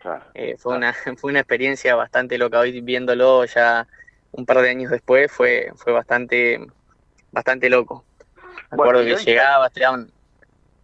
Claro. 0.00 0.24
Eh, 0.34 0.56
fue, 0.56 0.76
claro. 0.78 0.94
una, 1.04 1.16
fue 1.18 1.30
una 1.30 1.40
experiencia 1.40 1.96
bastante 1.96 2.38
loca, 2.38 2.60
hoy 2.60 2.80
viéndolo 2.80 3.44
ya 3.44 3.86
un 4.32 4.46
par 4.46 4.60
de 4.62 4.70
años 4.70 4.90
después 4.90 5.30
fue 5.30 5.72
fue 5.76 5.92
bastante 5.92 6.60
bastante 7.32 7.68
loco. 7.68 8.04
Me 8.70 8.76
bueno, 8.76 8.98
acuerdo 8.98 9.16
que 9.16 9.24
llegabas, 9.24 9.72
te 9.72 9.80
daban, 9.80 10.10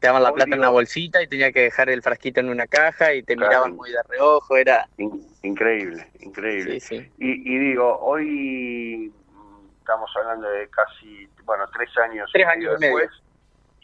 te 0.00 0.06
daban 0.06 0.22
la 0.22 0.32
plata 0.32 0.54
en 0.54 0.58
una 0.58 0.70
bolsita 0.70 1.22
y 1.22 1.28
tenía 1.28 1.52
que 1.52 1.62
dejar 1.62 1.88
el 1.88 2.02
frasquito 2.02 2.40
en 2.40 2.48
una 2.48 2.66
caja 2.66 3.14
y 3.14 3.22
te 3.22 3.36
claro. 3.36 3.50
miraban 3.50 3.76
muy 3.76 3.90
de 3.90 4.02
reojo, 4.08 4.56
era... 4.56 4.88
Increíble, 5.42 6.10
increíble. 6.20 6.80
Sí, 6.80 6.98
sí. 6.98 7.12
Y, 7.18 7.54
y, 7.54 7.58
digo, 7.58 7.98
hoy 8.00 9.12
estamos 9.78 10.10
hablando 10.16 10.48
de 10.48 10.68
casi, 10.68 11.28
bueno, 11.44 11.64
tres 11.72 11.90
años, 11.98 12.28
tres 12.32 12.46
años 12.46 12.80
después, 12.80 13.08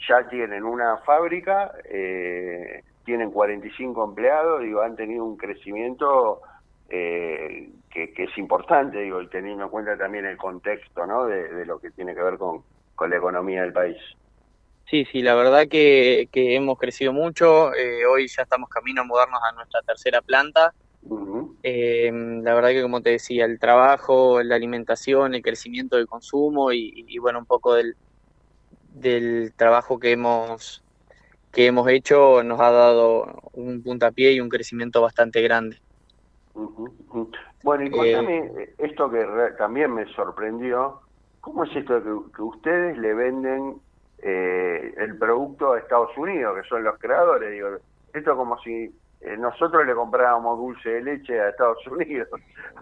ya 0.09 0.29
tienen 0.29 0.64
una 0.64 0.96
fábrica, 0.98 1.72
eh, 1.85 2.83
tienen 3.04 3.31
45 3.31 4.04
empleados, 4.04 4.63
digo, 4.63 4.83
han 4.83 4.96
tenido 4.96 5.25
un 5.25 5.37
crecimiento... 5.37 6.40
Eh, 6.95 7.71
que, 7.90 8.13
que, 8.13 8.25
es 8.25 8.37
importante, 8.37 8.99
digo, 8.99 9.23
y 9.23 9.29
teniendo 9.29 9.65
en 9.65 9.71
cuenta 9.71 9.97
también 9.97 10.27
el 10.27 10.37
contexto, 10.37 11.07
¿no? 11.07 11.25
De, 11.25 11.49
de 11.49 11.65
lo 11.65 11.79
que 11.79 11.90
tiene 11.90 12.15
que 12.15 12.23
ver 12.23 12.37
con, 12.37 12.63
con, 12.95 13.09
la 13.09 13.17
economía 13.17 13.63
del 13.63 13.73
país. 13.73 13.97
Sí, 14.85 15.07
sí, 15.11 15.23
la 15.23 15.35
verdad 15.35 15.69
que, 15.69 16.29
que 16.31 16.55
hemos 16.55 16.79
crecido 16.79 17.15
mucho. 17.15 17.73
Eh, 17.75 18.05
hoy 18.05 18.29
ya 18.29 18.43
estamos 18.43 18.69
camino 18.69 19.01
a 19.01 19.05
mudarnos 19.05 19.40
a 19.43 19.53
nuestra 19.53 19.81
tercera 19.81 20.21
planta. 20.21 20.75
Uh 21.05 21.17
-huh. 21.19 21.57
eh, 21.63 22.13
la 22.43 22.53
verdad 22.53 22.69
que, 22.69 22.83
como 22.83 23.01
te 23.01 23.11
decía, 23.11 23.47
el 23.47 23.59
trabajo, 23.59 24.43
la 24.43 24.57
alimentación, 24.57 25.35
el 25.35 25.40
crecimiento 25.40 25.97
del 25.97 26.07
consumo 26.07 26.73
y, 26.73 27.07
y 27.09 27.19
bueno, 27.21 27.38
un 27.38 27.47
poco 27.47 27.73
del, 27.73 27.97
del 28.93 29.55
trabajo 29.57 29.99
que 29.99 30.11
hemos 30.13 30.83
que 31.53 31.67
hemos 31.67 31.88
hecho 31.88 32.43
nos 32.43 32.61
ha 32.61 32.71
dado 32.71 33.51
un 33.53 33.83
puntapié 33.83 34.33
y 34.33 34.40
un 34.40 34.49
crecimiento 34.51 35.01
bastante 35.01 35.40
grande. 35.43 35.79
Uh 36.55 36.69
-huh. 36.69 37.37
Bueno, 37.63 37.85
y 37.85 37.90
cuéntame 37.90 38.38
eh, 38.59 38.75
esto 38.79 39.11
que 39.11 39.25
también 39.59 39.94
me 39.94 40.05
sorprendió, 40.15 41.00
¿cómo 41.40 41.65
es 41.65 41.75
esto 41.75 42.00
de 42.00 42.03
que, 42.03 42.33
que 42.37 42.42
ustedes 42.42 42.98
le 42.98 43.15
venden 43.15 43.81
eh, 44.25 44.94
el 44.98 45.19
producto 45.19 45.73
de 45.75 45.81
Estados 45.81 46.17
Unidos, 46.17 46.57
que 46.61 46.69
son 46.69 46.85
los 46.85 46.98
creadores. 46.98 47.50
Digo, 47.50 47.69
esto 48.15 48.31
es 48.31 48.37
como 48.37 48.57
si 48.59 48.94
eh, 49.21 49.37
nosotros 49.37 49.85
le 49.87 49.94
comprábamos 49.94 50.59
dulce 50.59 50.88
de 50.90 51.03
leche 51.03 51.40
a 51.40 51.48
Estados 51.48 51.85
Unidos. 51.88 52.29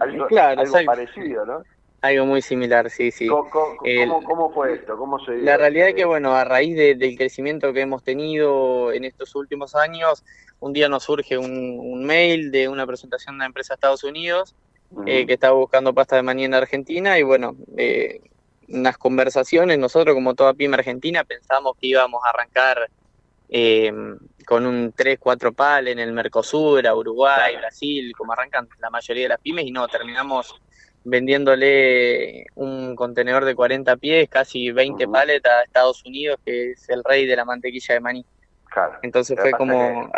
algo, 0.01 0.27
Claro, 0.27 0.61
algo- 0.61 0.79
parecido, 0.85 1.47
¿no? 1.47 1.63
Algo 2.03 2.25
muy 2.25 2.41
similar, 2.41 2.89
sí, 2.89 3.11
sí. 3.11 3.29
¿Cómo, 3.29 4.51
fue 4.55 4.75
esto? 4.75 4.97
¿Cómo 4.97 5.19
se 5.19 5.33
dio? 5.33 5.45
La 5.45 5.59
realidad 5.59 5.89
es 5.89 5.95
que, 5.95 6.07
bueno, 6.07 6.35
a 6.35 6.45
raíz 6.45 6.75
de- 6.75 6.95
del 6.95 7.17
crecimiento 7.17 7.73
que 7.75 7.83
hemos 7.83 8.03
tenido 8.03 8.91
en 8.93 9.05
estos 9.05 9.35
últimos 9.35 9.75
años, 9.75 10.25
un 10.61 10.73
día 10.73 10.89
nos 10.89 11.05
surge 11.05 11.37
un, 11.37 11.79
un 11.79 12.05
mail 12.05 12.51
de 12.51 12.69
una 12.69 12.87
presentación 12.87 13.35
de 13.35 13.37
una 13.37 13.47
empresa 13.47 13.75
de 13.75 13.77
Estados 13.77 14.05
Unidos 14.05 14.55
eh, 15.07 15.27
que 15.27 15.35
estaba 15.35 15.55
buscando 15.55 15.95
pasta 15.95 16.17
de 16.17 16.23
maní 16.23 16.45
en 16.45 16.55
Argentina 16.55 17.19
y, 17.19 17.23
bueno, 17.23 17.55
eh, 17.77 18.21
unas 18.69 18.97
conversaciones, 18.97 19.79
nosotros 19.79 20.15
como 20.15 20.35
toda 20.35 20.55
pyme 20.55 20.77
argentina 20.77 21.25
pensamos 21.25 21.75
que 21.79 21.89
íbamos 21.89 22.23
a 22.25 22.31
arrancar 22.31 22.89
eh, 23.49 23.93
con 24.47 24.65
un 24.65 24.93
3, 24.97 25.19
4 25.19 25.53
pal 25.53 25.89
en 25.89 25.99
el 25.99 26.13
Mercosur, 26.13 26.87
a 26.87 26.95
Uruguay, 26.95 27.57
Brasil, 27.57 28.13
como 28.17 28.33
arrancan 28.33 28.69
la 28.79 28.91
mayoría 28.91 29.25
de 29.25 29.29
las 29.31 29.41
pymes 29.41 29.67
y 29.67 29.71
no, 29.73 29.87
terminamos 29.89 30.61
vendiéndole 31.05 32.47
un 32.55 32.95
contenedor 32.97 33.45
de 33.45 33.55
40 33.55 33.97
pies, 33.97 34.29
casi 34.29 34.71
20 34.71 35.07
paletas 35.09 35.53
a 35.53 35.63
Estados 35.63 36.05
Unidos, 36.05 36.39
que 36.45 36.73
es 36.73 36.89
el 36.89 37.03
rey 37.05 37.27
de 37.27 37.37
la 37.37 37.45
mantequilla 37.45 37.95
de 37.95 38.01
maní. 38.01 38.25
Claro. 38.73 38.99
Entonces 39.03 39.39
fue 39.41 39.51
como 39.53 40.11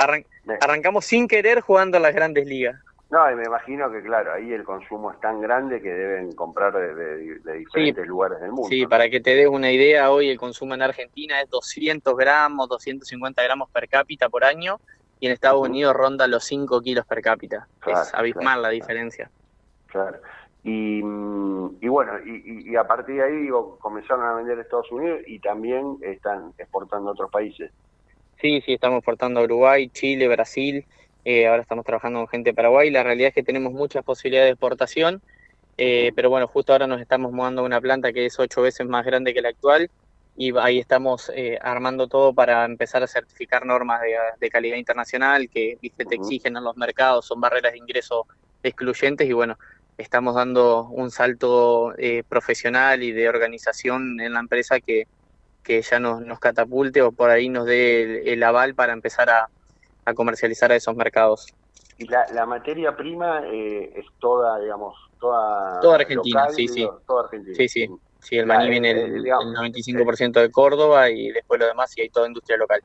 arrancamos 0.61 1.05
sin 1.07 1.26
querer 1.26 1.61
jugando 1.61 1.97
a 1.97 2.01
las 2.01 2.14
grandes 2.14 2.47
ligas. 2.47 2.76
No, 3.11 3.30
y 3.30 3.35
me 3.35 3.45
imagino 3.45 3.93
que, 3.93 4.01
claro, 4.03 4.33
ahí 4.33 4.53
el 4.55 4.64
consumo 4.64 5.12
es 5.12 5.20
tan 5.20 5.39
grande 5.43 5.83
que 5.83 5.91
deben 5.93 6.33
comprar 6.33 6.72
de, 6.72 6.95
de- 6.95 7.39
de 7.41 7.53
diferentes 7.59 8.07
lugares 8.07 8.41
del 8.41 8.53
mundo. 8.53 8.68
Sí, 8.70 8.87
para 8.87 9.11
que 9.11 9.20
te 9.20 9.35
des 9.35 9.49
una 9.49 9.70
idea, 9.70 10.11
hoy 10.11 10.30
el 10.30 10.39
consumo 10.39 10.74
en 10.74 10.80
Argentina 10.80 11.39
es 11.43 11.51
200 11.51 12.16
gramos, 12.16 12.70
250 12.70 13.43
gramos 13.43 13.68
per 13.70 13.87
cápita 13.89 14.30
por 14.30 14.45
año 14.45 14.80
y 15.20 15.26
en 15.26 15.33
Estados 15.33 15.61
Unidos 15.61 15.95
ronda 15.95 16.26
los 16.26 16.43
5 16.45 16.80
kilos 16.80 17.05
per 17.05 17.20
cápita. 17.20 17.68
Claro, 17.80 18.01
es 18.03 18.14
abismal 18.14 18.45
claro, 18.45 18.62
la 18.62 18.68
diferencia. 18.70 19.30
Claro. 19.89 20.18
Y, 20.64 20.98
y 21.00 21.88
bueno, 21.88 22.12
y 22.24 22.76
a 22.76 22.86
partir 22.86 23.16
de 23.16 23.22
ahí 23.24 23.36
digo, 23.42 23.78
comenzaron 23.80 24.24
a 24.24 24.34
vender 24.34 24.58
a 24.58 24.62
Estados 24.62 24.90
Unidos 24.92 25.20
y 25.26 25.40
también 25.40 25.98
están 26.02 26.52
exportando 26.58 27.10
a 27.10 27.12
otros 27.12 27.30
países. 27.30 27.72
Sí, 28.40 28.60
sí, 28.62 28.74
estamos 28.74 28.98
exportando 28.98 29.40
a 29.40 29.44
Uruguay, 29.44 29.88
Chile, 29.90 30.28
Brasil. 30.28 30.86
eh, 31.24 31.46
ahora 31.46 31.62
estamos 31.62 31.84
trabajando 31.84 32.20
con 32.20 32.28
gente 32.28 32.50
de 32.50 32.54
Paraguay. 32.54 32.90
La 32.90 33.02
realidad 33.02 33.28
es 33.28 33.34
que 33.34 33.42
tenemos 33.44 33.72
muchas 33.72 34.04
posibilidades 34.04 34.48
de 34.48 34.52
exportación, 34.52 35.22
eh, 35.78 36.12
pero 36.16 36.30
bueno, 36.30 36.48
justo 36.48 36.72
ahora 36.72 36.86
nos 36.86 37.00
estamos 37.00 37.32
mudando 37.32 37.62
a 37.62 37.64
una 37.64 37.80
planta 37.80 38.12
que 38.12 38.26
es 38.26 38.38
ocho 38.38 38.62
veces 38.62 38.86
más 38.86 39.04
grande 39.06 39.32
que 39.34 39.42
la 39.42 39.50
actual 39.50 39.90
y 40.36 40.56
ahí 40.58 40.78
estamos 40.78 41.30
eh, 41.34 41.58
armando 41.62 42.08
todo 42.08 42.32
para 42.34 42.64
empezar 42.64 43.02
a 43.02 43.06
certificar 43.06 43.66
normas 43.66 44.00
de, 44.02 44.14
de 44.40 44.50
calidad 44.50 44.76
internacional 44.76 45.48
que 45.50 45.78
viste, 45.80 46.04
te 46.04 46.14
exigen 46.16 46.56
en 46.56 46.64
los 46.64 46.76
mercados, 46.76 47.26
son 47.26 47.40
barreras 47.40 47.72
de 47.72 47.78
ingreso 47.78 48.26
excluyentes 48.62 49.28
y 49.28 49.32
bueno, 49.32 49.58
estamos 49.99 50.34
dando 50.34 50.84
un 50.84 51.11
salto 51.11 51.95
eh, 51.99 52.22
profesional 52.28 53.03
y 53.03 53.12
de 53.12 53.28
organización 53.28 54.20
en 54.20 54.32
la 54.32 54.40
empresa 54.40 54.80
que, 54.80 55.07
que 55.62 55.82
ya 55.82 55.99
nos, 56.01 56.20
nos 56.22 56.40
catapulte 56.40 57.03
o 57.03 57.12
por 57.12 57.30
ahí 57.30 57.49
nos 57.49 57.66
dé 57.66 58.03
el, 58.03 58.28
el 58.28 58.43
aval 58.43 58.74
para 58.74 58.93
empezar 58.93 59.30
a, 59.30 59.49
a 60.05 60.14
comercializar 60.14 60.72
a 60.72 60.76
esos 60.76 60.97
mercados. 60.97 61.47
Y 61.99 62.07
la, 62.07 62.26
la 62.32 62.47
materia 62.47 62.97
prima 62.97 63.43
eh, 63.47 63.93
es 63.95 64.07
toda, 64.18 64.59
digamos, 64.59 64.97
toda... 65.20 65.80
Toda 65.80 65.97
Argentina, 65.97 66.40
local, 66.40 66.55
sí, 66.57 66.68
sí. 66.68 66.88
Toda 67.07 67.24
Argentina. 67.24 67.57
Sí, 67.57 67.68
sí. 67.68 67.88
Sí, 68.18 68.38
el 68.38 68.47
maní 68.47 68.70
viene 68.70 68.93
eh, 68.93 69.05
el, 69.05 69.22
digamos, 69.22 69.47
el 69.47 69.72
95% 69.74 70.40
de 70.40 70.51
Córdoba 70.51 71.11
y 71.11 71.30
después 71.32 71.59
lo 71.61 71.66
demás 71.66 71.97
y 71.99 72.03
hay 72.03 72.09
toda 72.09 72.28
industria 72.28 72.57
local. 72.57 72.80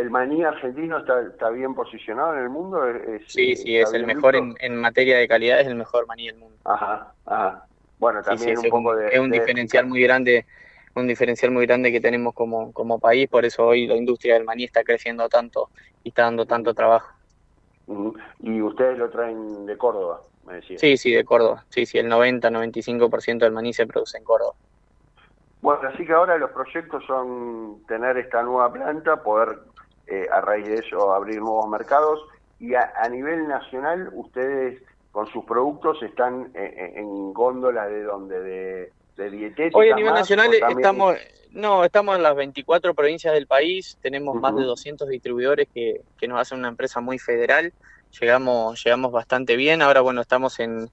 ¿El 0.00 0.10
maní 0.10 0.42
argentino 0.44 0.98
está, 0.98 1.20
está 1.22 1.50
bien 1.50 1.74
posicionado 1.74 2.34
en 2.34 2.40
el 2.44 2.50
mundo? 2.50 2.86
¿Es- 2.86 3.22
Sí, 3.26 3.56
sí, 3.56 3.76
es 3.76 3.94
el 3.94 4.04
mejor 4.04 4.36
en, 4.36 4.54
en 4.60 4.76
materia 4.76 5.16
de 5.16 5.28
calidad, 5.28 5.60
es 5.60 5.66
el 5.68 5.76
mejor 5.76 6.06
maní 6.06 6.26
del 6.26 6.36
mundo. 6.36 6.60
Ajá, 6.64 7.14
ajá. 7.24 7.66
Bueno, 7.98 8.22
Sí, 8.22 8.24
también 8.24 8.52
sí, 8.52 8.58
un 8.58 8.58
ese 8.60 8.68
es 8.68 8.72
poco 8.72 8.90
un, 8.92 8.96
de... 8.96 9.04
es 9.08 9.18
un 9.20 9.30
de- 9.30 9.30
diferencial 9.32 9.86
muy 9.86 10.02
grande, 10.02 10.46
un 10.94 11.06
diferencial 11.06 11.50
muy 11.52 11.66
grande 11.66 11.90
que 11.92 12.00
tenemos 12.00 12.34
como, 12.34 12.72
como 12.72 12.98
país, 13.00 13.28
por 13.28 13.44
eso 13.44 13.66
hoy 13.66 13.86
la 13.86 13.96
industria 13.96 14.34
del 14.34 14.44
maní 14.44 14.64
está 14.64 14.82
creciendo 14.84 15.28
tanto 15.28 15.70
y 16.02 16.10
está 16.10 16.22
dando 16.24 16.46
tanto 16.46 16.74
trabajo. 16.74 17.08
Y 18.38 18.62
ustedes 18.62 18.98
lo 18.98 19.10
traen 19.10 19.66
de 19.66 19.76
Córdoba, 19.76 20.22
me 20.44 20.54
decía. 20.54 20.78
Sí, 20.78 20.96
sí, 20.96 21.12
de 21.12 21.24
Córdoba. 21.24 21.64
Sí, 21.70 21.86
sí, 21.86 21.98
el 21.98 22.08
90-95% 22.08 23.44
del 23.44 23.54
maní 23.54 23.72
se 23.72 23.86
produce 23.86 24.18
en 24.18 24.24
Córdoba. 24.24 24.54
Bueno, 25.60 25.88
así 25.88 26.06
que 26.06 26.12
ahora 26.12 26.38
los 26.38 26.50
proyectos 26.52 27.04
son 27.06 27.84
tener 27.86 28.16
esta 28.16 28.42
nueva 28.42 28.72
planta, 28.72 29.22
poder 29.22 29.58
eh, 30.10 30.26
a 30.30 30.40
raíz 30.40 30.66
de 30.66 30.74
eso 30.74 31.12
abrir 31.14 31.38
nuevos 31.38 31.68
mercados. 31.68 32.20
Y 32.58 32.74
a, 32.74 32.92
a 32.96 33.08
nivel 33.08 33.48
nacional 33.48 34.10
ustedes 34.12 34.82
con 35.12 35.26
sus 35.28 35.44
productos 35.44 36.02
están 36.02 36.50
eh, 36.54 36.74
eh, 36.76 36.92
en 36.96 37.32
góndolas 37.32 37.88
de 37.88 38.02
donde 38.02 38.40
de, 38.40 38.92
de 39.16 39.30
dietética. 39.30 39.78
Hoy 39.78 39.90
a 39.90 39.96
nivel 39.96 40.12
más, 40.12 40.20
nacional 40.20 40.50
también- 40.60 40.78
estamos, 40.78 41.16
no, 41.52 41.84
estamos 41.84 42.16
en 42.16 42.22
las 42.22 42.36
24 42.36 42.94
provincias 42.94 43.34
del 43.34 43.46
país, 43.46 43.98
tenemos 44.02 44.36
más 44.36 44.52
de 44.54 44.60
Ujú. 44.60 44.68
200 44.68 45.08
distribuidores 45.08 45.68
que, 45.74 46.02
que 46.18 46.28
nos 46.28 46.38
hacen 46.40 46.58
una 46.58 46.68
empresa 46.68 47.00
muy 47.00 47.18
federal, 47.18 47.72
llegamos, 48.20 48.82
llegamos 48.84 49.10
bastante 49.10 49.56
bien, 49.56 49.82
ahora 49.82 50.00
bueno, 50.00 50.20
estamos 50.20 50.60
en, 50.60 50.88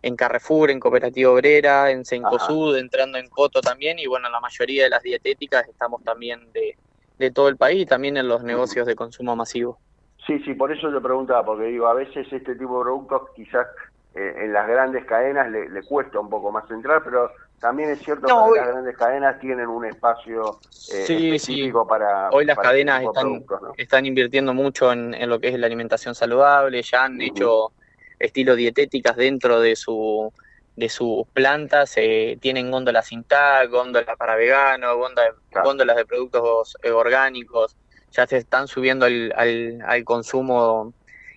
en 0.00 0.16
Carrefour, 0.16 0.70
en 0.70 0.80
Cooperativa 0.80 1.30
Obrera, 1.30 1.90
en 1.90 2.04
Cencosud, 2.06 2.76
entrando 2.78 3.18
en 3.18 3.28
Coto 3.28 3.60
también, 3.60 3.98
y 3.98 4.06
bueno, 4.06 4.28
en 4.28 4.32
la 4.32 4.40
mayoría 4.40 4.84
de 4.84 4.90
las 4.90 5.02
dietéticas 5.02 5.68
estamos 5.68 6.02
también 6.04 6.50
de, 6.52 6.76
de 7.18 7.30
todo 7.30 7.48
el 7.48 7.56
país 7.56 7.82
y 7.82 7.86
también 7.86 8.16
en 8.16 8.28
los 8.28 8.42
negocios 8.42 8.86
de 8.86 8.94
consumo 8.94 9.34
masivo. 9.36 9.80
Sí, 10.26 10.38
sí, 10.40 10.54
por 10.54 10.70
eso 10.72 10.92
te 10.92 11.00
preguntaba, 11.00 11.44
porque 11.44 11.64
digo, 11.66 11.86
a 11.86 11.94
veces 11.94 12.26
este 12.32 12.54
tipo 12.54 12.78
de 12.78 12.84
productos 12.84 13.22
quizás 13.34 13.66
eh, 14.14 14.34
en 14.38 14.52
las 14.52 14.68
grandes 14.68 15.04
cadenas 15.06 15.50
le, 15.50 15.68
le 15.70 15.82
cuesta 15.82 16.20
un 16.20 16.28
poco 16.28 16.50
más 16.52 16.70
entrar, 16.70 17.02
pero 17.02 17.30
también 17.60 17.90
es 17.90 18.00
cierto 18.02 18.28
No, 18.28 18.44
que 18.44 18.50
hoy- 18.50 18.58
las 18.58 18.68
grandes 18.68 18.96
cadenas 18.96 19.40
tienen 19.40 19.68
un 19.68 19.84
espacio 19.86 20.60
eh, 20.92 21.06
Sí, 21.06 21.14
específico 21.24 21.84
sí. 21.84 21.88
para 21.88 22.30
Hoy 22.30 22.44
las 22.44 22.56
para 22.56 22.68
este 22.68 22.82
cadenas 22.82 23.02
están, 23.04 23.44
¿no? 23.62 23.74
están 23.78 24.06
invirtiendo 24.06 24.52
mucho 24.54 24.92
en, 24.92 25.14
en 25.14 25.28
lo 25.30 25.40
que 25.40 25.48
es 25.48 25.58
la 25.58 25.66
alimentación 25.66 26.14
saludable, 26.14 26.82
ya 26.82 27.04
han 27.04 27.20
hecho 27.22 27.72
estilo 28.18 28.54
dietéticas 28.54 29.16
dentro 29.16 29.60
de 29.60 29.76
su 29.76 30.30
de 30.78 30.88
sus 30.88 31.26
plantas, 31.32 31.94
eh, 31.96 32.38
tienen 32.40 32.70
góndolas 32.70 33.06
sin 33.08 33.24
tag, 33.24 33.68
góndolas 33.68 34.16
para 34.16 34.36
veganos, 34.36 34.96
góndolas, 34.96 35.34
góndolas 35.64 35.96
de 35.96 36.06
productos 36.06 36.76
eh, 36.82 36.92
orgánicos, 36.92 37.76
ya 38.12 38.26
se 38.28 38.36
están 38.36 38.68
subiendo 38.68 39.04
al, 39.04 39.32
al, 39.36 39.82
al 39.84 40.04
consumo 40.04 40.92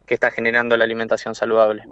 que 0.06 0.14
está 0.14 0.30
generando 0.30 0.78
la 0.78 0.84
alimentación 0.84 1.34
saludable. 1.34 1.84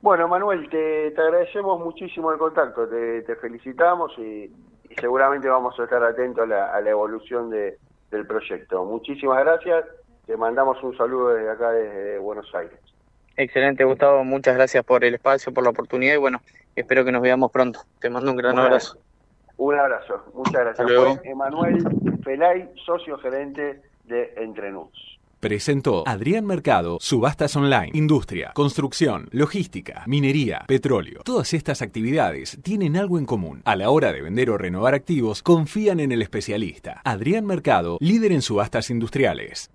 Bueno, 0.00 0.26
Manuel, 0.26 0.70
te, 0.70 1.10
te 1.10 1.20
agradecemos 1.20 1.78
muchísimo 1.80 2.32
el 2.32 2.38
contacto, 2.38 2.88
te, 2.88 3.22
te 3.22 3.36
felicitamos 3.36 4.12
y, 4.18 4.50
y 4.88 4.94
seguramente 4.98 5.48
vamos 5.48 5.78
a 5.78 5.84
estar 5.84 6.02
atentos 6.02 6.44
a 6.44 6.46
la, 6.46 6.74
a 6.74 6.80
la 6.80 6.90
evolución 6.90 7.50
de, 7.50 7.76
del 8.10 8.26
proyecto. 8.26 8.84
Muchísimas 8.84 9.44
gracias, 9.44 9.84
te 10.26 10.34
mandamos 10.36 10.82
un 10.82 10.96
saludo 10.96 11.34
desde 11.34 11.50
acá, 11.50 11.70
desde 11.72 12.18
Buenos 12.18 12.54
Aires. 12.54 12.80
Excelente, 13.36 13.84
Gustavo, 13.84 14.24
muchas 14.24 14.54
gracias 14.54 14.84
por 14.84 15.04
el 15.04 15.14
espacio, 15.14 15.52
por 15.52 15.64
la 15.64 15.70
oportunidad 15.70 16.14
y 16.14 16.18
bueno, 16.18 16.40
espero 16.76 17.04
que 17.04 17.12
nos 17.12 17.22
veamos 17.22 17.50
pronto. 17.50 17.80
Te 18.00 18.08
mando 18.10 18.30
un 18.30 18.36
gran 18.36 18.58
abrazo. 18.58 18.98
Un 19.56 19.78
abrazo, 19.78 20.24
muchas 20.34 20.64
gracias. 20.64 20.88
Luego. 20.88 21.20
Emanuel 21.24 21.78
Felay, 22.24 22.68
socio 22.84 23.18
gerente 23.18 23.82
de 24.04 24.34
Entrenus. 24.36 25.14
Presentó 25.44 26.04
Adrián 26.06 26.46
Mercado, 26.46 26.96
subastas 27.00 27.54
online, 27.54 27.90
industria, 27.92 28.52
construcción, 28.54 29.28
logística, 29.30 30.02
minería, 30.06 30.64
petróleo. 30.66 31.20
Todas 31.22 31.52
estas 31.52 31.82
actividades 31.82 32.58
tienen 32.62 32.96
algo 32.96 33.18
en 33.18 33.26
común. 33.26 33.60
A 33.66 33.76
la 33.76 33.90
hora 33.90 34.10
de 34.10 34.22
vender 34.22 34.48
o 34.48 34.56
renovar 34.56 34.94
activos, 34.94 35.42
confían 35.42 36.00
en 36.00 36.12
el 36.12 36.22
especialista. 36.22 37.02
Adrián 37.04 37.44
Mercado, 37.44 37.98
líder 38.00 38.32
en 38.32 38.40
subastas 38.40 38.88
industriales. 38.88 39.70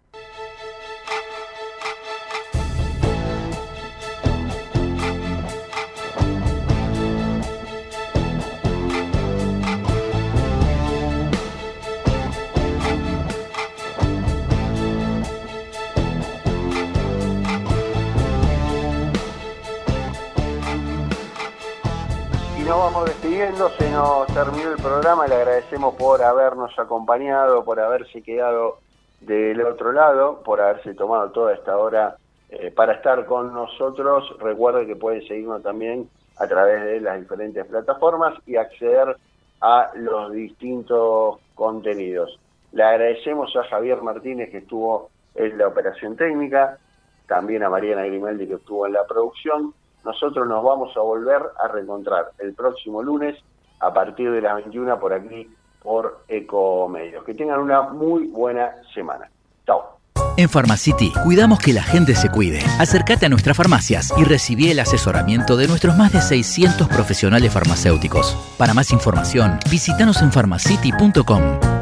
Vamos 22.91 23.05
despidiendo, 23.05 23.69
se 23.77 23.91
nos 23.91 24.25
terminó 24.33 24.71
el 24.71 24.81
programa, 24.81 25.27
le 25.27 25.35
agradecemos 25.35 25.93
por 25.93 26.23
habernos 26.23 26.71
acompañado, 26.79 27.63
por 27.63 27.79
haberse 27.79 28.23
quedado 28.23 28.79
del 29.21 29.61
otro 29.61 29.91
lado, 29.91 30.41
por 30.43 30.59
haberse 30.59 30.95
tomado 30.95 31.29
toda 31.29 31.53
esta 31.53 31.77
hora 31.77 32.15
eh, 32.49 32.71
para 32.71 32.93
estar 32.93 33.27
con 33.27 33.53
nosotros. 33.53 34.35
Recuerden 34.39 34.87
que 34.87 34.95
pueden 34.95 35.21
seguirnos 35.27 35.61
también 35.61 36.09
a 36.37 36.47
través 36.47 36.83
de 36.83 36.99
las 37.01 37.19
diferentes 37.19 37.63
plataformas 37.67 38.33
y 38.47 38.55
acceder 38.55 39.17
a 39.61 39.91
los 39.93 40.31
distintos 40.31 41.37
contenidos. 41.53 42.39
Le 42.71 42.81
agradecemos 42.81 43.55
a 43.55 43.65
Javier 43.65 44.01
Martínez 44.01 44.49
que 44.49 44.59
estuvo 44.59 45.11
en 45.35 45.59
la 45.59 45.67
operación 45.67 46.15
técnica, 46.15 46.79
también 47.27 47.61
a 47.61 47.69
Mariana 47.69 48.05
Grimaldi 48.05 48.47
que 48.47 48.55
estuvo 48.55 48.87
en 48.87 48.93
la 48.93 49.05
producción. 49.05 49.75
Nosotros 50.03 50.47
nos 50.47 50.63
vamos 50.63 50.95
a 50.95 51.01
volver 51.01 51.41
a 51.61 51.67
reencontrar 51.67 52.31
el 52.39 52.53
próximo 52.53 53.03
lunes 53.03 53.37
a 53.79 53.93
partir 53.93 54.31
de 54.31 54.41
las 54.41 54.55
21 54.55 54.99
por 54.99 55.13
aquí 55.13 55.49
por 55.81 56.23
Ecomedios. 56.27 57.23
Que 57.23 57.33
tengan 57.33 57.59
una 57.59 57.81
muy 57.81 58.27
buena 58.27 58.75
semana. 58.93 59.29
Chao. 59.65 59.99
En 60.37 60.49
Pharmacity 60.49 61.11
cuidamos 61.23 61.59
que 61.59 61.73
la 61.73 61.83
gente 61.83 62.15
se 62.15 62.29
cuide. 62.29 62.59
Acércate 62.79 63.25
a 63.25 63.29
nuestras 63.29 63.57
farmacias 63.57 64.13
y 64.17 64.23
recibí 64.23 64.69
el 64.71 64.79
asesoramiento 64.79 65.57
de 65.57 65.67
nuestros 65.67 65.97
más 65.97 66.13
de 66.13 66.21
600 66.21 66.87
profesionales 66.87 67.53
farmacéuticos. 67.53 68.35
Para 68.57 68.73
más 68.73 68.91
información, 68.91 69.59
visítanos 69.69 70.21
en 70.21 70.31
pharmacity.com. 70.31 71.78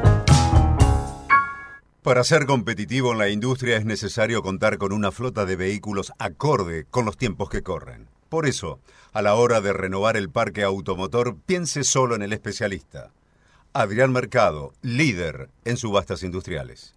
Para 2.08 2.24
ser 2.24 2.46
competitivo 2.46 3.12
en 3.12 3.18
la 3.18 3.28
industria 3.28 3.76
es 3.76 3.84
necesario 3.84 4.42
contar 4.42 4.78
con 4.78 4.94
una 4.94 5.12
flota 5.12 5.46
de 5.46 5.58
vehículos 5.58 6.14
acorde 6.20 6.86
con 6.90 7.04
los 7.04 7.18
tiempos 7.18 7.50
que 7.50 7.64
corren. 7.64 8.08
Por 8.30 8.46
eso, 8.48 8.80
a 9.12 9.22
la 9.22 9.36
hora 9.36 9.60
de 9.60 9.74
renovar 9.74 10.16
el 10.16 10.30
parque 10.30 10.64
automotor, 10.64 11.36
piense 11.46 11.84
solo 11.84 12.16
en 12.16 12.22
el 12.22 12.32
especialista. 12.32 13.12
Adrián 13.74 14.14
Mercado, 14.14 14.72
líder 14.82 15.50
en 15.66 15.76
subastas 15.76 16.24
industriales. 16.24 16.97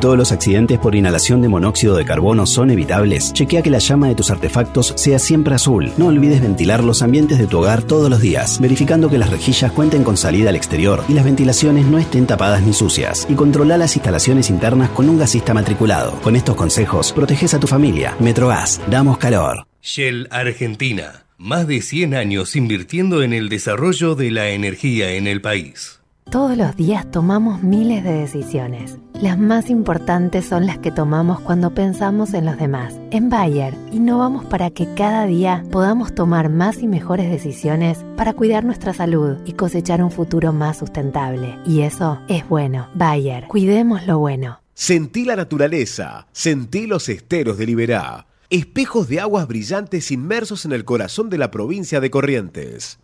todos 0.01 0.17
los 0.17 0.33
accidentes 0.33 0.79
por 0.79 0.95
inhalación 0.95 1.41
de 1.41 1.47
monóxido 1.47 1.95
de 1.95 2.03
carbono 2.03 2.45
son 2.45 2.71
evitables? 2.71 3.31
Chequea 3.31 3.61
que 3.61 3.69
la 3.69 3.77
llama 3.77 4.09
de 4.09 4.15
tus 4.15 4.31
artefactos 4.31 4.93
sea 4.97 5.19
siempre 5.19 5.55
azul. 5.55 5.93
No 5.95 6.07
olvides 6.07 6.41
ventilar 6.41 6.83
los 6.83 7.01
ambientes 7.01 7.37
de 7.37 7.47
tu 7.47 7.59
hogar 7.59 7.83
todos 7.83 8.09
los 8.09 8.19
días, 8.19 8.59
verificando 8.59 9.09
que 9.09 9.17
las 9.17 9.29
rejillas 9.29 9.71
cuenten 9.71 10.03
con 10.03 10.17
salida 10.17 10.49
al 10.49 10.57
exterior 10.57 11.05
y 11.07 11.13
las 11.13 11.23
ventilaciones 11.23 11.85
no 11.85 11.99
estén 11.99 12.27
tapadas 12.27 12.63
ni 12.63 12.73
sucias. 12.73 13.25
Y 13.29 13.35
controla 13.35 13.77
las 13.77 13.95
instalaciones 13.95 14.49
internas 14.49 14.89
con 14.89 15.07
un 15.07 15.17
gasista 15.17 15.53
matriculado. 15.53 16.19
Con 16.21 16.35
estos 16.35 16.55
consejos, 16.55 17.13
proteges 17.13 17.53
a 17.53 17.59
tu 17.59 17.67
familia. 17.67 18.17
Metrogas, 18.19 18.81
damos 18.89 19.19
calor. 19.19 19.65
Shell 19.81 20.27
Argentina. 20.31 21.25
Más 21.37 21.67
de 21.67 21.81
100 21.81 22.15
años 22.15 22.55
invirtiendo 22.55 23.23
en 23.23 23.33
el 23.33 23.49
desarrollo 23.49 24.15
de 24.15 24.31
la 24.31 24.49
energía 24.49 25.13
en 25.13 25.27
el 25.27 25.41
país. 25.41 26.00
Todos 26.31 26.55
los 26.55 26.77
días 26.77 27.11
tomamos 27.11 27.61
miles 27.61 28.05
de 28.05 28.13
decisiones. 28.13 28.97
Las 29.21 29.37
más 29.37 29.69
importantes 29.69 30.45
son 30.45 30.65
las 30.65 30.77
que 30.77 30.89
tomamos 30.89 31.41
cuando 31.41 31.73
pensamos 31.73 32.33
en 32.33 32.45
los 32.45 32.55
demás. 32.55 32.95
En 33.11 33.29
Bayer, 33.29 33.75
innovamos 33.91 34.45
para 34.45 34.69
que 34.69 34.87
cada 34.95 35.25
día 35.25 35.65
podamos 35.73 36.15
tomar 36.15 36.47
más 36.47 36.81
y 36.81 36.87
mejores 36.87 37.29
decisiones 37.29 38.05
para 38.15 38.31
cuidar 38.31 38.63
nuestra 38.63 38.93
salud 38.93 39.39
y 39.43 39.51
cosechar 39.51 40.01
un 40.01 40.09
futuro 40.09 40.53
más 40.53 40.77
sustentable. 40.77 41.59
Y 41.65 41.81
eso 41.81 42.21
es 42.29 42.47
bueno. 42.47 42.87
Bayer, 42.93 43.47
cuidemos 43.49 44.07
lo 44.07 44.17
bueno. 44.17 44.61
Sentí 44.73 45.25
la 45.25 45.35
naturaleza, 45.35 46.27
sentí 46.31 46.87
los 46.87 47.09
esteros 47.09 47.57
de 47.57 47.65
Liberá, 47.65 48.27
espejos 48.49 49.09
de 49.09 49.19
aguas 49.19 49.49
brillantes 49.49 50.11
inmersos 50.11 50.63
en 50.63 50.71
el 50.71 50.85
corazón 50.85 51.29
de 51.29 51.37
la 51.37 51.51
provincia 51.51 51.99
de 51.99 52.09
Corrientes. 52.09 52.99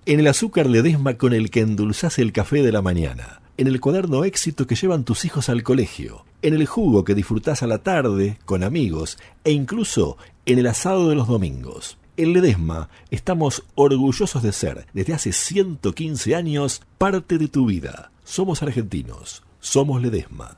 En 0.05 0.19
el 0.19 0.27
azúcar 0.27 0.67
Ledesma 0.67 1.15
con 1.15 1.33
el 1.33 1.49
que 1.49 1.61
endulzás 1.61 2.19
el 2.19 2.31
café 2.31 2.61
de 2.61 2.71
la 2.71 2.83
mañana. 2.83 3.41
En 3.57 3.67
el 3.67 3.79
cuaderno 3.79 4.25
éxito 4.25 4.67
que 4.67 4.75
llevan 4.75 5.05
tus 5.05 5.23
hijos 5.23 5.47
al 5.47 5.63
colegio. 5.63 6.25
En 6.41 6.53
el 6.53 6.65
jugo 6.65 7.05
que 7.05 7.15
disfrutás 7.15 7.63
a 7.63 7.67
la 7.67 7.77
tarde 7.77 8.37
con 8.43 8.65
amigos. 8.65 9.17
E 9.45 9.51
incluso 9.51 10.17
en 10.45 10.59
el 10.59 10.67
asado 10.67 11.07
de 11.07 11.15
los 11.15 11.29
domingos. 11.29 11.97
En 12.17 12.33
Ledesma 12.33 12.89
estamos 13.11 13.63
orgullosos 13.75 14.43
de 14.43 14.51
ser, 14.51 14.87
desde 14.91 15.13
hace 15.13 15.31
115 15.31 16.35
años, 16.35 16.81
parte 16.97 17.37
de 17.37 17.47
tu 17.47 17.65
vida. 17.65 18.11
Somos 18.25 18.61
argentinos. 18.61 19.41
Somos 19.61 20.01
Ledesma. 20.01 20.57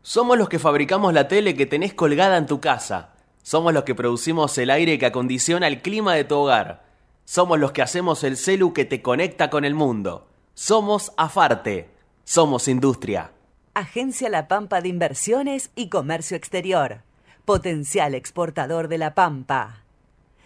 Somos 0.00 0.38
los 0.38 0.48
que 0.48 0.58
fabricamos 0.58 1.12
la 1.12 1.28
tele 1.28 1.54
que 1.54 1.66
tenés 1.66 1.92
colgada 1.92 2.38
en 2.38 2.46
tu 2.46 2.58
casa. 2.58 3.10
Somos 3.42 3.74
los 3.74 3.84
que 3.84 3.94
producimos 3.94 4.56
el 4.56 4.70
aire 4.70 4.98
que 4.98 5.04
acondiciona 5.04 5.66
el 5.66 5.82
clima 5.82 6.14
de 6.14 6.24
tu 6.24 6.36
hogar. 6.36 6.86
Somos 7.26 7.58
los 7.58 7.72
que 7.72 7.82
hacemos 7.82 8.24
el 8.24 8.38
celu 8.38 8.72
que 8.72 8.86
te 8.86 9.02
conecta 9.02 9.50
con 9.50 9.66
el 9.66 9.74
mundo. 9.74 10.26
Somos 10.54 11.12
Afarte. 11.18 11.89
Somos 12.32 12.68
industria. 12.68 13.32
Agencia 13.74 14.28
La 14.30 14.46
Pampa 14.46 14.80
de 14.80 14.88
Inversiones 14.88 15.72
y 15.74 15.88
Comercio 15.88 16.36
Exterior. 16.36 17.02
Potencial 17.44 18.14
exportador 18.14 18.86
de 18.86 18.98
La 18.98 19.16
Pampa. 19.16 19.82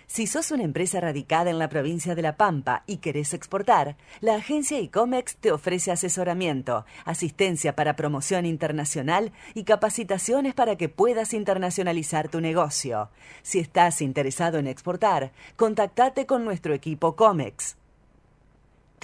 Si 0.07 0.27
sos 0.27 0.51
una 0.51 0.63
empresa 0.63 1.01
radicada 1.01 1.51
en 1.51 1.59
la 1.59 1.69
provincia 1.69 2.15
de 2.15 2.23
La 2.23 2.39
Pampa 2.39 2.85
y 2.87 2.97
querés 2.97 3.35
exportar, 3.35 3.99
la 4.23 4.37
agencia 4.37 4.81
ICOMEX 4.81 5.37
te 5.37 5.53
ofrece 5.53 5.93
asesoramiento, 5.93 6.87
asistencia 7.05 7.77
para 7.77 7.97
promoción 7.97 8.47
internacional 8.47 9.33
y 9.53 9.65
capacitaciones 9.65 10.55
para 10.55 10.77
que 10.77 10.89
puedas 10.89 11.35
internacionalizar 11.35 12.31
tu 12.31 12.41
negocio. 12.41 13.11
Si 13.43 13.59
estás 13.59 14.01
interesado 14.01 14.57
en 14.57 14.69
exportar, 14.69 15.33
contactate 15.57 16.25
con 16.25 16.47
nuestro 16.47 16.73
equipo 16.73 17.15
COMEX 17.15 17.77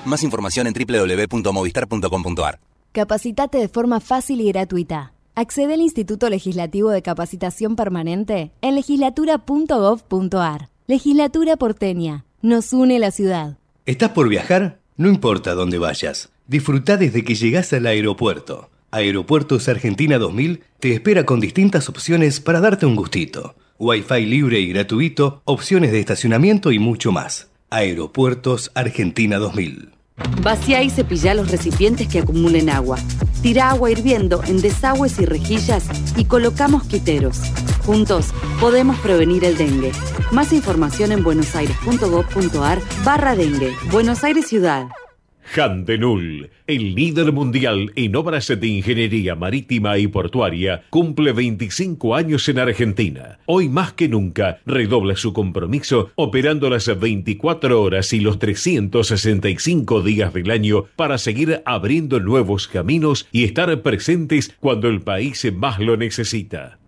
Más 0.06 0.22
información 0.22 0.66
en 0.68 0.72
www.movistar.com.ar. 0.72 2.60
Capacitate 2.92 3.58
de 3.58 3.68
forma 3.68 4.00
fácil 4.00 4.40
y 4.40 4.48
gratuita. 4.48 5.12
Accede 5.34 5.74
al 5.74 5.82
Instituto 5.82 6.30
Legislativo 6.30 6.88
de 6.88 7.02
Capacitación 7.02 7.76
Permanente 7.76 8.52
en 8.62 8.74
legislatura.gov.ar. 8.74 10.70
Legislatura 10.86 11.58
porteña. 11.58 12.24
Nos 12.40 12.72
une 12.72 12.98
la 12.98 13.10
ciudad. 13.10 13.58
¿Estás 13.84 14.12
por 14.12 14.30
viajar? 14.30 14.78
No 14.96 15.10
importa 15.10 15.52
dónde 15.52 15.76
vayas. 15.76 16.30
Disfruta 16.46 16.96
desde 16.96 17.22
que 17.22 17.34
llegás 17.34 17.70
al 17.74 17.84
aeropuerto. 17.84 18.70
Aeropuertos 18.94 19.70
Argentina 19.70 20.18
2000 20.18 20.64
te 20.78 20.92
espera 20.92 21.24
con 21.24 21.40
distintas 21.40 21.88
opciones 21.88 22.40
para 22.40 22.60
darte 22.60 22.84
un 22.84 22.94
gustito. 22.94 23.54
Wi-Fi 23.78 24.26
libre 24.26 24.60
y 24.60 24.68
gratuito, 24.68 25.40
opciones 25.46 25.92
de 25.92 26.00
estacionamiento 26.00 26.72
y 26.72 26.78
mucho 26.78 27.10
más. 27.10 27.48
Aeropuertos 27.70 28.70
Argentina 28.74 29.38
2000. 29.38 29.92
Vacía 30.42 30.82
y 30.82 30.90
cepilla 30.90 31.32
los 31.32 31.50
recipientes 31.50 32.06
que 32.06 32.18
acumulen 32.18 32.68
agua. 32.68 32.98
Tira 33.40 33.70
agua 33.70 33.90
hirviendo 33.90 34.44
en 34.44 34.60
desagües 34.60 35.18
y 35.18 35.24
rejillas 35.24 35.86
y 36.18 36.26
coloca 36.26 36.68
mosquiteros. 36.68 37.40
Juntos 37.86 38.26
podemos 38.60 38.98
prevenir 38.98 39.42
el 39.46 39.56
dengue. 39.56 39.92
Más 40.32 40.52
información 40.52 41.12
en 41.12 41.24
buenosaires.gov.ar 41.24 42.78
barra 43.06 43.36
dengue. 43.36 43.72
Buenos 43.90 44.22
Aires 44.22 44.46
Ciudad. 44.46 44.88
Handenul, 45.54 46.50
el 46.66 46.94
líder 46.94 47.32
mundial 47.32 47.92
en 47.94 48.16
obras 48.16 48.48
de 48.48 48.66
ingeniería 48.66 49.34
marítima 49.34 49.98
y 49.98 50.06
portuaria, 50.06 50.84
cumple 50.90 51.32
25 51.32 52.14
años 52.14 52.48
en 52.48 52.58
Argentina. 52.58 53.38
Hoy 53.46 53.68
más 53.68 53.92
que 53.92 54.08
nunca 54.08 54.60
redobla 54.64 55.16
su 55.16 55.32
compromiso 55.32 56.10
operando 56.14 56.70
las 56.70 56.98
24 56.98 57.82
horas 57.82 58.12
y 58.12 58.20
los 58.20 58.38
365 58.38 60.02
días 60.02 60.32
del 60.32 60.50
año 60.50 60.86
para 60.96 61.18
seguir 61.18 61.62
abriendo 61.64 62.20
nuevos 62.20 62.68
caminos 62.68 63.28
y 63.32 63.44
estar 63.44 63.82
presentes 63.82 64.54
cuando 64.60 64.88
el 64.88 65.02
país 65.02 65.46
más 65.54 65.78
lo 65.78 65.96
necesita. 65.96 66.81